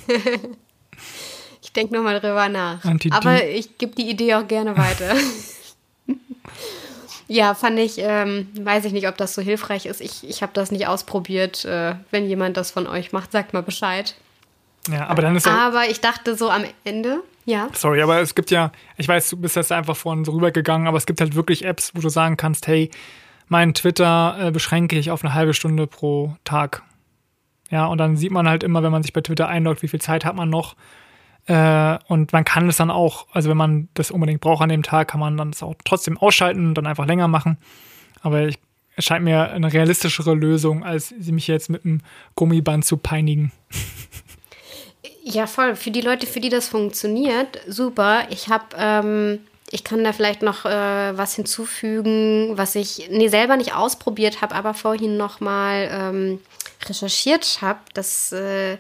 ich 1.62 1.72
denke 1.72 1.96
nochmal 1.96 2.20
drüber 2.20 2.50
nach. 2.50 2.84
Aber 3.12 3.48
ich 3.48 3.78
gebe 3.78 3.96
die 3.96 4.10
Idee 4.10 4.36
auch 4.36 4.46
gerne 4.46 4.78
weiter. 4.78 5.16
ja, 7.30 7.54
fand 7.54 7.80
ich, 7.80 7.96
ähm, 8.00 8.50
weiß 8.60 8.84
ich 8.84 8.92
nicht, 8.92 9.08
ob 9.08 9.16
das 9.16 9.34
so 9.34 9.42
hilfreich 9.42 9.86
ist. 9.86 10.02
Ich, 10.02 10.28
ich 10.28 10.42
habe 10.42 10.52
das 10.54 10.72
nicht 10.72 10.88
ausprobiert. 10.88 11.64
Äh, 11.64 11.96
wenn 12.12 12.28
jemand 12.28 12.58
das 12.58 12.70
von 12.70 12.86
euch 12.86 13.14
macht, 13.14 13.32
sagt 13.32 13.54
mal 13.54 13.64
Bescheid. 13.64 14.14
Ja, 14.90 15.08
aber 15.08 15.22
dann 15.22 15.36
ist 15.36 15.48
Aber 15.48 15.90
ich 15.90 16.02
dachte 16.02 16.36
so 16.36 16.50
am 16.50 16.66
Ende, 16.84 17.22
ja. 17.46 17.70
Sorry, 17.74 18.02
aber 18.02 18.20
es 18.20 18.36
gibt 18.36 18.52
ja, 18.52 18.72
ich 18.98 19.08
weiß, 19.08 19.30
du 19.30 19.38
bist 19.38 19.56
jetzt 19.56 19.72
einfach 19.72 19.96
vorhin 19.96 20.26
so 20.26 20.34
rübergegangen, 20.34 20.88
aber 20.88 20.98
es 20.98 21.06
gibt 21.06 21.22
halt 21.22 21.36
wirklich 21.36 21.64
Apps, 21.64 21.92
wo 21.96 22.02
du 22.02 22.10
sagen 22.10 22.38
kannst, 22.38 22.68
hey, 22.68 22.90
mein 23.48 23.74
Twitter 23.74 24.36
äh, 24.40 24.52
beschränke 24.52 24.98
ich 24.98 25.12
auf 25.12 25.24
eine 25.24 25.34
halbe 25.34 25.54
Stunde 25.54 25.88
pro 25.88 26.36
Tag. 26.44 26.84
Ja, 27.70 27.86
und 27.86 27.98
dann 27.98 28.18
sieht 28.18 28.32
man 28.32 28.48
halt 28.48 28.64
immer, 28.64 28.84
wenn 28.84 28.92
man 28.92 29.04
sich 29.04 29.14
bei 29.14 29.22
Twitter 29.22 29.48
einloggt, 29.48 29.82
wie 29.82 29.88
viel 29.88 30.02
Zeit 30.02 30.26
hat 30.26 30.36
man 30.36 30.50
noch. 30.50 30.76
Äh, 31.46 31.98
und 32.08 32.32
man 32.32 32.46
kann 32.46 32.70
es 32.70 32.78
dann 32.78 32.92
auch, 32.92 33.28
also 33.32 33.50
wenn 33.50 33.58
man 33.58 33.90
das 33.96 34.12
unbedingt 34.12 34.42
braucht 34.42 34.62
an 34.62 34.70
dem 34.70 34.84
Tag, 34.84 35.10
kann 35.10 35.20
man 35.20 35.36
dann 35.38 35.52
das 35.52 35.64
auch 35.64 35.76
trotzdem 35.84 36.18
ausschalten 36.18 36.68
und 36.68 36.76
dann 36.76 36.88
einfach 36.88 37.06
länger 37.06 37.28
machen. 37.28 37.58
Aber 38.22 38.48
ich, 38.48 38.60
es 38.96 39.06
scheint 39.06 39.26
mir 39.26 39.52
eine 39.52 39.74
realistischere 39.74 40.34
Lösung, 40.36 40.84
als 40.84 41.10
sie 41.10 41.32
mich 41.32 41.48
jetzt 41.48 41.70
mit 41.70 41.84
einem 41.84 42.02
Gummiband 42.36 42.86
zu 42.86 42.98
peinigen. 42.98 43.52
Ja, 45.26 45.48
voll. 45.48 45.76
Für 45.78 45.90
die 45.90 46.02
Leute, 46.02 46.28
für 46.28 46.42
die 46.42 46.50
das 46.50 46.68
funktioniert, 46.68 47.62
super. 47.66 48.28
Ich 48.30 48.50
habe, 48.50 48.66
ähm, 48.78 49.40
ich 49.72 49.86
kann 49.86 50.04
da 50.04 50.12
vielleicht 50.12 50.42
noch 50.42 50.66
äh, 50.66 51.18
was 51.18 51.36
hinzufügen, 51.36 52.58
was 52.58 52.76
ich 52.76 53.08
nee, 53.10 53.30
selber 53.30 53.56
nicht 53.56 53.74
ausprobiert 53.74 54.42
habe, 54.42 54.54
aber 54.54 54.74
vorhin 54.74 55.16
noch 55.16 55.40
mal 55.40 55.90
ähm, 55.92 56.42
recherchiert 56.86 57.60
habe, 57.62 57.80
dass 57.94 58.34
äh, 58.34 58.78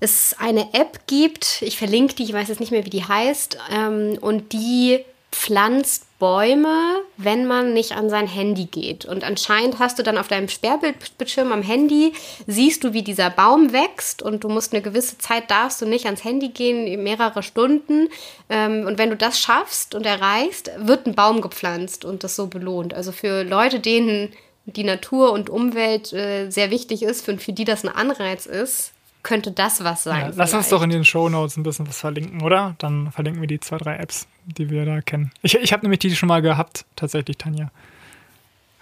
es 0.00 0.34
eine 0.38 0.72
App 0.72 1.00
gibt. 1.06 1.60
Ich 1.60 1.76
verlinke 1.76 2.14
die, 2.14 2.24
ich 2.24 2.32
weiß 2.32 2.48
jetzt 2.48 2.60
nicht 2.60 2.72
mehr, 2.72 2.86
wie 2.86 2.90
die 2.90 3.04
heißt, 3.04 3.58
ähm, 3.70 4.16
und 4.22 4.54
die 4.54 5.04
pflanzt 5.32 6.07
Bäume, 6.18 7.02
wenn 7.16 7.46
man 7.46 7.72
nicht 7.72 7.92
an 7.92 8.10
sein 8.10 8.26
Handy 8.26 8.64
geht. 8.64 9.04
Und 9.04 9.22
anscheinend 9.22 9.78
hast 9.78 9.98
du 9.98 10.02
dann 10.02 10.18
auf 10.18 10.26
deinem 10.28 10.48
Sperrbildschirm 10.48 11.52
am 11.52 11.62
Handy, 11.62 12.12
siehst 12.46 12.82
du, 12.82 12.92
wie 12.92 13.02
dieser 13.02 13.30
Baum 13.30 13.72
wächst 13.72 14.22
und 14.22 14.42
du 14.42 14.48
musst 14.48 14.72
eine 14.72 14.82
gewisse 14.82 15.18
Zeit, 15.18 15.50
darfst 15.50 15.80
du 15.80 15.86
nicht 15.86 16.06
ans 16.06 16.24
Handy 16.24 16.48
gehen, 16.48 17.02
mehrere 17.04 17.42
Stunden. 17.42 18.08
Ähm, 18.48 18.86
und 18.86 18.98
wenn 18.98 19.10
du 19.10 19.16
das 19.16 19.38
schaffst 19.38 19.94
und 19.94 20.06
erreichst, 20.06 20.70
wird 20.78 21.06
ein 21.06 21.14
Baum 21.14 21.40
gepflanzt 21.40 22.04
und 22.04 22.24
das 22.24 22.34
so 22.34 22.48
belohnt. 22.48 22.94
Also 22.94 23.12
für 23.12 23.44
Leute, 23.44 23.78
denen 23.78 24.32
die 24.64 24.84
Natur 24.84 25.32
und 25.32 25.48
Umwelt 25.48 26.12
äh, 26.12 26.50
sehr 26.50 26.70
wichtig 26.70 27.02
ist, 27.02 27.24
für, 27.24 27.38
für 27.38 27.52
die 27.52 27.64
das 27.64 27.84
ein 27.84 27.94
Anreiz 27.94 28.44
ist, 28.46 28.92
könnte 29.28 29.50
das 29.50 29.84
was 29.84 30.04
sein. 30.04 30.30
Ja, 30.30 30.32
lass 30.36 30.54
uns 30.54 30.70
doch 30.70 30.82
in 30.82 30.88
den 30.88 31.04
Show 31.04 31.28
Notes 31.28 31.58
ein 31.58 31.62
bisschen 31.62 31.86
was 31.86 32.00
verlinken, 32.00 32.40
oder? 32.40 32.74
Dann 32.78 33.12
verlinken 33.12 33.42
wir 33.42 33.46
die 33.46 33.60
zwei, 33.60 33.76
drei 33.76 33.96
Apps, 33.96 34.26
die 34.46 34.70
wir 34.70 34.86
da 34.86 35.02
kennen. 35.02 35.32
Ich, 35.42 35.54
ich 35.54 35.70
habe 35.74 35.82
nämlich 35.82 35.98
die 35.98 36.16
schon 36.16 36.28
mal 36.28 36.40
gehabt, 36.40 36.86
tatsächlich, 36.96 37.36
Tanja. 37.36 37.70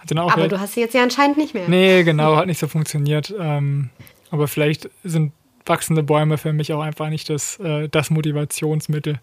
aber 0.08 0.36
wieder, 0.36 0.48
du 0.48 0.60
hast 0.60 0.74
sie 0.74 0.80
jetzt 0.80 0.94
ja 0.94 1.02
anscheinend 1.02 1.36
nicht 1.36 1.52
mehr. 1.52 1.68
Nee, 1.68 2.04
genau, 2.04 2.36
hat 2.36 2.46
nicht 2.46 2.60
so 2.60 2.68
funktioniert. 2.68 3.34
Ähm, 3.36 3.90
aber 4.30 4.46
vielleicht 4.46 4.88
sind 5.02 5.32
wachsende 5.64 6.04
Bäume 6.04 6.38
für 6.38 6.52
mich 6.52 6.72
auch 6.72 6.80
einfach 6.80 7.08
nicht 7.08 7.28
das, 7.28 7.58
äh, 7.58 7.88
das 7.88 8.10
Motivationsmittel. 8.10 9.18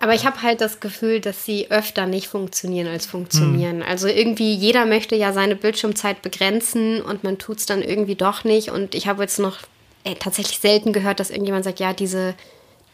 Aber 0.00 0.14
ich 0.14 0.26
habe 0.26 0.42
halt 0.42 0.60
das 0.60 0.80
Gefühl, 0.80 1.20
dass 1.20 1.44
sie 1.44 1.70
öfter 1.70 2.06
nicht 2.06 2.28
funktionieren 2.28 2.88
als 2.88 3.06
funktionieren. 3.06 3.78
Mhm. 3.78 3.82
Also 3.82 4.08
irgendwie 4.08 4.54
jeder 4.54 4.86
möchte 4.86 5.16
ja 5.16 5.32
seine 5.32 5.56
Bildschirmzeit 5.56 6.22
begrenzen 6.22 7.02
und 7.02 7.24
man 7.24 7.38
tut 7.38 7.58
es 7.58 7.66
dann 7.66 7.82
irgendwie 7.82 8.14
doch 8.14 8.44
nicht. 8.44 8.70
Und 8.70 8.94
ich 8.94 9.06
habe 9.06 9.22
jetzt 9.22 9.38
noch 9.38 9.58
ey, 10.04 10.14
tatsächlich 10.14 10.58
selten 10.60 10.92
gehört, 10.92 11.20
dass 11.20 11.30
irgendjemand 11.30 11.64
sagt, 11.64 11.80
ja, 11.80 11.92
diese, 11.92 12.34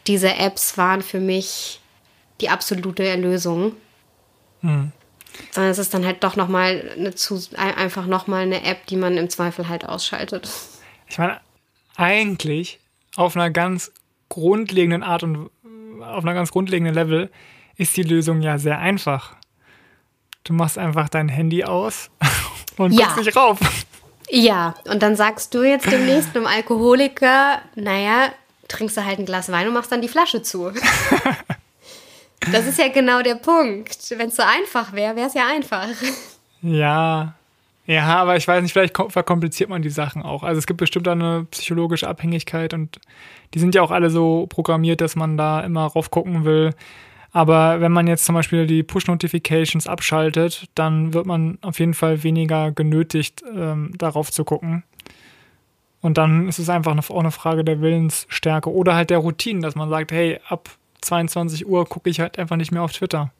diese 0.07 0.35
Apps 0.35 0.77
waren 0.77 1.01
für 1.01 1.19
mich 1.19 1.79
die 2.41 2.49
absolute 2.49 3.05
Erlösung. 3.05 3.73
Mhm. 4.61 4.91
Sondern 5.51 5.71
es 5.71 5.77
ist 5.77 5.93
dann 5.93 6.05
halt 6.05 6.23
doch 6.23 6.35
nochmal 6.35 6.91
eine 6.97 7.15
zu, 7.15 7.41
einfach 7.55 8.05
nochmal 8.05 8.43
eine 8.43 8.63
App, 8.63 8.85
die 8.87 8.95
man 8.95 9.17
im 9.17 9.29
Zweifel 9.29 9.69
halt 9.69 9.87
ausschaltet. 9.87 10.49
Ich 11.07 11.17
meine, 11.17 11.39
eigentlich 11.95 12.79
auf 13.15 13.35
einer 13.35 13.49
ganz 13.51 13.91
grundlegenden 14.29 15.03
Art 15.03 15.23
und 15.23 15.49
auf 16.03 16.23
einer 16.23 16.33
ganz 16.33 16.51
grundlegenden 16.51 16.93
Level 16.93 17.31
ist 17.75 17.95
die 17.97 18.03
Lösung 18.03 18.41
ja 18.41 18.57
sehr 18.57 18.79
einfach. 18.79 19.35
Du 20.43 20.53
machst 20.53 20.77
einfach 20.77 21.09
dein 21.09 21.29
Handy 21.29 21.63
aus 21.63 22.09
und 22.77 22.91
ja. 22.91 23.05
guckst 23.05 23.25
nicht 23.25 23.35
rauf. 23.35 23.59
Ja, 24.29 24.75
und 24.85 25.03
dann 25.03 25.15
sagst 25.15 25.53
du 25.53 25.63
jetzt 25.63 25.91
demnächst 25.91 26.35
einem 26.35 26.47
Alkoholiker, 26.47 27.61
naja, 27.75 28.29
trinkst 28.67 28.97
du 28.97 29.05
halt 29.05 29.19
ein 29.19 29.25
Glas 29.25 29.51
Wein 29.51 29.67
und 29.67 29.73
machst 29.73 29.91
dann 29.91 30.01
die 30.01 30.07
Flasche 30.07 30.41
zu. 30.41 30.71
das 32.51 32.65
ist 32.65 32.79
ja 32.79 32.87
genau 32.87 33.21
der 33.21 33.35
Punkt. 33.35 33.97
Wenn 34.17 34.29
es 34.29 34.35
so 34.35 34.43
einfach 34.43 34.93
wäre, 34.93 35.15
wäre 35.15 35.27
es 35.27 35.33
ja 35.33 35.47
einfach. 35.47 35.87
Ja, 36.61 37.35
ja, 37.85 38.05
aber 38.17 38.37
ich 38.37 38.47
weiß 38.47 38.63
nicht, 38.63 38.71
vielleicht 38.71 38.95
verkompliziert 38.95 39.69
man 39.69 39.81
die 39.81 39.89
Sachen 39.89 40.21
auch. 40.21 40.43
Also 40.43 40.59
es 40.59 40.67
gibt 40.67 40.79
bestimmt 40.79 41.07
eine 41.07 41.45
psychologische 41.51 42.07
Abhängigkeit 42.07 42.73
und 42.73 42.99
die 43.53 43.59
sind 43.59 43.75
ja 43.75 43.81
auch 43.81 43.91
alle 43.91 44.09
so 44.09 44.47
programmiert, 44.47 45.01
dass 45.01 45.15
man 45.15 45.35
da 45.37 45.61
immer 45.61 45.85
rauf 45.85 46.09
gucken 46.09 46.45
will. 46.45 46.71
Aber 47.33 47.81
wenn 47.81 47.91
man 47.91 48.07
jetzt 48.07 48.25
zum 48.25 48.35
Beispiel 48.35 48.67
die 48.67 48.83
Push-Notifications 48.83 49.87
abschaltet, 49.87 50.69
dann 50.75 51.13
wird 51.13 51.25
man 51.25 51.57
auf 51.61 51.79
jeden 51.79 51.95
Fall 51.95 52.23
weniger 52.23 52.71
genötigt, 52.71 53.43
ähm, 53.53 53.91
darauf 53.97 54.31
zu 54.31 54.45
gucken. 54.45 54.83
Und 55.99 56.17
dann 56.17 56.47
ist 56.47 56.59
es 56.59 56.69
einfach 56.69 56.95
auch 57.09 57.19
eine 57.19 57.31
Frage 57.31 57.63
der 57.63 57.81
Willensstärke 57.81 58.71
oder 58.71 58.93
halt 58.93 59.09
der 59.09 59.17
Routine, 59.17 59.61
dass 59.61 59.75
man 59.75 59.89
sagt, 59.89 60.11
hey, 60.11 60.39
ab 60.47 60.69
22 61.01 61.65
Uhr 61.65 61.85
gucke 61.87 62.09
ich 62.09 62.19
halt 62.19 62.37
einfach 62.37 62.55
nicht 62.55 62.71
mehr 62.71 62.83
auf 62.83 62.93
Twitter. 62.93 63.31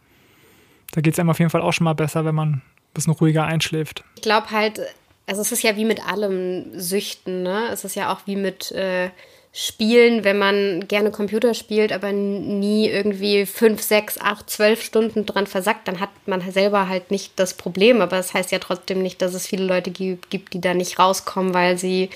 Da 0.91 1.01
geht 1.01 1.13
es 1.13 1.19
einem 1.19 1.29
auf 1.29 1.39
jeden 1.39 1.51
Fall 1.51 1.61
auch 1.61 1.73
schon 1.73 1.85
mal 1.85 1.93
besser, 1.93 2.25
wenn 2.25 2.35
man 2.35 2.61
bisschen 2.93 3.13
ruhiger 3.13 3.45
einschläft. 3.45 4.03
Ich 4.15 4.21
glaube 4.21 4.51
halt, 4.51 4.81
also 5.25 5.41
es 5.41 5.51
ist 5.51 5.63
ja 5.63 5.75
wie 5.75 5.85
mit 5.85 6.05
allem 6.07 6.79
Süchten, 6.79 7.43
ne? 7.43 7.69
Es 7.71 7.83
ist 7.83 7.95
ja 7.95 8.13
auch 8.13 8.21
wie 8.25 8.35
mit 8.35 8.71
äh, 8.71 9.09
Spielen, 9.55 10.23
wenn 10.23 10.39
man 10.39 10.87
gerne 10.87 11.11
Computer 11.11 11.53
spielt, 11.53 11.91
aber 11.91 12.11
nie 12.11 12.87
irgendwie 12.89 13.45
fünf, 13.45 13.83
sechs, 13.83 14.17
acht, 14.17 14.49
zwölf 14.49 14.83
Stunden 14.83 15.27
dran 15.27 15.45
versackt, 15.45 15.87
dann 15.87 15.99
hat 15.99 16.09
man 16.25 16.41
selber 16.51 16.89
halt 16.89 17.11
nicht 17.11 17.33
das 17.35 17.53
Problem. 17.53 18.01
Aber 18.01 18.17
das 18.17 18.33
heißt 18.33 18.51
ja 18.51 18.57
trotzdem 18.57 19.03
nicht, 19.03 19.21
dass 19.21 19.35
es 19.35 19.45
viele 19.45 19.65
Leute 19.65 19.91
gibt, 19.91 20.53
die 20.53 20.59
da 20.59 20.73
nicht 20.73 20.97
rauskommen, 20.97 21.53
weil 21.53 21.77
sie 21.77 22.09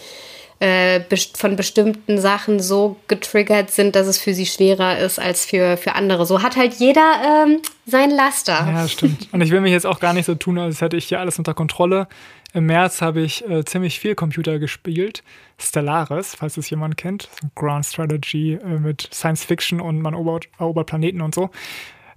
äh, 0.60 1.01
von 1.36 1.55
bestimmten 1.55 2.18
Sachen 2.20 2.60
so 2.60 2.97
getriggert 3.08 3.72
sind, 3.72 3.95
dass 3.95 4.08
es 4.08 4.18
für 4.18 4.34
sie 4.34 4.45
schwerer 4.45 4.97
ist 4.97 5.20
als 5.20 5.45
für, 5.45 5.78
für 5.78 5.93
andere. 5.93 6.26
So 6.26 6.41
hat 6.41 6.55
halt 6.55 6.74
jeder 6.76 7.45
ähm, 7.45 7.62
sein 7.86 8.10
Laster. 8.10 8.68
Ja, 8.68 8.88
stimmt. 8.88 9.30
Und 9.32 9.41
ich 9.41 9.51
will 9.51 9.62
mich 9.62 9.72
jetzt 9.72 9.86
auch 9.86 9.99
gar 9.99 10.14
nicht 10.14 10.26
so 10.26 10.36
tun, 10.36 10.58
als 10.58 10.82
hätte 10.82 10.97
ich 10.97 11.05
hier 11.05 11.20
alles 11.20 11.38
unter 11.38 11.53
Kontrolle. 11.53 12.08
Im 12.53 12.66
März 12.66 13.01
habe 13.01 13.22
ich 13.22 13.47
äh, 13.47 13.66
ziemlich 13.66 13.99
viel 13.99 14.16
Computer 14.16 14.58
gespielt. 14.58 15.22
Stellaris, 15.60 16.34
falls 16.34 16.58
es 16.58 16.70
jemand 16.70 16.97
kennt. 16.97 17.30
Ground 17.55 17.86
Strategy 17.86 18.53
äh, 18.53 18.80
mit 18.80 19.10
Science 19.14 19.43
Fiction 19.43 19.80
und 19.80 20.01
man 20.01 20.14
erobert, 20.14 20.47
erobert 20.58 20.88
Planeten 20.88 21.22
und 21.22 21.36
so. 21.36 21.51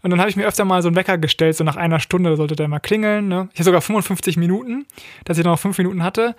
Und 0.03 0.11
dann 0.11 0.21
habe 0.21 0.31
ich 0.31 0.37
mir 0.37 0.47
öfter 0.47 0.65
mal 0.65 0.81
so 0.81 0.89
einen 0.89 0.97
Wecker 0.97 1.19
gestellt, 1.19 1.57
so 1.57 1.65
nach 1.65 1.77
einer 1.77 2.01
Stunde 2.01 2.37
sollte 2.37 2.57
der 2.57 2.69
mal 2.69 2.79
klingeln. 2.79 3.29
Ne? 3.29 3.51
Ich 3.53 3.59
hatte 3.59 3.65
sogar 3.65 3.83
55 3.83 4.39
Minuten, 4.39 4.87
dass 5.25 5.37
ich 5.37 5.45
noch 5.45 5.59
fünf 5.59 5.77
Minuten 5.77 6.03
hatte. 6.03 6.35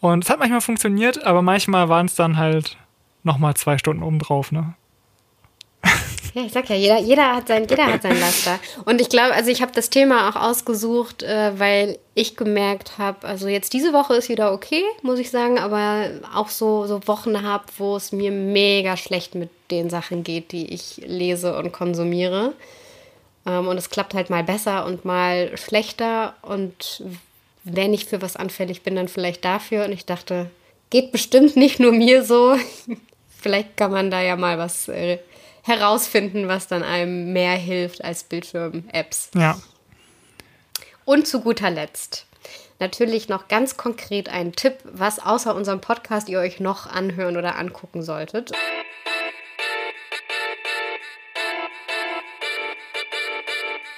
Und 0.00 0.24
es 0.24 0.30
hat 0.30 0.38
manchmal 0.38 0.60
funktioniert, 0.60 1.24
aber 1.24 1.42
manchmal 1.42 1.88
waren 1.88 2.06
es 2.06 2.14
dann 2.14 2.36
halt 2.36 2.76
nochmal 3.22 3.54
zwei 3.54 3.78
Stunden 3.78 4.02
obendrauf. 4.02 4.52
Ne? 4.52 4.74
Ja, 6.36 6.42
ich 6.42 6.52
sag 6.52 6.68
ja, 6.68 6.76
jeder, 6.76 6.98
jeder, 6.98 7.34
hat, 7.34 7.48
sein, 7.48 7.66
jeder 7.66 7.86
hat 7.86 8.02
sein 8.02 8.20
Laster. 8.20 8.58
Und 8.84 9.00
ich 9.00 9.08
glaube, 9.08 9.32
also 9.32 9.50
ich 9.50 9.62
habe 9.62 9.72
das 9.72 9.88
Thema 9.88 10.28
auch 10.28 10.36
ausgesucht, 10.36 11.22
äh, 11.22 11.58
weil 11.58 11.98
ich 12.14 12.36
gemerkt 12.36 12.98
habe, 12.98 13.26
also 13.26 13.48
jetzt 13.48 13.72
diese 13.72 13.94
Woche 13.94 14.16
ist 14.16 14.28
wieder 14.28 14.52
okay, 14.52 14.82
muss 15.00 15.18
ich 15.18 15.30
sagen, 15.30 15.58
aber 15.58 16.10
auch 16.34 16.50
so, 16.50 16.86
so 16.86 17.00
Wochen 17.08 17.40
habe, 17.40 17.64
wo 17.78 17.96
es 17.96 18.12
mir 18.12 18.32
mega 18.32 18.98
schlecht 18.98 19.34
mit 19.34 19.48
den 19.70 19.88
Sachen 19.88 20.24
geht, 20.24 20.52
die 20.52 20.74
ich 20.74 20.98
lese 21.06 21.56
und 21.56 21.72
konsumiere. 21.72 22.52
Ähm, 23.46 23.66
und 23.66 23.78
es 23.78 23.88
klappt 23.88 24.12
halt 24.12 24.28
mal 24.28 24.44
besser 24.44 24.84
und 24.84 25.06
mal 25.06 25.56
schlechter. 25.56 26.34
Und 26.42 27.02
wenn 27.66 27.92
ich 27.92 28.06
für 28.06 28.22
was 28.22 28.36
anfällig 28.36 28.82
bin, 28.82 28.96
dann 28.96 29.08
vielleicht 29.08 29.44
dafür. 29.44 29.84
Und 29.84 29.92
ich 29.92 30.06
dachte, 30.06 30.50
geht 30.90 31.12
bestimmt 31.12 31.56
nicht 31.56 31.80
nur 31.80 31.92
mir 31.92 32.24
so. 32.24 32.56
vielleicht 33.40 33.76
kann 33.76 33.90
man 33.90 34.10
da 34.10 34.22
ja 34.22 34.36
mal 34.36 34.58
was 34.58 34.88
äh, 34.88 35.18
herausfinden, 35.62 36.48
was 36.48 36.68
dann 36.68 36.82
einem 36.82 37.32
mehr 37.32 37.56
hilft 37.56 38.04
als 38.04 38.24
Bildschirm-Apps. 38.24 39.30
Ja. 39.34 39.60
Und 41.04 41.26
zu 41.26 41.40
guter 41.40 41.70
Letzt 41.70 42.26
natürlich 42.78 43.28
noch 43.28 43.48
ganz 43.48 43.76
konkret 43.76 44.28
ein 44.28 44.52
Tipp, 44.52 44.78
was 44.84 45.18
außer 45.18 45.54
unserem 45.54 45.80
Podcast 45.80 46.28
ihr 46.28 46.38
euch 46.38 46.60
noch 46.60 46.86
anhören 46.86 47.36
oder 47.36 47.56
angucken 47.56 48.02
solltet. 48.02 48.52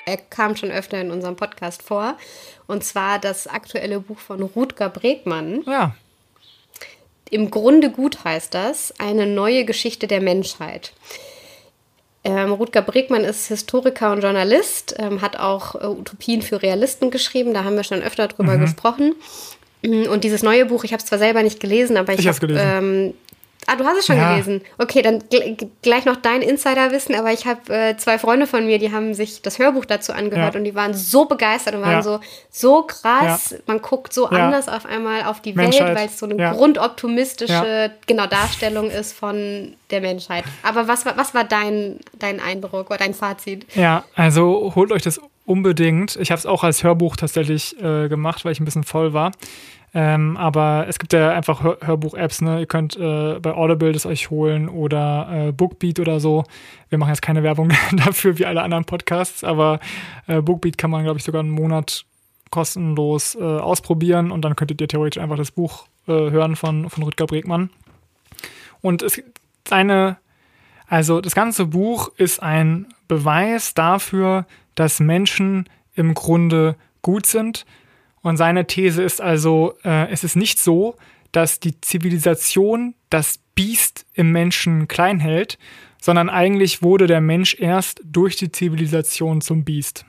Er 0.09 0.16
kam 0.16 0.56
schon 0.56 0.70
öfter 0.70 1.00
in 1.00 1.11
unserem 1.11 1.36
Podcast 1.36 1.82
vor. 1.82 2.16
Und 2.66 2.84
zwar 2.84 3.18
das 3.18 3.46
aktuelle 3.46 4.00
Buch 4.00 4.18
von 4.18 4.42
Rutger 4.42 4.88
Bregmann. 4.88 5.62
Ja. 5.66 5.94
Im 7.30 7.50
Grunde 7.50 7.90
gut 7.90 8.24
heißt 8.24 8.54
das, 8.54 8.94
eine 8.98 9.26
neue 9.26 9.64
Geschichte 9.64 10.06
der 10.06 10.20
Menschheit. 10.20 10.92
Ähm, 12.24 12.52
Rutger 12.52 12.82
Bregmann 12.82 13.24
ist 13.24 13.48
Historiker 13.48 14.12
und 14.12 14.22
Journalist, 14.22 14.96
ähm, 14.98 15.22
hat 15.22 15.36
auch 15.36 15.74
äh, 15.76 15.86
Utopien 15.86 16.42
für 16.42 16.62
Realisten 16.62 17.11
geschrieben, 17.11 17.54
da 17.54 17.64
haben 17.64 17.76
wir 17.76 17.84
schon 17.84 18.02
öfter 18.02 18.28
drüber 18.28 18.56
mhm. 18.56 18.61
gesprochen. 18.61 19.14
Und 19.82 20.24
dieses 20.24 20.42
neue 20.42 20.66
Buch, 20.66 20.82
ich 20.82 20.92
habe 20.92 21.00
es 21.00 21.06
zwar 21.06 21.20
selber 21.20 21.42
nicht 21.44 21.61
gelesen, 21.61 21.96
aber 21.96 22.12
ich, 22.12 22.20
ich 22.20 22.28
habe 22.28 22.46
ähm, 22.50 23.14
Ah, 23.66 23.76
du 23.76 23.84
hast 23.84 23.98
es 23.98 24.06
schon 24.06 24.16
ja. 24.16 24.30
gelesen. 24.30 24.62
Okay, 24.78 25.02
dann 25.02 25.22
gleich 25.82 26.06
noch 26.06 26.16
dein 26.16 26.40
Insiderwissen, 26.40 27.14
aber 27.14 27.32
ich 27.32 27.46
habe 27.46 27.74
äh, 27.74 27.96
zwei 27.98 28.18
Freunde 28.18 28.46
von 28.46 28.64
mir, 28.64 28.78
die 28.78 28.92
haben 28.92 29.12
sich 29.12 29.42
das 29.42 29.59
Hörbuch 29.59 29.84
dazu 29.84 30.12
angehört 30.12 30.54
ja. 30.54 30.59
und 30.59 30.64
die 30.64 30.74
waren 30.74 30.94
so 30.94 31.26
begeistert 31.26 31.74
und 31.74 31.82
waren 31.82 31.92
ja. 31.92 32.02
so, 32.02 32.20
so 32.50 32.82
krass. 32.84 33.56
Man 33.66 33.82
guckt 33.82 34.14
so 34.14 34.26
anders 34.26 34.68
auf 34.68 34.86
einmal 34.86 35.24
auf 35.24 35.42
die 35.42 35.52
Menschheit. 35.52 35.88
Welt, 35.88 35.98
weil 35.98 36.06
es 36.06 36.18
so 36.18 36.26
eine 36.26 36.36
grundoptimistische 36.36 37.92
genau, 38.06 38.26
Darstellung 38.26 38.90
ist 38.90 39.12
von 39.12 39.74
der 39.90 40.00
Menschheit. 40.00 40.44
Aber 40.62 40.88
was, 40.88 41.04
was 41.04 41.34
war 41.34 41.44
dein, 41.44 42.00
dein 42.18 42.40
Eindruck 42.40 42.88
oder 42.88 42.98
dein 42.98 43.14
Fazit? 43.14 43.66
Ja, 43.74 44.04
also 44.14 44.72
holt 44.74 44.92
euch 44.92 45.02
das 45.02 45.20
unbedingt. 45.44 46.16
Ich 46.16 46.30
habe 46.30 46.38
es 46.38 46.46
auch 46.46 46.62
als 46.62 46.84
Hörbuch 46.84 47.16
tatsächlich 47.16 47.78
äh, 47.82 48.09
gemacht, 48.09 48.44
weil 48.44 48.52
ich 48.52 48.61
ein 48.61 48.64
bisschen 48.64 48.84
voll 48.84 49.12
war. 49.12 49.32
Ähm, 49.95 50.36
aber 50.36 50.86
es 50.89 50.99
gibt 50.99 51.12
ja 51.12 51.30
einfach 51.30 51.62
Hör 51.62 51.78
Hörbuch-Apps, 51.80 52.43
ne? 52.43 52.61
Ihr 52.61 52.66
könnt 52.66 52.97
äh, 52.97 53.39
bei 53.41 53.55
Audible 53.55 53.93
das 53.93 54.05
euch 54.05 54.30
holen 54.30 54.68
oder 54.68 55.49
äh, 55.49 55.53
Bookbeat 55.53 55.99
oder 55.99 56.20
so. 56.20 56.45
Wir 56.91 56.99
machen 56.99 57.11
jetzt 57.11 57.22
keine 57.22 57.43
Werbung 57.43 57.72
dafür 57.93 58.39
wie 58.39 58.47
alle 58.47 58.62
anderen 58.62 58.84
Podcasts, 58.84 59.45
aber 59.45 59.80
äh, 60.26 60.43
Bookbeat 60.43 60.76
kann 60.76 60.91
man, 60.91 61.05
glaube 61.05 61.18
ich, 61.18 61.24
sogar 61.24 61.41
einen 61.41 61.51
Monat 61.51 62.05
kostenlos 62.51 63.34
äh, 63.34 63.43
ausprobieren 63.43 64.30
und 64.30 64.43
dann 64.43 64.57
könntet 64.57 64.80
ihr 64.80 64.89
theoretisch 64.89 65.22
einfach 65.22 65.36
das 65.36 65.51
Buch 65.51 65.86
äh, 66.07 66.12
hören 66.12 66.57
von, 66.57 66.91
von 66.91 67.03
Rüdger 67.03 67.26
Bregmann. 67.26 67.70
Und 68.80 69.03
es 69.03 69.22
eine, 69.70 70.18
also 70.86 71.20
das 71.20 71.34
ganze 71.34 71.66
Buch 71.66 72.11
ist 72.16 72.43
ein 72.43 72.86
Beweis 73.07 73.74
dafür, 73.74 74.47
dass 74.74 75.01
Menschen 75.01 75.68
im 75.95 76.14
Grunde 76.14 76.76
gut 77.03 77.26
sind 77.26 77.66
und 78.29 78.37
seine 78.37 78.66
These 78.66 79.03
ist 79.03 79.20
also, 79.20 79.74
äh, 79.85 80.11
es 80.11 80.22
ist 80.22 80.37
nicht 80.37 80.59
so, 80.59 80.97
dass 81.33 81.61
die 81.61 81.81
Zivilisation 81.81 82.95
das 83.11 83.39
Biest 83.55 84.07
im 84.14 84.33
Menschen 84.33 84.87
klein 84.87 85.18
hält, 85.18 85.59
sondern 86.01 86.29
eigentlich 86.31 86.83
wurde 86.83 87.07
der 87.07 87.20
Mensch 87.20 87.57
erst 87.59 88.01
durch 88.05 88.37
die 88.37 88.53
Zivilisation 88.53 89.41
zum 89.41 89.64
Biest. 89.64 90.05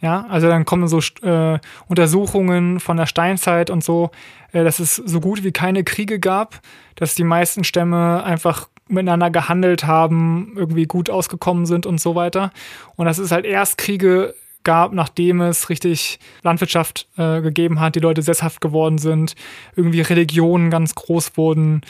Ja, 0.00 0.26
also 0.28 0.48
dann 0.48 0.64
kommen 0.64 0.88
so 0.88 1.00
äh, 1.22 1.58
Untersuchungen 1.86 2.80
von 2.80 2.96
der 2.96 3.06
Steinzeit 3.06 3.70
und 3.70 3.82
so, 3.82 4.10
äh, 4.52 4.64
dass 4.64 4.78
es 4.78 4.96
so 4.96 5.20
gut 5.20 5.44
wie 5.44 5.52
keine 5.52 5.84
Kriege 5.84 6.18
gab, 6.18 6.60
dass 6.96 7.14
die 7.14 7.24
meisten 7.24 7.64
Stämme 7.64 8.22
einfach 8.24 8.68
miteinander 8.88 9.30
gehandelt 9.30 9.86
haben, 9.86 10.52
irgendwie 10.56 10.84
gut 10.84 11.10
ausgekommen 11.10 11.66
sind 11.66 11.86
und 11.86 12.00
so 12.00 12.14
weiter. 12.14 12.52
Und 12.96 13.06
dass 13.06 13.18
es 13.18 13.32
halt 13.32 13.44
erst 13.44 13.78
Kriege 13.78 14.34
gab, 14.66 14.92
nachdem 14.92 15.40
es 15.40 15.70
richtig 15.70 16.18
Landwirtschaft 16.42 17.08
äh, 17.16 17.40
gegeben 17.40 17.80
hat, 17.80 17.94
die 17.94 18.00
Leute 18.00 18.20
sesshaft 18.20 18.60
geworden 18.60 18.98
sind, 18.98 19.34
irgendwie 19.76 20.02
Religionen 20.02 20.70
ganz 20.70 20.94
groß 20.94 21.38
wurden. 21.38 21.80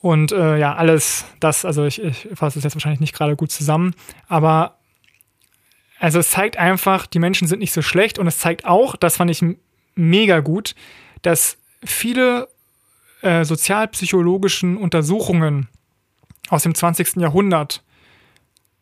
Und 0.00 0.32
äh, 0.32 0.56
ja, 0.56 0.74
alles 0.74 1.26
das, 1.40 1.64
also 1.64 1.84
ich, 1.84 2.02
ich 2.02 2.28
fasse 2.32 2.58
es 2.58 2.64
jetzt 2.64 2.76
wahrscheinlich 2.76 3.00
nicht 3.00 3.14
gerade 3.14 3.36
gut 3.36 3.50
zusammen, 3.50 3.94
aber 4.28 4.78
also 5.98 6.20
es 6.20 6.30
zeigt 6.30 6.56
einfach, 6.56 7.06
die 7.06 7.18
Menschen 7.18 7.48
sind 7.48 7.58
nicht 7.58 7.72
so 7.72 7.82
schlecht 7.82 8.20
und 8.20 8.28
es 8.28 8.38
zeigt 8.38 8.64
auch, 8.64 8.94
das 8.94 9.16
fand 9.16 9.32
ich 9.32 9.44
mega 9.96 10.38
gut, 10.38 10.76
dass 11.22 11.58
viele 11.84 12.48
äh, 13.22 13.44
sozialpsychologischen 13.44 14.76
Untersuchungen 14.76 15.68
aus 16.48 16.62
dem 16.62 16.76
20. 16.76 17.16
Jahrhundert 17.16 17.82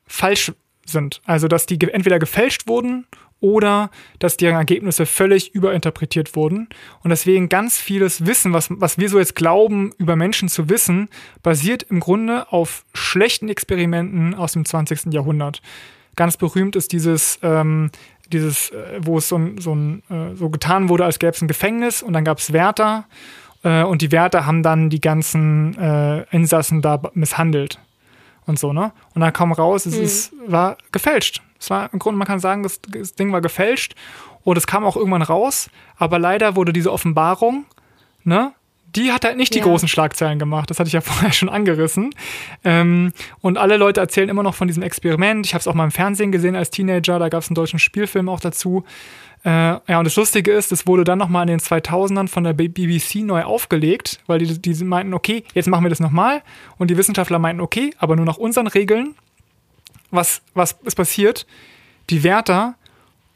falsch 0.06 0.52
sind. 0.90 1.20
Also, 1.24 1.48
dass 1.48 1.66
die 1.66 1.78
entweder 1.80 2.18
gefälscht 2.18 2.66
wurden 2.68 3.06
oder 3.40 3.90
dass 4.18 4.36
deren 4.36 4.56
Ergebnisse 4.56 5.06
völlig 5.06 5.54
überinterpretiert 5.54 6.34
wurden. 6.36 6.68
Und 7.02 7.10
deswegen 7.10 7.48
ganz 7.48 7.78
vieles 7.78 8.26
Wissen, 8.26 8.52
was, 8.52 8.68
was 8.70 8.98
wir 8.98 9.08
so 9.08 9.18
jetzt 9.18 9.34
glauben, 9.34 9.92
über 9.98 10.16
Menschen 10.16 10.48
zu 10.48 10.68
wissen, 10.68 11.08
basiert 11.42 11.84
im 11.84 12.00
Grunde 12.00 12.50
auf 12.50 12.84
schlechten 12.94 13.48
Experimenten 13.48 14.34
aus 14.34 14.52
dem 14.52 14.64
20. 14.64 15.12
Jahrhundert. 15.12 15.60
Ganz 16.16 16.38
berühmt 16.38 16.76
ist 16.76 16.92
dieses, 16.92 17.38
ähm, 17.42 17.90
dieses 18.32 18.70
äh, 18.70 19.00
wo 19.02 19.18
es 19.18 19.28
so, 19.28 19.38
so, 19.58 19.74
äh, 19.74 20.34
so 20.34 20.48
getan 20.48 20.88
wurde, 20.88 21.04
als 21.04 21.18
gäbe 21.18 21.32
es 21.32 21.42
ein 21.42 21.48
Gefängnis 21.48 22.02
und 22.02 22.14
dann 22.14 22.24
gab 22.24 22.38
es 22.38 22.54
Wärter 22.54 23.04
äh, 23.62 23.82
und 23.82 24.00
die 24.00 24.12
Wärter 24.12 24.46
haben 24.46 24.62
dann 24.62 24.88
die 24.88 25.00
ganzen 25.00 25.76
äh, 25.78 26.22
Insassen 26.34 26.80
da 26.80 27.02
misshandelt 27.12 27.78
und 28.46 28.58
so, 28.58 28.72
ne? 28.72 28.92
Und 29.14 29.20
dann 29.20 29.32
kam 29.32 29.52
raus, 29.52 29.86
es 29.86 29.96
mhm. 29.96 30.02
ist, 30.02 30.32
war 30.46 30.76
gefälscht. 30.92 31.42
Es 31.58 31.70
war 31.70 31.92
im 31.92 31.98
Grunde, 31.98 32.18
man 32.18 32.26
kann 32.26 32.40
sagen, 32.40 32.62
das, 32.62 32.80
das 32.88 33.14
Ding 33.14 33.32
war 33.32 33.40
gefälscht 33.40 33.94
und 34.44 34.56
es 34.56 34.66
kam 34.66 34.84
auch 34.84 34.96
irgendwann 34.96 35.22
raus, 35.22 35.68
aber 35.96 36.18
leider 36.18 36.56
wurde 36.56 36.72
diese 36.72 36.92
Offenbarung, 36.92 37.64
ne? 38.24 38.52
Die 38.94 39.12
hat 39.12 39.26
halt 39.26 39.36
nicht 39.36 39.54
die 39.54 39.60
großen 39.60 39.88
Schlagzeilen 39.88 40.38
gemacht. 40.38 40.70
Das 40.70 40.78
hatte 40.78 40.86
ich 40.86 40.94
ja 40.94 41.00
vorher 41.02 41.32
schon 41.32 41.50
angerissen. 41.50 42.14
Ähm, 42.64 43.12
und 43.42 43.58
alle 43.58 43.76
Leute 43.76 44.00
erzählen 44.00 44.30
immer 44.30 44.42
noch 44.42 44.54
von 44.54 44.68
diesem 44.68 44.82
Experiment. 44.82 45.44
Ich 45.44 45.52
habe 45.52 45.60
es 45.60 45.68
auch 45.68 45.74
mal 45.74 45.84
im 45.84 45.90
Fernsehen 45.90 46.32
gesehen 46.32 46.56
als 46.56 46.70
Teenager. 46.70 47.18
Da 47.18 47.28
gab 47.28 47.42
es 47.42 47.48
einen 47.48 47.56
deutschen 47.56 47.78
Spielfilm 47.78 48.30
auch 48.30 48.40
dazu. 48.40 48.84
Äh, 49.46 49.78
ja, 49.86 49.98
und 50.00 50.04
das 50.04 50.16
Lustige 50.16 50.50
ist, 50.50 50.72
es 50.72 50.88
wurde 50.88 51.04
dann 51.04 51.18
nochmal 51.18 51.44
in 51.44 51.58
den 51.58 51.60
2000ern 51.60 52.26
von 52.26 52.42
der 52.42 52.52
BBC 52.52 53.16
neu 53.16 53.44
aufgelegt, 53.44 54.18
weil 54.26 54.40
die, 54.40 54.60
die 54.60 54.84
meinten, 54.84 55.14
okay, 55.14 55.44
jetzt 55.54 55.68
machen 55.68 55.84
wir 55.84 55.88
das 55.88 56.00
nochmal. 56.00 56.42
Und 56.78 56.90
die 56.90 56.96
Wissenschaftler 56.96 57.38
meinten, 57.38 57.60
okay, 57.60 57.94
aber 57.98 58.16
nur 58.16 58.24
nach 58.24 58.38
unseren 58.38 58.66
Regeln. 58.66 59.14
Was, 60.10 60.42
was 60.54 60.72
ist 60.82 60.96
passiert? 60.96 61.46
Die 62.10 62.24
Wärter 62.24 62.74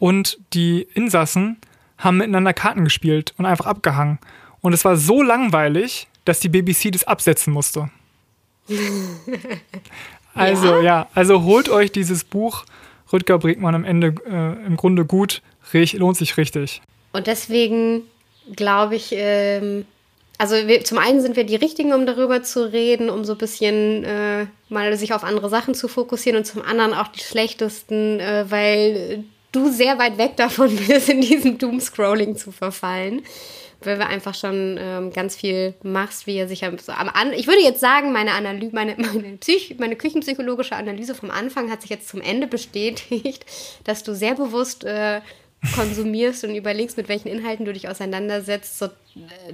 und 0.01 0.41
die 0.53 0.83
Insassen 0.95 1.59
haben 1.97 2.17
miteinander 2.17 2.55
Karten 2.55 2.83
gespielt 2.83 3.33
und 3.39 3.47
einfach 3.47 3.67
abgehangen. 3.67 4.19
Und 4.63 4.73
es 4.73 4.85
war 4.85 4.97
so 4.97 5.23
langweilig, 5.23 6.09
dass 6.25 6.41
die 6.41 6.49
BBC 6.49 6.91
das 6.91 7.05
absetzen 7.05 7.53
musste. 7.53 7.89
also, 10.35 10.75
ja? 10.77 10.83
ja, 10.83 11.09
also 11.15 11.45
holt 11.45 11.69
euch 11.69 11.93
dieses 11.93 12.25
Buch 12.25 12.65
Rüdger 13.13 13.39
Bregmann 13.39 13.77
am 13.77 13.85
Ende 13.85 14.15
äh, 14.29 14.67
im 14.67 14.77
Grunde 14.77 15.05
gut 15.05 15.43
lohnt 15.73 16.16
sich 16.16 16.37
richtig. 16.37 16.83
Und 17.12 17.27
deswegen 17.27 18.03
glaube 18.55 18.97
ich, 18.97 19.12
ähm, 19.12 19.85
also 20.39 20.55
wir, 20.55 20.85
zum 20.85 20.99
einen 20.99 21.21
sind 21.21 21.37
wir 21.37 21.45
die 21.45 21.57
Richtigen, 21.57 21.93
um 21.93 22.07
darüber 22.07 22.43
zu 22.43 22.73
reden, 22.73 23.11
um 23.11 23.25
so 23.25 23.33
ein 23.33 23.39
bisschen 23.39 24.05
äh, 24.05 24.47
mal 24.68 24.97
sich 24.97 25.12
auf 25.12 25.23
andere 25.23 25.51
Sachen 25.51 25.75
zu 25.75 25.87
fokussieren 25.87 26.39
und 26.39 26.47
zum 26.47 26.62
anderen 26.62 26.95
auch 26.95 27.09
die 27.09 27.21
schlechtesten, 27.21 28.21
äh, 28.21 28.47
weil 28.49 29.25
du 29.53 29.71
sehr 29.71 29.99
weit 29.99 30.18
weg 30.18 30.37
davon 30.37 30.75
bist, 30.89 31.09
in 31.09 31.21
diesem 31.21 31.59
Doom-Scrolling 31.59 32.37
zu 32.37 32.53
verfallen. 32.53 33.23
Weil 33.83 33.99
wir 33.99 34.09
einfach 34.09 34.35
schon 34.35 34.79
ähm, 34.79 35.11
ganz 35.11 35.37
viel 35.37 35.73
machst, 35.83 36.27
wie 36.27 36.37
er 36.37 36.49
sich 36.49 36.64
so 36.83 36.93
am 36.93 37.09
an 37.09 37.33
Ich 37.33 37.47
würde 37.47 37.62
jetzt 37.62 37.81
sagen, 37.81 38.12
meine 38.12 38.33
Analyse, 38.33 38.75
meine, 38.75 38.95
meine, 38.99 39.39
Psych 39.39 39.77
meine 39.79 39.97
küchenpsychologische 39.97 40.77
Analyse 40.77 41.14
vom 41.14 41.31
Anfang 41.31 41.71
hat 41.71 41.81
sich 41.81 41.91
jetzt 41.91 42.09
zum 42.09 42.21
Ende 42.21 42.47
bestätigt, 42.47 43.47
dass 43.85 44.03
du 44.03 44.14
sehr 44.14 44.35
bewusst 44.35 44.85
äh, 44.85 45.23
konsumierst 45.75 46.45
und 46.45 46.55
überlegst, 46.55 46.97
mit 46.97 47.09
welchen 47.09 47.29
Inhalten 47.29 47.67
du 47.67 47.73
dich 47.73 47.89
auseinandersetzt, 47.89 48.79
so, 48.79 48.89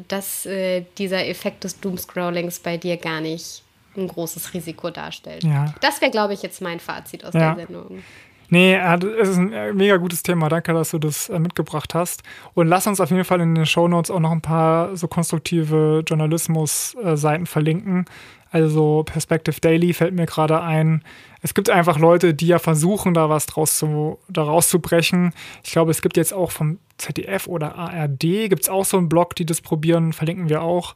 dass 0.09 0.47
äh, 0.47 0.85
dieser 0.99 1.27
Effekt 1.27 1.65
des 1.65 1.81
Doomscrollings 1.81 2.61
bei 2.61 2.77
dir 2.77 2.97
gar 2.97 3.21
nicht 3.21 3.63
ein 3.97 4.09
großes 4.09 4.55
Risiko 4.55 4.91
darstellt. 4.91 5.43
Ja. 5.43 5.75
Das 5.81 6.01
wäre, 6.01 6.11
glaube 6.11 6.35
ich, 6.35 6.43
jetzt 6.43 6.61
mein 6.61 6.81
Fazit 6.81 7.25
aus 7.25 7.35
ja. 7.35 7.55
der 7.55 7.67
Sendung. 7.67 8.03
Nee, 8.49 8.77
es 8.77 9.29
ist 9.29 9.39
ein 9.39 9.53
äh, 9.53 9.73
mega 9.73 9.97
gutes 9.97 10.23
Thema. 10.23 10.49
Danke, 10.49 10.73
dass 10.73 10.93
du 10.93 10.99
das 10.99 11.29
äh, 11.29 11.39
mitgebracht 11.39 11.95
hast. 11.95 12.23
Und 12.55 12.69
lass 12.69 12.87
uns 12.87 13.01
auf 13.01 13.11
jeden 13.11 13.25
Fall 13.25 13.41
in 13.41 13.55
den 13.55 13.67
Show 13.67 13.89
Notes 13.89 14.11
auch 14.11 14.21
noch 14.21 14.31
ein 14.31 14.41
paar 14.41 14.97
so 14.97 15.09
konstruktive 15.09 16.05
Journalismus-Seiten 16.07 17.47
verlinken. 17.47 18.05
Also 18.51 19.03
Perspective 19.05 19.61
Daily 19.61 19.93
fällt 19.93 20.15
mir 20.15 20.27
gerade 20.27 20.61
ein. 20.61 21.03
Es 21.43 21.55
gibt 21.55 21.71
einfach 21.71 21.99
Leute, 21.99 22.35
die 22.35 22.47
ja 22.47 22.59
versuchen, 22.59 23.15
da 23.15 23.29
was 23.29 23.47
draus 23.47 23.79
zu, 23.79 24.19
da 24.29 24.43
rauszubrechen. 24.43 25.33
Ich 25.65 25.73
glaube, 25.73 25.91
es 25.91 26.03
gibt 26.03 26.17
jetzt 26.17 26.33
auch 26.33 26.51
vom 26.51 26.79
ZDF 26.99 27.47
oder 27.47 27.77
ARD 27.77 28.21
gibt 28.21 28.63
es 28.63 28.69
auch 28.69 28.85
so 28.85 28.97
einen 28.97 29.09
Blog, 29.09 29.35
die 29.37 29.47
das 29.47 29.61
probieren, 29.61 30.13
verlinken 30.13 30.49
wir 30.49 30.63
auch. 30.63 30.95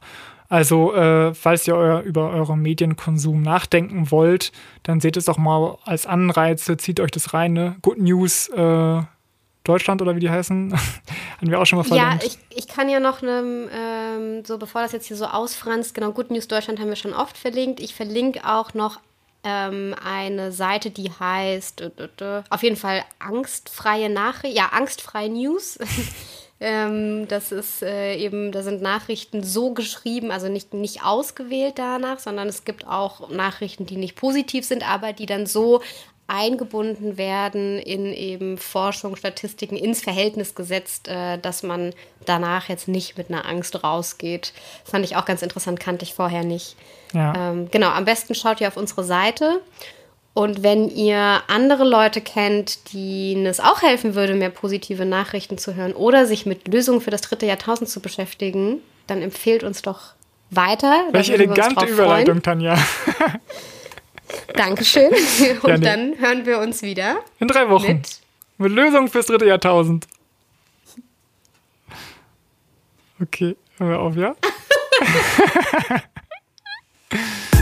Also, 0.49 0.93
äh, 0.93 1.33
falls 1.33 1.65
ihr 1.65 1.75
euer, 1.75 2.01
über 2.01 2.31
euren 2.31 2.61
Medienkonsum 2.61 3.41
nachdenken 3.41 4.11
wollt, 4.11 4.51
dann 4.83 4.99
seht 4.99 5.15
es 5.15 5.25
doch 5.25 5.37
mal 5.37 5.77
als 5.85 6.05
Anreize, 6.05 6.75
zieht 6.75 6.99
euch 6.99 7.11
das 7.11 7.33
rein. 7.33 7.53
Ne? 7.53 7.77
Good 7.81 7.99
News 7.99 8.49
äh, 8.49 9.01
Deutschland 9.63 10.01
oder 10.01 10.15
wie 10.15 10.19
die 10.19 10.29
heißen, 10.29 10.73
haben 11.37 11.51
wir 11.51 11.59
auch 11.59 11.65
schon 11.65 11.77
mal 11.77 11.83
verlinkt. 11.83 12.23
Ja, 12.23 12.27
ich, 12.27 12.37
ich 12.57 12.67
kann 12.67 12.89
ja 12.89 12.99
noch, 12.99 13.21
ne, 13.21 13.69
ähm, 13.73 14.45
so 14.45 14.57
bevor 14.57 14.81
das 14.81 14.91
jetzt 14.91 15.07
hier 15.07 15.17
so 15.17 15.25
ausfranst, 15.25 15.93
genau, 15.93 16.11
Good 16.11 16.31
News 16.31 16.47
Deutschland 16.47 16.79
haben 16.79 16.89
wir 16.89 16.95
schon 16.95 17.13
oft 17.13 17.37
verlinkt. 17.37 17.79
Ich 17.79 17.93
verlinke 17.93 18.45
auch 18.45 18.73
noch 18.73 18.99
ähm, 19.43 19.95
eine 20.03 20.51
Seite, 20.51 20.91
die 20.91 21.11
heißt, 21.11 21.83
auf 22.49 22.63
jeden 22.63 22.75
Fall 22.75 23.03
angstfreie 23.19 24.09
Nachrichten, 24.09 24.57
ja, 24.57 24.69
angstfreie 24.71 25.29
News. 25.29 25.79
ähm, 26.59 27.27
das 27.27 27.51
ist 27.51 27.81
äh, 27.81 28.15
eben, 28.17 28.51
da 28.51 28.61
sind 28.61 28.81
Nachrichten 28.81 29.43
so 29.43 29.73
geschrieben, 29.73 30.31
also 30.31 30.47
nicht, 30.47 30.73
nicht 30.73 31.03
ausgewählt 31.03 31.73
danach, 31.77 32.19
sondern 32.19 32.47
es 32.47 32.65
gibt 32.65 32.87
auch 32.87 33.29
Nachrichten, 33.29 33.85
die 33.85 33.97
nicht 33.97 34.15
positiv 34.15 34.65
sind, 34.65 34.87
aber 34.87 35.13
die 35.13 35.25
dann 35.25 35.47
so 35.47 35.81
eingebunden 36.31 37.17
werden 37.17 37.77
in 37.77 38.05
eben 38.13 38.57
Forschung, 38.57 39.15
Statistiken 39.17 39.75
ins 39.75 40.01
Verhältnis 40.01 40.55
gesetzt, 40.55 41.09
äh, 41.09 41.37
dass 41.37 41.61
man 41.61 41.93
danach 42.25 42.69
jetzt 42.69 42.87
nicht 42.87 43.17
mit 43.17 43.29
einer 43.29 43.45
Angst 43.45 43.83
rausgeht. 43.83 44.53
Fand 44.85 45.03
ich 45.03 45.17
auch 45.17 45.25
ganz 45.25 45.41
interessant, 45.41 45.79
kannte 45.79 46.05
ich 46.05 46.13
vorher 46.13 46.43
nicht. 46.43 46.77
Ja. 47.13 47.51
Ähm, 47.51 47.67
genau, 47.69 47.89
am 47.89 48.05
besten 48.05 48.33
schaut 48.33 48.61
ihr 48.61 48.69
auf 48.69 48.77
unsere 48.77 49.03
Seite. 49.03 49.59
Und 50.33 50.63
wenn 50.63 50.87
ihr 50.87 51.41
andere 51.47 51.83
Leute 51.83 52.21
kennt, 52.21 52.93
denen 52.93 53.45
es 53.45 53.59
auch 53.59 53.81
helfen 53.81 54.15
würde, 54.15 54.33
mehr 54.33 54.49
positive 54.49 55.05
Nachrichten 55.05 55.57
zu 55.57 55.75
hören 55.75 55.91
oder 55.91 56.25
sich 56.25 56.45
mit 56.45 56.69
Lösungen 56.69 57.01
für 57.01 57.11
das 57.11 57.19
dritte 57.19 57.45
Jahrtausend 57.45 57.89
zu 57.89 57.99
beschäftigen, 57.99 58.79
dann 59.07 59.21
empfehlt 59.21 59.65
uns 59.65 59.81
doch 59.81 60.13
weiter. 60.49 61.03
Welche 61.11 61.33
elegante 61.33 61.85
Überleitung, 61.85 62.41
Tanja. 62.41 62.77
Dankeschön. 64.53 65.09
Und 65.61 65.69
ja, 65.69 65.77
nee. 65.77 65.85
dann 65.85 66.17
hören 66.19 66.45
wir 66.45 66.59
uns 66.59 66.81
wieder. 66.81 67.19
In 67.39 67.47
drei 67.47 67.69
Wochen. 67.69 67.87
Mit, 67.87 68.19
mit 68.57 68.71
Lösungen 68.71 69.07
fürs 69.07 69.27
dritte 69.27 69.45
Jahrtausend. 69.45 70.07
Okay, 73.21 73.55
hören 73.77 73.89
wir 73.89 73.99
auf, 73.99 74.15
ja? 74.15 74.35